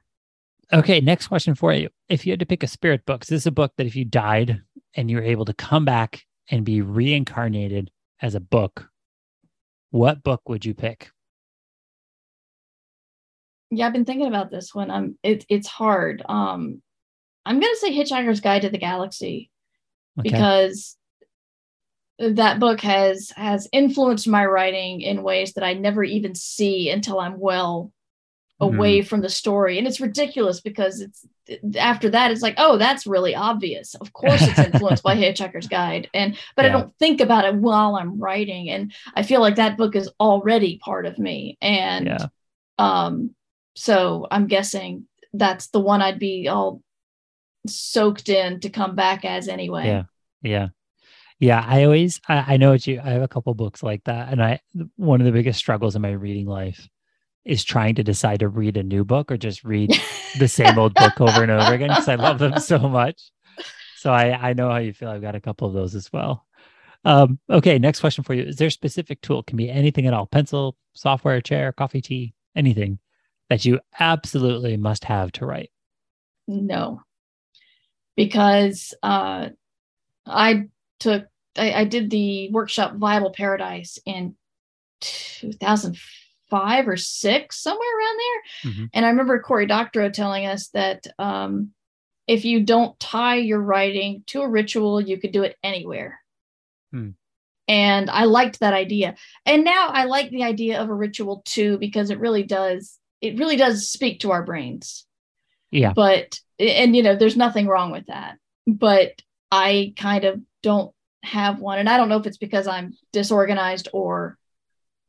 Okay, 0.74 1.02
next 1.02 1.28
question 1.28 1.56
for 1.56 1.74
you. 1.74 1.90
If 2.10 2.26
you 2.26 2.32
had 2.32 2.40
to 2.40 2.46
pick 2.46 2.64
a 2.64 2.68
spirit 2.68 3.06
book, 3.06 3.24
so 3.26 3.36
this 3.36 3.44
is 3.44 3.48
a 3.48 3.52
book 3.52 3.74
that 3.78 3.88
if 3.88 3.96
you 3.96 4.06
died 4.06 4.62
and 4.96 5.10
you 5.10 5.18
were 5.18 5.24
able 5.24 5.46
to 5.46 5.54
come 5.54 5.84
back 5.86 6.24
and 6.50 6.64
be 6.66 6.82
reincarnated 6.82 7.92
as 8.22 8.36
a 8.36 8.40
book, 8.40 8.90
what 9.90 10.24
book 10.24 10.48
would 10.48 10.64
you 10.64 10.74
pick? 10.74 11.12
Yeah, 13.70 13.88
I've 13.88 13.94
been 13.94 14.06
thinking 14.06 14.28
about 14.28 14.52
this 14.52 14.74
one. 14.74 14.92
I'm 14.92 15.18
it, 15.24 15.46
it's 15.50 15.68
hard. 15.68 16.24
Um 16.28 16.82
I'm 17.46 17.60
gonna 17.60 17.76
say 17.76 17.92
Hitchhiker's 17.92 18.40
Guide 18.42 18.62
to 18.64 18.70
the 18.70 18.78
Galaxy 18.78 19.51
okay. 20.20 20.30
because 20.30 20.98
that 22.20 22.60
book 22.60 22.82
has 22.82 23.32
has 23.36 23.68
influenced 23.72 24.28
my 24.28 24.46
writing 24.46 25.02
in 25.02 25.24
ways 25.24 25.54
that 25.54 25.64
I 25.64 25.74
never 25.74 26.04
even 26.04 26.36
see 26.36 26.90
until 26.90 27.20
I'm 27.20 27.40
well 27.40 27.92
away 28.62 29.00
mm-hmm. 29.00 29.08
from 29.08 29.22
the 29.22 29.30
story 29.30 29.80
and 29.80 29.88
it's 29.88 30.00
ridiculous 30.00 30.62
because 30.62 31.02
it's 31.02 31.26
after 31.78 32.10
that 32.10 32.30
it's 32.30 32.44
like 32.44 32.54
oh 32.58 32.78
that's 32.78 33.08
really 33.08 33.34
obvious 33.34 33.96
of 33.96 34.14
course 34.14 34.40
it's 34.40 34.60
influenced 34.60 35.02
by 35.02 35.16
hitchhiker's 35.18 35.68
guide 35.68 36.08
and 36.14 36.38
but 36.56 36.64
yeah. 36.64 36.70
i 36.70 36.72
don't 36.72 36.96
think 36.98 37.20
about 37.20 37.44
it 37.44 37.56
while 37.56 37.96
i'm 37.96 38.20
writing 38.20 38.70
and 38.70 38.94
i 39.16 39.24
feel 39.24 39.42
like 39.42 39.56
that 39.56 39.78
book 39.78 39.96
is 39.96 40.10
already 40.20 40.78
part 40.78 41.08
of 41.08 41.18
me 41.18 41.58
and 41.60 42.06
yeah. 42.06 42.28
um 42.78 43.32
so 43.76 44.28
i'm 44.30 44.46
guessing 44.46 45.08
that's 45.34 45.70
the 45.70 45.80
one 45.80 46.02
i'd 46.04 46.20
be 46.20 46.48
all 46.48 46.84
soaked 47.68 48.30
in 48.30 48.60
to 48.60 48.70
come 48.70 48.96
back 48.96 49.26
as 49.26 49.48
anyway 49.48 49.86
yeah 49.86 50.04
yeah 50.42 50.68
Yeah, 51.40 51.66
I 51.68 51.86
always 51.86 52.22
I, 52.28 52.54
I 52.54 52.58
know 52.58 52.72
what 52.72 52.86
you 52.86 53.02
I 53.04 53.10
have 53.10 53.24
a 53.24 53.28
couple 53.28 53.54
books 53.56 53.82
like 53.82 54.04
that. 54.04 54.32
And 54.32 54.44
I 54.44 54.60
one 54.96 55.22
of 55.22 55.26
the 55.26 55.32
biggest 55.32 55.58
struggles 55.58 55.96
in 55.96 56.02
my 56.04 56.12
reading 56.12 56.46
life 56.46 56.88
is 57.46 57.64
trying 57.64 57.96
to 57.96 58.04
decide 58.04 58.42
to 58.42 58.48
read 58.48 58.78
a 58.78 58.84
new 58.84 59.04
book 59.04 59.32
or 59.32 59.38
just 59.38 59.64
read 59.64 59.90
the 60.40 60.48
same 60.48 60.78
old 60.78 60.94
book 60.94 61.20
over 61.20 61.42
and 61.42 61.52
over 61.52 61.74
again 61.74 61.90
because 61.90 62.08
I 62.08 62.14
love 62.16 62.38
them 62.38 62.60
so 62.60 62.78
much. 62.78 63.32
So 63.98 64.14
I, 64.14 64.50
I 64.50 64.54
know 64.54 64.70
how 64.70 64.78
you 64.78 64.94
feel. 64.94 65.10
I've 65.10 65.24
got 65.24 65.34
a 65.34 65.42
couple 65.42 65.68
of 65.68 65.74
those 65.74 65.96
as 65.96 66.14
well. 66.14 66.46
Um, 67.04 67.40
okay, 67.50 67.80
next 67.80 68.00
question 68.02 68.24
for 68.24 68.36
you. 68.36 68.44
Is 68.44 68.58
there 68.58 68.68
a 68.68 68.72
specific 68.72 69.22
tool? 69.22 69.42
Can 69.42 69.58
be 69.58 69.70
anything 69.70 70.06
at 70.06 70.14
all. 70.14 70.28
Pencil, 70.28 70.78
software, 70.94 71.42
chair, 71.42 71.72
coffee, 71.72 72.02
tea, 72.02 72.36
anything 72.56 73.00
that 73.50 73.66
you 73.66 73.80
absolutely 74.00 74.78
must 74.78 75.06
have 75.06 75.32
to 75.34 75.46
write. 75.48 75.72
No. 76.48 77.02
Because 78.16 78.94
uh 79.04 79.50
I 80.26 80.66
took 81.00 81.26
I, 81.58 81.74
I 81.74 81.84
did 81.86 82.10
the 82.10 82.50
workshop 82.52 82.96
Viable 82.96 83.32
Paradise 83.32 84.00
in 84.06 84.36
2005 85.02 86.88
or 86.88 86.98
six, 86.98 87.62
somewhere 87.62 87.98
around 87.98 88.18
there. 88.18 88.72
Mm-hmm. 88.72 88.86
And 88.94 89.06
I 89.06 89.10
remember 89.10 89.40
Cory 89.40 89.66
Doctorow 89.66 90.10
telling 90.10 90.46
us 90.46 90.70
that 90.70 91.08
um, 91.20 91.72
if 92.28 92.46
you 92.46 92.64
don't 92.64 93.00
tie 93.00 93.36
your 93.36 93.60
writing 93.60 94.24
to 94.28 94.42
a 94.42 94.50
ritual, 94.50 95.02
you 95.02 95.18
could 95.18 95.32
do 95.32 95.44
it 95.44 95.58
anywhere. 95.64 96.20
Hmm. 96.92 97.10
And 97.68 98.10
I 98.10 98.26
liked 98.26 98.60
that 98.60 98.74
idea. 98.74 99.16
And 99.46 99.64
now 99.64 99.90
I 99.90 100.06
like 100.06 100.30
the 100.30 100.44
idea 100.44 100.82
of 100.82 100.90
a 100.90 100.94
ritual 100.94 101.42
too, 101.46 101.78
because 101.78 102.10
it 102.10 102.20
really 102.20 102.44
does, 102.44 102.98
it 103.22 103.38
really 103.38 103.56
does 103.56 103.90
speak 103.90 104.22
to 104.22 104.32
our 104.32 104.44
brains. 104.44 105.06
Yeah. 105.72 105.94
But, 105.94 106.40
and 106.60 106.96
you 106.96 107.04
know, 107.04 107.16
there's 107.16 107.38
nothing 107.38 107.68
wrong 107.68 107.92
with 107.92 108.08
that. 108.08 108.38
But 108.68 109.22
I 109.52 109.94
kind 109.98 110.24
of 110.24 110.42
don't 110.62 110.94
have 111.24 111.60
one. 111.60 111.80
And 111.80 111.90
I 111.90 111.98
don't 111.98 112.10
know 112.10 112.18
if 112.18 112.26
it's 112.26 112.38
because 112.38 112.68
I'm 112.68 112.94
disorganized 113.12 113.88
or 113.94 114.38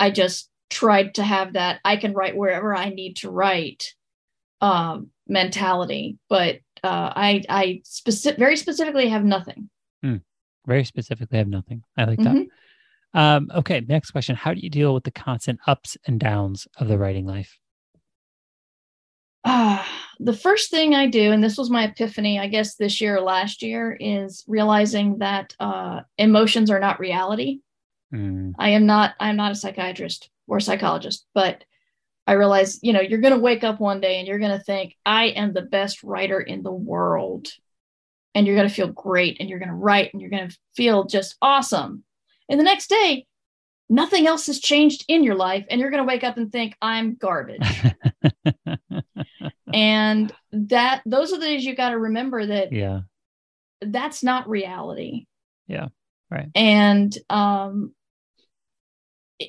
I 0.01 0.11
just 0.11 0.49
tried 0.71 1.15
to 1.15 1.23
have 1.23 1.53
that 1.53 1.81
I 1.85 1.97
can 1.97 2.15
write 2.15 2.37
wherever 2.37 2.75
I 2.75 2.89
need 2.89 3.17
to 3.19 3.31
write 3.31 3.93
um, 4.61 5.11
mentality. 5.29 6.19
But 6.29 6.61
uh, 6.83 7.13
I 7.15 7.43
I 7.49 7.83
specific 7.85 8.39
very 8.39 8.57
specifically 8.57 9.09
have 9.09 9.25
nothing. 9.25 9.71
Hmm. 10.03 10.17
Very 10.67 10.85
specifically 10.85 11.39
have 11.39 11.49
nothing. 11.49 11.83
I 11.97 12.05
like 12.05 12.19
mm-hmm. 12.19 12.35
that. 12.35 12.47
Um, 13.15 13.51
okay, 13.55 13.83
next 13.87 14.11
question. 14.11 14.37
How 14.37 14.55
do 14.55 14.61
you 14.61 14.71
deal 14.71 14.95
with 14.95 15.05
the 15.05 15.11
constant 15.11 15.61
ups 15.67 15.97
and 16.07 16.19
downs 16.19 16.67
of 16.79 16.89
the 16.89 16.99
writing 16.99 17.27
life? 17.27 17.59
Uh, 19.45 19.83
the 20.21 20.33
first 20.33 20.71
thing 20.71 20.95
I 20.95 21.07
do, 21.07 21.33
and 21.33 21.43
this 21.43 21.59
was 21.59 21.71
my 21.71 21.85
epiphany, 21.85 22.39
I 22.39 22.47
guess 22.47 22.77
this 22.77 23.01
year 23.01 23.17
or 23.17 23.21
last 23.21 23.63
year, 23.63 23.97
is 23.99 24.45
realizing 24.47 25.19
that 25.19 25.55
uh, 25.59 26.01
emotions 26.19 26.71
are 26.71 26.81
not 26.81 27.01
reality. 27.01 27.61
Mm. 28.15 28.53
I 28.59 28.71
am 28.71 28.87
not. 28.87 29.15
I'm 29.19 29.37
not 29.37 29.53
a 29.53 29.57
psychiatrist 29.57 30.31
or 30.47 30.61
psychologist, 30.61 31.27
but 31.35 31.65
I 32.27 32.33
realize, 32.33 32.79
you 32.83 32.93
know, 32.93 33.01
you're 33.01 33.21
going 33.21 33.35
to 33.35 33.41
wake 33.41 33.65
up 33.65 33.81
one 33.81 34.01
day 34.01 34.19
and 34.19 34.29
you're 34.29 34.39
going 34.39 34.57
to 34.57 34.65
think, 34.65 34.97
I 35.05 35.27
am 35.27 35.53
the 35.53 35.63
best 35.63 36.03
writer 36.05 36.41
in 36.41 36.63
the 36.63 36.73
world. 36.73 37.49
And 38.35 38.47
you're 38.47 38.57
going 38.57 38.69
to 38.69 38.75
feel 38.75 38.89
great 38.89 39.39
and 39.41 39.51
you're 39.51 39.59
going 39.59 39.69
to 39.69 39.75
write 39.75 40.13
and 40.13 40.21
you're 40.21 40.31
going 40.31 40.49
to 40.49 40.57
feel 40.75 41.05
just 41.05 41.37
awesome. 41.43 42.05
And 42.49 42.59
the 42.59 42.65
next 42.65 42.89
day, 42.89 43.27
nothing 43.93 44.27
else 44.27 44.47
has 44.47 44.59
changed 44.59 45.05
in 45.07 45.23
your 45.23 45.35
life. 45.35 45.67
And 45.69 45.81
you're 45.81 45.91
going 45.91 46.03
to 46.03 46.09
wake 46.09 46.25
up 46.25 46.39
and 46.39 46.51
think, 46.51 46.75
I'm 46.81 47.15
garbage. 47.15 47.83
and 49.73 50.33
that, 50.53 51.03
those 51.05 51.33
are 51.33 51.39
the 51.39 51.47
days 51.47 51.65
you 51.65 51.77
got 51.77 51.91
to 51.91 51.99
remember 51.99 52.47
that. 52.47 52.73
Yeah. 52.73 53.03
That's 53.83 54.23
not 54.23 54.49
reality. 54.49 55.27
Yeah. 55.67 55.89
Right. 56.31 56.49
And, 56.55 57.17
um, 57.29 57.93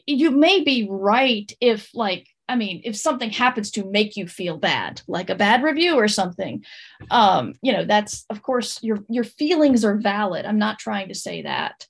you 0.07 0.31
may 0.31 0.61
be 0.61 0.87
right 0.89 1.51
if 1.61 1.91
like 1.93 2.27
I 2.49 2.55
mean, 2.55 2.81
if 2.83 2.97
something 2.97 3.29
happens 3.29 3.71
to 3.71 3.89
make 3.89 4.17
you 4.17 4.27
feel 4.27 4.57
bad, 4.57 5.01
like 5.07 5.29
a 5.29 5.35
bad 5.35 5.63
review 5.63 5.95
or 5.95 6.09
something, 6.09 6.65
um, 7.09 7.53
you 7.61 7.71
know, 7.71 7.85
that's 7.85 8.25
of 8.29 8.41
course 8.41 8.81
your 8.81 8.99
your 9.07 9.23
feelings 9.23 9.85
are 9.85 9.97
valid. 9.97 10.45
I'm 10.45 10.57
not 10.57 10.79
trying 10.79 11.09
to 11.09 11.15
say 11.15 11.43
that. 11.43 11.87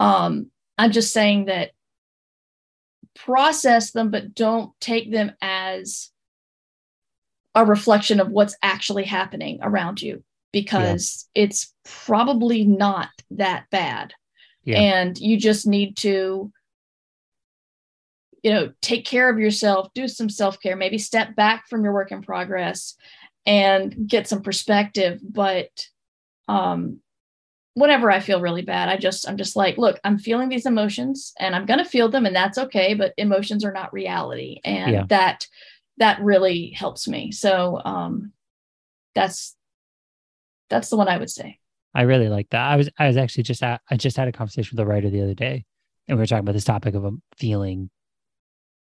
Um, 0.00 0.50
I'm 0.78 0.90
just 0.90 1.12
saying 1.12 1.44
that 1.44 1.72
process 3.14 3.92
them, 3.92 4.10
but 4.10 4.34
don't 4.34 4.72
take 4.80 5.10
them 5.10 5.32
as 5.40 6.10
a 7.54 7.64
reflection 7.64 8.20
of 8.20 8.30
what's 8.30 8.56
actually 8.62 9.04
happening 9.04 9.58
around 9.62 10.02
you 10.02 10.22
because 10.52 11.28
yeah. 11.34 11.44
it's 11.44 11.72
probably 11.84 12.64
not 12.64 13.08
that 13.30 13.66
bad. 13.70 14.12
Yeah. 14.64 14.80
And 14.80 15.18
you 15.18 15.36
just 15.36 15.66
need 15.66 15.96
to 15.98 16.52
you 18.44 18.52
know 18.52 18.72
take 18.82 19.04
care 19.06 19.28
of 19.30 19.38
yourself 19.38 19.88
do 19.94 20.06
some 20.06 20.28
self-care 20.28 20.76
maybe 20.76 20.98
step 20.98 21.34
back 21.34 21.66
from 21.66 21.82
your 21.82 21.94
work 21.94 22.12
in 22.12 22.22
progress 22.22 22.94
and 23.46 24.06
get 24.06 24.28
some 24.28 24.42
perspective 24.42 25.18
but 25.22 25.70
um 26.46 27.00
whenever 27.74 28.10
i 28.10 28.20
feel 28.20 28.40
really 28.40 28.62
bad 28.62 28.88
i 28.88 28.96
just 28.96 29.28
i'm 29.28 29.36
just 29.36 29.56
like 29.56 29.76
look 29.76 29.98
i'm 30.04 30.18
feeling 30.18 30.48
these 30.48 30.66
emotions 30.66 31.32
and 31.38 31.54
i'm 31.54 31.66
going 31.66 31.78
to 31.78 31.84
feel 31.84 32.08
them 32.08 32.26
and 32.26 32.34
that's 32.34 32.58
okay 32.58 32.94
but 32.94 33.12
emotions 33.16 33.64
are 33.64 33.72
not 33.72 33.92
reality. 33.92 34.60
And 34.64 34.92
yeah. 34.92 35.04
that 35.08 35.46
that 35.98 36.20
really 36.20 36.70
helps 36.70 37.06
me. 37.06 37.30
So 37.30 37.80
um 37.84 38.32
that's 39.14 39.56
that's 40.70 40.90
the 40.90 40.96
one 40.96 41.08
i 41.08 41.16
would 41.16 41.30
say. 41.30 41.58
I 41.96 42.02
really 42.02 42.28
like 42.28 42.50
that. 42.50 42.70
I 42.70 42.76
was 42.76 42.88
i 42.98 43.06
was 43.06 43.16
actually 43.16 43.44
just 43.44 43.62
at, 43.62 43.80
i 43.90 43.96
just 43.96 44.16
had 44.16 44.28
a 44.28 44.32
conversation 44.32 44.76
with 44.76 44.84
a 44.84 44.86
writer 44.86 45.10
the 45.10 45.22
other 45.22 45.34
day 45.34 45.64
and 46.08 46.18
we 46.18 46.22
were 46.22 46.26
talking 46.26 46.40
about 46.40 46.52
this 46.52 46.64
topic 46.64 46.94
of 46.94 47.04
a 47.04 47.12
feeling 47.36 47.90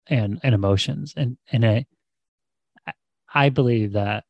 and 0.07 0.39
and 0.43 0.53
emotions. 0.55 1.13
And 1.15 1.37
and 1.51 1.65
I 1.65 1.85
I 3.33 3.49
believe 3.49 3.93
that 3.93 4.25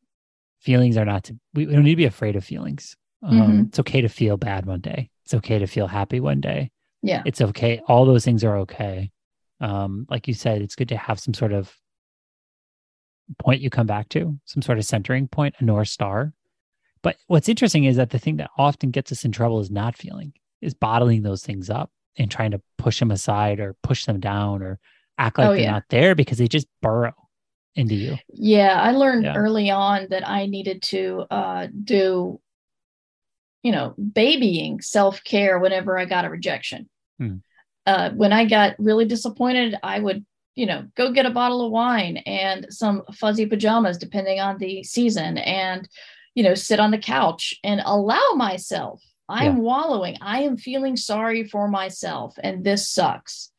feelings 0.61 0.97
are 0.97 1.05
not 1.05 1.26
to 1.26 1.38
we 1.53 1.66
don't 1.66 1.84
need 1.84 1.91
to 1.91 1.97
be 1.97 2.05
afraid 2.05 2.36
of 2.36 2.45
feelings. 2.45 2.95
Um, 3.24 3.38
mm-hmm. 3.38 3.61
It's 3.67 3.80
okay 3.80 4.01
to 4.01 4.09
feel 4.09 4.38
bad 4.38 4.65
one 4.65 4.82
day. 4.82 5.09
It's 5.26 5.34
okay 5.34 5.59
to 5.59 5.67
feel 5.67 5.88
happy 5.88 6.19
one 6.19 6.41
day. 6.41 6.71
Yeah, 7.01 7.24
it's 7.26 7.41
okay. 7.41 7.82
All 7.88 8.05
those 8.05 8.26
things 8.26 8.43
are 8.43 8.57
okay. 8.59 9.11
Um, 9.61 10.05
like 10.09 10.28
you 10.28 10.34
said, 10.34 10.61
it's 10.61 10.76
good 10.76 10.89
to 10.89 10.97
have 10.97 11.19
some 11.19 11.34
sort 11.34 11.53
of 11.53 11.74
point 13.39 13.61
you 13.61 13.69
come 13.69 13.88
back 13.88 14.09
to, 14.09 14.38
some 14.45 14.61
sort 14.61 14.78
of 14.78 14.86
centering 14.86 15.28
point, 15.28 15.55
a 15.59 15.63
north 15.63 15.88
star. 15.88 16.34
But 17.01 17.17
what's 17.28 17.49
interesting 17.49 17.86
is 17.86 17.97
that 17.97 18.09
the 18.09 18.19
thing 18.19 18.38
that 18.38 18.49
often 18.57 18.91
gets 18.91 19.11
us 19.11 19.26
in 19.26 19.32
trouble 19.32 19.59
is 19.59 19.71
not 19.71 19.97
feeling, 19.97 20.34
is 20.61 20.74
bottling 20.74 21.21
those 21.21 21.43
things 21.43 21.69
up 21.69 21.91
and 22.17 22.30
trying 22.30 22.51
to 22.51 22.61
push 22.78 22.99
them 22.99 23.11
aside 23.11 23.59
or 23.59 23.76
push 23.84 24.05
them 24.05 24.19
down 24.19 24.61
or 24.61 24.80
act 25.17 25.38
like 25.38 25.47
oh, 25.47 25.53
they're 25.53 25.63
yeah. 25.63 25.71
not 25.71 25.84
there 25.89 26.15
because 26.15 26.38
they 26.38 26.47
just 26.47 26.67
burrow 26.82 27.13
into 27.76 27.95
you. 27.95 28.17
Yeah, 28.30 28.80
I 28.82 28.91
learned 28.91 29.26
yeah. 29.26 29.36
early 29.36 29.69
on 29.69 30.07
that 30.09 30.28
I 30.28 30.45
needed 30.45 30.82
to 30.84 31.26
uh, 31.30 31.67
do, 31.84 32.39
you 33.64 33.72
know, 33.72 33.95
babying 33.97 34.82
self 34.82 35.24
care 35.24 35.57
whenever 35.57 35.97
I 35.97 36.05
got 36.05 36.26
a 36.26 36.30
rejection. 36.30 36.89
Hmm. 37.18 37.38
Uh, 37.86 38.11
when 38.11 38.32
I 38.32 38.45
got 38.45 38.76
really 38.78 39.05
disappointed, 39.05 39.76
I 39.82 39.99
would, 39.99 40.26
you 40.55 40.66
know, 40.66 40.86
go 40.95 41.11
get 41.11 41.26
a 41.26 41.32
bottle 41.32 41.66
of 41.66 41.72
wine 41.72 42.18
and 42.18 42.68
some 42.70 43.03
fuzzy 43.14 43.45
pajamas, 43.45 43.97
depending 43.97 44.39
on 44.39 44.57
the 44.57 44.84
season, 44.84 45.38
and, 45.38 45.88
you 46.36 46.43
know, 46.43 46.53
sit 46.53 46.80
on 46.80 46.91
the 46.91 46.97
couch 46.97 47.55
and 47.64 47.82
allow 47.84 48.34
myself. 48.36 49.01
I'm 49.28 49.57
yeah. 49.57 49.61
wallowing. 49.61 50.18
I 50.22 50.43
am 50.43 50.57
feeling 50.57 50.95
sorry 50.95 51.45
for 51.45 51.68
myself, 51.68 52.36
and 52.43 52.64
this 52.64 52.89
sucks. 52.89 53.51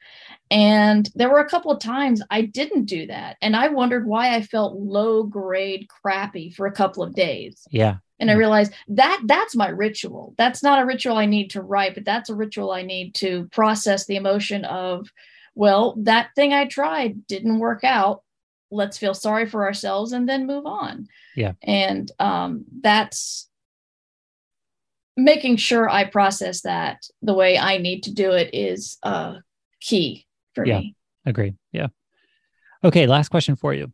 And 0.51 1.09
there 1.15 1.31
were 1.31 1.41
a 1.41 1.49
couple 1.49 1.73
of 1.73 1.81
times 1.81 2.23
I 2.31 2.43
didn't 2.43 2.85
do 2.85 3.07
that. 3.07 3.37
And 3.43 3.57
I 3.57 3.69
wondered 3.69 4.07
why 4.07 4.35
I 4.35 4.43
felt 4.43 4.77
low 4.77 5.25
grade 5.25 5.89
crappy 5.89 6.51
for 6.51 6.67
a 6.67 6.73
couple 6.73 7.03
of 7.03 7.15
days. 7.15 7.67
Yeah. 7.71 7.97
And 8.21 8.31
I 8.31 8.35
realized 8.35 8.73
that 8.89 9.23
that's 9.25 9.57
my 9.57 9.69
ritual. 9.69 10.35
That's 10.39 10.63
not 10.63 10.81
a 10.81 10.87
ritual 10.87 11.17
I 11.17 11.27
need 11.27 11.51
to 11.51 11.63
write, 11.63 11.95
but 11.95 12.05
that's 12.05 12.31
a 12.31 12.35
ritual 12.35 12.71
I 12.71 12.83
need 12.83 13.15
to 13.17 13.49
process 13.51 14.07
the 14.07 14.17
emotion 14.17 14.65
of, 14.65 15.11
well, 15.55 15.97
that 15.99 16.31
thing 16.37 16.53
I 16.53 16.67
tried 16.67 17.27
didn't 17.27 17.59
work 17.59 17.83
out. 17.83 18.23
Let's 18.71 18.99
feel 18.99 19.15
sorry 19.15 19.47
for 19.47 19.65
ourselves 19.65 20.13
and 20.13 20.29
then 20.29 20.47
move 20.47 20.65
on. 20.65 21.09
Yeah. 21.35 21.53
And 21.63 22.11
um, 22.19 22.65
that's 22.81 23.49
making 25.17 25.57
sure 25.57 25.89
I 25.89 26.05
process 26.05 26.63
that 26.63 27.03
the 27.23 27.35
way 27.35 27.59
I 27.59 27.79
need 27.79 28.05
to 28.05 28.15
do 28.15 28.31
it 28.31 28.51
is 28.53 28.97
uh, 29.03 29.37
key 29.81 30.27
for 30.55 30.65
yeah, 30.65 30.79
me. 30.79 30.97
Agree. 31.27 31.55
Yeah. 31.73 31.89
Okay. 32.83 33.07
Last 33.07 33.29
question 33.29 33.57
for 33.57 33.75
you. 33.75 33.93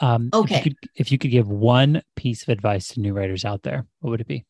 Um, 0.00 0.30
okay. 0.32 0.56
If 0.56 0.64
you, 0.64 0.70
could, 0.74 0.90
if 0.96 1.12
you 1.12 1.18
could 1.18 1.30
give 1.30 1.48
one 1.48 2.02
piece 2.16 2.42
of 2.42 2.48
advice 2.48 2.88
to 2.88 3.00
new 3.00 3.12
writers 3.12 3.44
out 3.44 3.62
there, 3.62 3.86
what 4.00 4.10
would 4.10 4.20
it 4.20 4.26
be? 4.26 4.46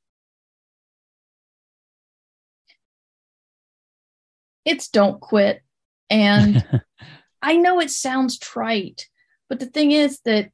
It's 4.65 4.89
don't 4.89 5.21
quit. 5.21 5.63
And 6.09 6.65
I 7.43 7.57
know 7.57 7.81
it 7.81 7.91
sounds 7.91 8.39
trite, 8.39 9.09
but 9.49 9.59
the 9.59 9.67
thing 9.67 9.93
is 9.93 10.21
that 10.25 10.51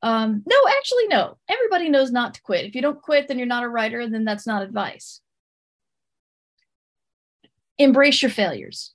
um 0.00 0.44
no 0.46 0.56
actually 0.78 1.08
no 1.08 1.36
everybody 1.48 1.88
knows 1.88 2.12
not 2.12 2.34
to 2.34 2.42
quit 2.42 2.64
if 2.64 2.76
you 2.76 2.80
don't 2.80 3.02
quit 3.02 3.26
then 3.26 3.36
you're 3.36 3.48
not 3.48 3.64
a 3.64 3.68
writer 3.68 3.98
and 3.98 4.14
then 4.14 4.24
that's 4.24 4.46
not 4.46 4.62
advice 4.62 5.20
embrace 7.78 8.20
your 8.20 8.30
failures. 8.30 8.92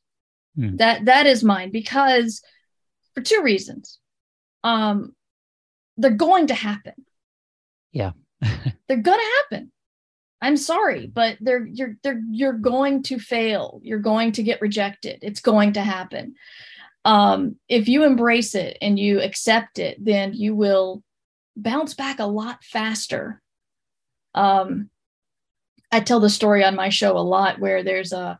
Hmm. 0.56 0.76
That 0.76 1.06
that 1.06 1.26
is 1.26 1.44
mine 1.44 1.72
because 1.72 2.42
for 3.16 3.22
two 3.22 3.42
reasons. 3.42 4.00
Um, 4.64 5.16
they're 5.98 6.12
going 6.12 6.48
to 6.48 6.54
happen. 6.54 6.94
Yeah. 7.92 8.12
they're 8.42 8.98
going 8.98 9.20
to 9.20 9.36
happen. 9.42 9.72
I'm 10.42 10.58
sorry, 10.58 11.08
but 11.08 11.38
they're 11.40 11.66
you're 11.66 11.96
they're 12.04 12.22
you're 12.30 12.52
going 12.52 13.04
to 13.04 13.18
fail. 13.18 13.80
You're 13.82 14.00
going 14.00 14.34
to 14.34 14.44
get 14.44 14.60
rejected. 14.60 15.20
It's 15.22 15.40
going 15.40 15.74
to 15.74 15.82
happen. 15.82 16.36
Um, 17.06 17.56
if 17.70 17.88
you 17.88 18.04
embrace 18.04 18.54
it 18.54 18.78
and 18.82 19.00
you 19.00 19.22
accept 19.22 19.80
it, 19.80 20.04
then 20.04 20.34
you 20.34 20.54
will 20.54 21.02
bounce 21.56 21.94
back 21.94 22.20
a 22.20 22.26
lot 22.26 22.62
faster. 22.64 23.42
Um, 24.36 24.90
I 25.92 26.02
tell 26.02 26.20
the 26.20 26.30
story 26.30 26.64
on 26.64 26.76
my 26.76 26.90
show 26.90 27.18
a 27.18 27.20
lot 27.20 27.60
where 27.60 27.84
there's 27.84 28.12
a 28.12 28.40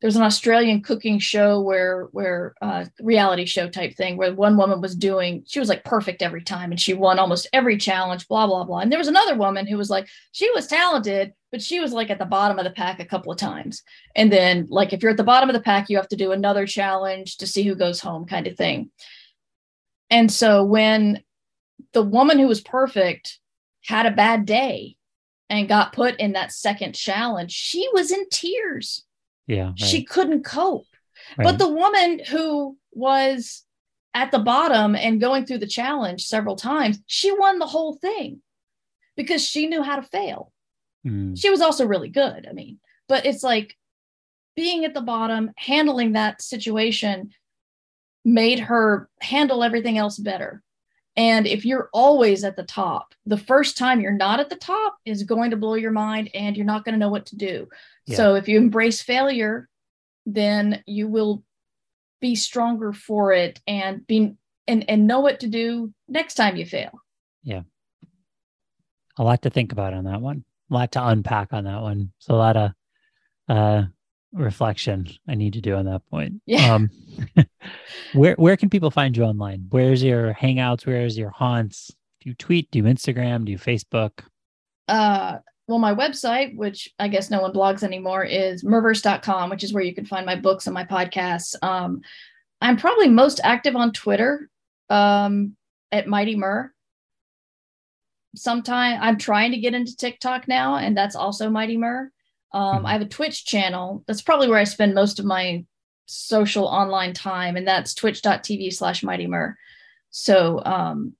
there's 0.00 0.16
an 0.16 0.22
Australian 0.22 0.80
cooking 0.80 1.18
show 1.18 1.60
where 1.60 2.04
where 2.12 2.54
uh, 2.62 2.84
reality 3.00 3.44
show 3.44 3.68
type 3.68 3.96
thing 3.96 4.16
where 4.16 4.32
one 4.32 4.56
woman 4.56 4.80
was 4.80 4.94
doing 4.94 5.42
she 5.46 5.58
was 5.58 5.68
like 5.68 5.84
perfect 5.84 6.22
every 6.22 6.42
time 6.42 6.70
and 6.70 6.80
she 6.80 6.94
won 6.94 7.18
almost 7.18 7.48
every 7.52 7.76
challenge 7.76 8.28
blah 8.28 8.46
blah 8.46 8.64
blah. 8.64 8.78
And 8.78 8.92
there 8.92 8.98
was 8.98 9.08
another 9.08 9.34
woman 9.34 9.66
who 9.66 9.76
was 9.76 9.90
like 9.90 10.08
she 10.32 10.50
was 10.52 10.66
talented 10.66 11.32
but 11.50 11.62
she 11.62 11.80
was 11.80 11.92
like 11.92 12.10
at 12.10 12.18
the 12.18 12.24
bottom 12.24 12.58
of 12.58 12.64
the 12.64 12.70
pack 12.70 13.00
a 13.00 13.04
couple 13.04 13.32
of 13.32 13.38
times. 13.38 13.82
And 14.14 14.32
then 14.32 14.66
like 14.70 14.92
if 14.92 15.02
you're 15.02 15.10
at 15.10 15.16
the 15.16 15.24
bottom 15.24 15.48
of 15.48 15.54
the 15.54 15.62
pack 15.62 15.88
you 15.88 15.96
have 15.96 16.08
to 16.08 16.16
do 16.16 16.32
another 16.32 16.66
challenge 16.66 17.38
to 17.38 17.46
see 17.46 17.64
who 17.64 17.74
goes 17.74 18.00
home 18.00 18.24
kind 18.26 18.46
of 18.46 18.56
thing. 18.56 18.90
And 20.10 20.30
so 20.30 20.62
when 20.62 21.22
the 21.92 22.02
woman 22.02 22.38
who 22.38 22.46
was 22.46 22.60
perfect 22.60 23.40
had 23.84 24.06
a 24.06 24.12
bad 24.12 24.46
day 24.46 24.96
and 25.50 25.68
got 25.68 25.92
put 25.92 26.16
in 26.20 26.32
that 26.32 26.52
second 26.52 26.94
challenge 26.94 27.50
she 27.50 27.88
was 27.92 28.12
in 28.12 28.28
tears 28.30 29.04
Yeah. 29.48 29.68
Right. 29.70 29.78
she 29.80 30.04
couldn't 30.04 30.44
cope. 30.44 30.86
right. 31.36 31.44
But 31.44 31.58
the 31.58 31.68
woman 31.68 32.20
who 32.30 32.76
was 32.92 33.64
at 34.14 34.30
the 34.30 34.38
bottom 34.38 34.94
and 34.94 35.20
going 35.20 35.46
through 35.46 35.58
the 35.58 35.66
challenge 35.66 36.24
several 36.26 36.54
times, 36.54 37.00
she 37.06 37.32
won 37.32 37.58
the 37.58 37.66
whole 37.66 37.94
thing 37.96 38.40
because 39.16 39.44
she 39.44 39.66
knew 39.66 39.82
how 39.82 39.96
to 39.96 40.02
fail. 40.02 40.52
Mm, 41.06 41.36
She 41.40 41.50
was 41.50 41.60
also 41.60 41.86
really 41.86 42.08
good. 42.08 42.46
I 42.48 42.52
mean, 42.52 42.78
but 43.08 43.26
it's 43.26 43.42
like 43.42 43.76
being 44.56 44.84
at 44.84 44.94
the 44.94 45.00
bottom, 45.00 45.50
handling 45.56 46.12
that 46.12 46.40
situation 46.42 47.30
made 48.24 48.58
her 48.60 49.08
handle 49.20 49.62
everything 49.64 49.96
else 49.98 50.18
better. 50.18 50.62
And 51.18 51.48
if 51.48 51.64
you're 51.64 51.90
always 51.92 52.44
at 52.44 52.54
the 52.54 52.62
top, 52.62 53.12
the 53.26 53.36
first 53.36 53.76
time 53.76 54.00
you're 54.00 54.12
not 54.12 54.38
at 54.38 54.50
the 54.50 54.56
top 54.56 54.96
is 55.04 55.24
going 55.24 55.50
to 55.50 55.56
blow 55.56 55.74
your 55.74 55.90
mind 55.90 56.30
and 56.32 56.56
you're 56.56 56.64
not 56.64 56.84
going 56.84 56.92
to 56.92 56.98
know 56.98 57.08
what 57.08 57.26
to 57.26 57.36
do. 57.36 57.68
So 58.06 58.36
if 58.36 58.46
you 58.46 58.56
embrace 58.56 59.02
failure, 59.02 59.68
then 60.24 60.82
you 60.86 61.08
will 61.08 61.42
be 62.20 62.36
stronger 62.36 62.92
for 62.92 63.32
it 63.32 63.60
and 63.66 64.06
be 64.06 64.34
and, 64.68 64.88
and 64.88 65.08
know 65.08 65.18
what 65.18 65.40
to 65.40 65.48
do 65.48 65.92
next 66.06 66.34
time 66.34 66.56
you 66.56 66.64
fail. 66.64 66.92
Yeah. 67.42 67.62
A 69.18 69.24
lot 69.24 69.42
to 69.42 69.50
think 69.50 69.72
about 69.72 69.94
on 69.94 70.04
that 70.04 70.20
one. 70.20 70.44
A 70.70 70.74
lot 70.74 70.92
to 70.92 71.04
unpack 71.04 71.52
on 71.52 71.64
that 71.64 71.82
one. 71.82 72.12
So 72.20 72.34
a 72.34 72.36
lot 72.36 72.56
of 72.56 72.70
uh 73.48 73.82
reflection 74.32 75.08
I 75.26 75.34
need 75.34 75.54
to 75.54 75.60
do 75.60 75.74
on 75.74 75.86
that 75.86 76.02
point. 76.10 76.42
Yeah. 76.46 76.74
Um 76.74 76.90
where 78.12 78.34
where 78.34 78.56
can 78.56 78.70
people 78.70 78.90
find 78.90 79.16
you 79.16 79.24
online? 79.24 79.66
Where's 79.70 80.02
your 80.02 80.34
hangouts? 80.34 80.86
Where's 80.86 81.16
your 81.16 81.30
haunts? 81.30 81.88
Do 82.20 82.30
you 82.30 82.34
tweet? 82.34 82.70
Do 82.70 82.78
you 82.78 82.84
Instagram? 82.84 83.44
Do 83.44 83.52
you 83.52 83.58
Facebook? 83.58 84.20
uh 84.88 85.38
well 85.66 85.78
my 85.78 85.94
website 85.94 86.56
which 86.56 86.88
i 86.98 87.06
guess 87.06 87.30
no 87.30 87.40
one 87.40 87.52
blogs 87.52 87.82
anymore 87.82 88.24
is 88.24 88.64
murverse.com 88.64 89.50
which 89.50 89.62
is 89.62 89.72
where 89.72 89.84
you 89.84 89.94
can 89.94 90.06
find 90.06 90.26
my 90.26 90.34
books 90.34 90.66
and 90.66 90.74
my 90.74 90.84
podcasts 90.84 91.54
um 91.62 92.00
i'm 92.60 92.76
probably 92.76 93.08
most 93.08 93.40
active 93.44 93.76
on 93.76 93.92
twitter 93.92 94.48
um 94.90 95.54
at 95.92 96.08
mighty 96.08 96.34
mur 96.34 96.72
sometime 98.34 98.98
i'm 99.02 99.18
trying 99.18 99.52
to 99.52 99.58
get 99.58 99.74
into 99.74 99.96
tiktok 99.96 100.48
now 100.48 100.76
and 100.76 100.96
that's 100.96 101.16
also 101.16 101.50
mighty 101.50 101.76
mur 101.76 102.10
um 102.52 102.82
Mhm. 102.82 102.86
i 102.88 102.92
have 102.92 103.02
a 103.02 103.06
twitch 103.06 103.44
channel 103.44 104.02
that's 104.06 104.22
probably 104.22 104.48
where 104.48 104.58
i 104.58 104.64
spend 104.64 104.94
most 104.94 105.18
of 105.18 105.24
my 105.24 105.64
social 106.06 106.64
online 106.64 107.12
time 107.12 107.56
and 107.56 107.66
that's 107.68 107.94
twitch.tv 107.94 108.72
slash 108.72 109.02
mighty 109.02 109.26
mur 109.26 109.56
so 110.10 110.62
um 110.64 111.12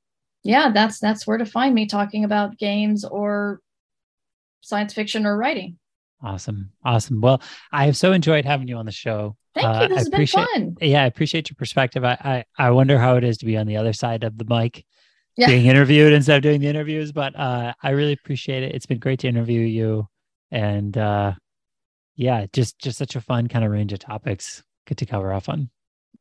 yeah, 0.45 0.71
that's 0.71 0.99
that's 1.01 1.27
where 1.27 1.37
to 1.37 1.45
find 1.45 1.75
me 1.75 1.87
talking 1.87 2.25
about 2.25 2.57
games 2.57 3.05
or 3.05 3.61
science 4.61 4.95
fiction 4.95 5.27
or 5.27 5.37
writing. 5.37 5.79
Awesome. 6.23 6.71
Awesome. 6.85 7.21
Well, 7.21 7.43
I 7.73 7.87
have 7.87 7.97
so 7.97 8.13
enjoyed 8.13 8.45
having 8.45 8.69
you 8.69 8.77
on 8.77 8.87
the 8.87 8.93
show. 8.93 9.37
Thank 9.55 9.67
Uh, 9.67 9.81
you. 9.83 9.89
This 9.89 9.97
I 9.97 9.99
has 10.01 10.09
been 10.09 10.27
fun. 10.27 10.77
Yeah, 10.81 11.03
I 11.03 11.07
appreciate 11.07 11.51
your 11.51 11.57
perspective. 11.57 12.05
I, 12.05 12.45
I 12.59 12.67
I 12.69 12.71
wonder 12.71 12.99
how 12.99 13.17
it 13.17 13.25
is 13.25 13.37
to 13.39 13.47
be 13.47 13.57
on 13.59 13.67
the 13.67 13.77
other 13.77 13.93
side 13.93 14.23
of 14.25 14.39
the 14.39 14.45
mic, 14.45 14.85
Yeah. 15.37 15.49
being 15.49 15.67
interviewed 15.67 16.13
instead 16.13 16.37
of 16.37 16.43
doing 16.43 16.61
the 16.61 16.69
interviews. 16.69 17.13
But 17.13 17.37
uh, 17.37 17.75
I 17.83 17.91
really 17.91 18.13
appreciate 18.13 18.63
it. 18.63 18.75
It's 18.75 18.87
been 18.87 19.01
great 19.01 19.19
to 19.21 19.29
interview 19.29 19.61
you, 19.61 20.09
and 20.51 20.97
uh, 20.97 21.33
yeah, 22.17 22.47
just 22.53 22.79
just 22.79 22.99
such 22.99 23.17
a 23.17 23.21
fun 23.21 23.49
kind 23.49 23.65
of 23.65 23.71
range 23.71 23.93
of 23.93 23.99
topics. 24.01 24.63
Good 24.87 24.99
to 24.99 25.07
cover 25.07 25.33
off 25.33 25.49
on. 25.49 25.71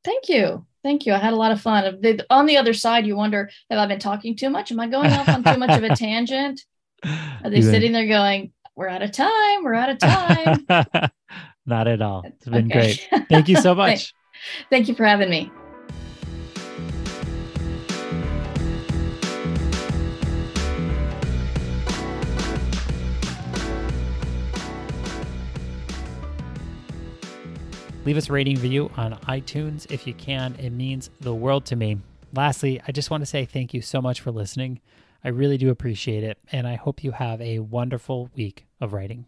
Thank 0.03 0.29
you. 0.29 0.65
Thank 0.83 1.05
you. 1.05 1.13
I 1.13 1.17
had 1.17 1.33
a 1.33 1.37
lot 1.37 1.51
of 1.51 1.59
fun. 1.61 2.01
On 2.29 2.45
the 2.45 2.57
other 2.57 2.73
side, 2.73 3.05
you 3.05 3.15
wonder, 3.17 3.49
have 3.69 3.79
I 3.79 3.87
been 3.87 3.99
talking 3.99 4.35
too 4.37 4.49
much? 4.49 4.71
Am 4.71 4.79
I 4.79 4.87
going 4.87 5.11
off 5.11 5.27
on 5.27 5.43
too 5.43 5.57
much 5.57 5.71
of 5.77 5.83
a 5.83 5.95
tangent? 5.95 6.63
Are 7.03 7.49
they 7.49 7.61
sitting 7.61 7.91
there 7.91 8.07
going, 8.07 8.53
we're 8.75 8.87
out 8.87 9.01
of 9.01 9.11
time. 9.11 9.63
We're 9.63 9.73
out 9.73 9.89
of 9.89 9.97
time. 9.97 10.65
Not 11.65 11.87
at 11.87 12.01
all. 12.01 12.23
It's 12.25 12.45
been 12.45 12.71
Okay. 12.71 12.95
great. 13.09 13.27
Thank 13.27 13.49
you 13.49 13.57
so 13.57 13.75
much. 13.83 14.13
Thank 14.69 14.87
you 14.87 14.95
for 14.95 15.03
having 15.05 15.29
me. 15.29 15.51
Leave 28.07 28.15
us 28.15 28.29
a 28.29 28.31
rating 28.31 28.55
review 28.55 28.89
on 28.95 29.11
iTunes 29.27 29.85
if 29.91 30.07
you 30.07 30.13
can. 30.13 30.55
It 30.55 30.69
means 30.69 31.09
the 31.19 31.35
world 31.35 31.65
to 31.65 31.75
me. 31.75 31.99
Lastly, 32.33 32.81
I 32.87 32.93
just 32.93 33.11
want 33.11 33.19
to 33.21 33.25
say 33.25 33.43
thank 33.43 33.73
you 33.73 33.81
so 33.81 34.01
much 34.01 34.21
for 34.21 34.31
listening. 34.31 34.79
I 35.25 35.27
really 35.27 35.57
do 35.57 35.69
appreciate 35.69 36.23
it, 36.23 36.37
and 36.49 36.65
I 36.65 36.75
hope 36.75 37.03
you 37.03 37.11
have 37.11 37.41
a 37.41 37.59
wonderful 37.59 38.29
week 38.33 38.65
of 38.79 38.93
writing. 38.93 39.25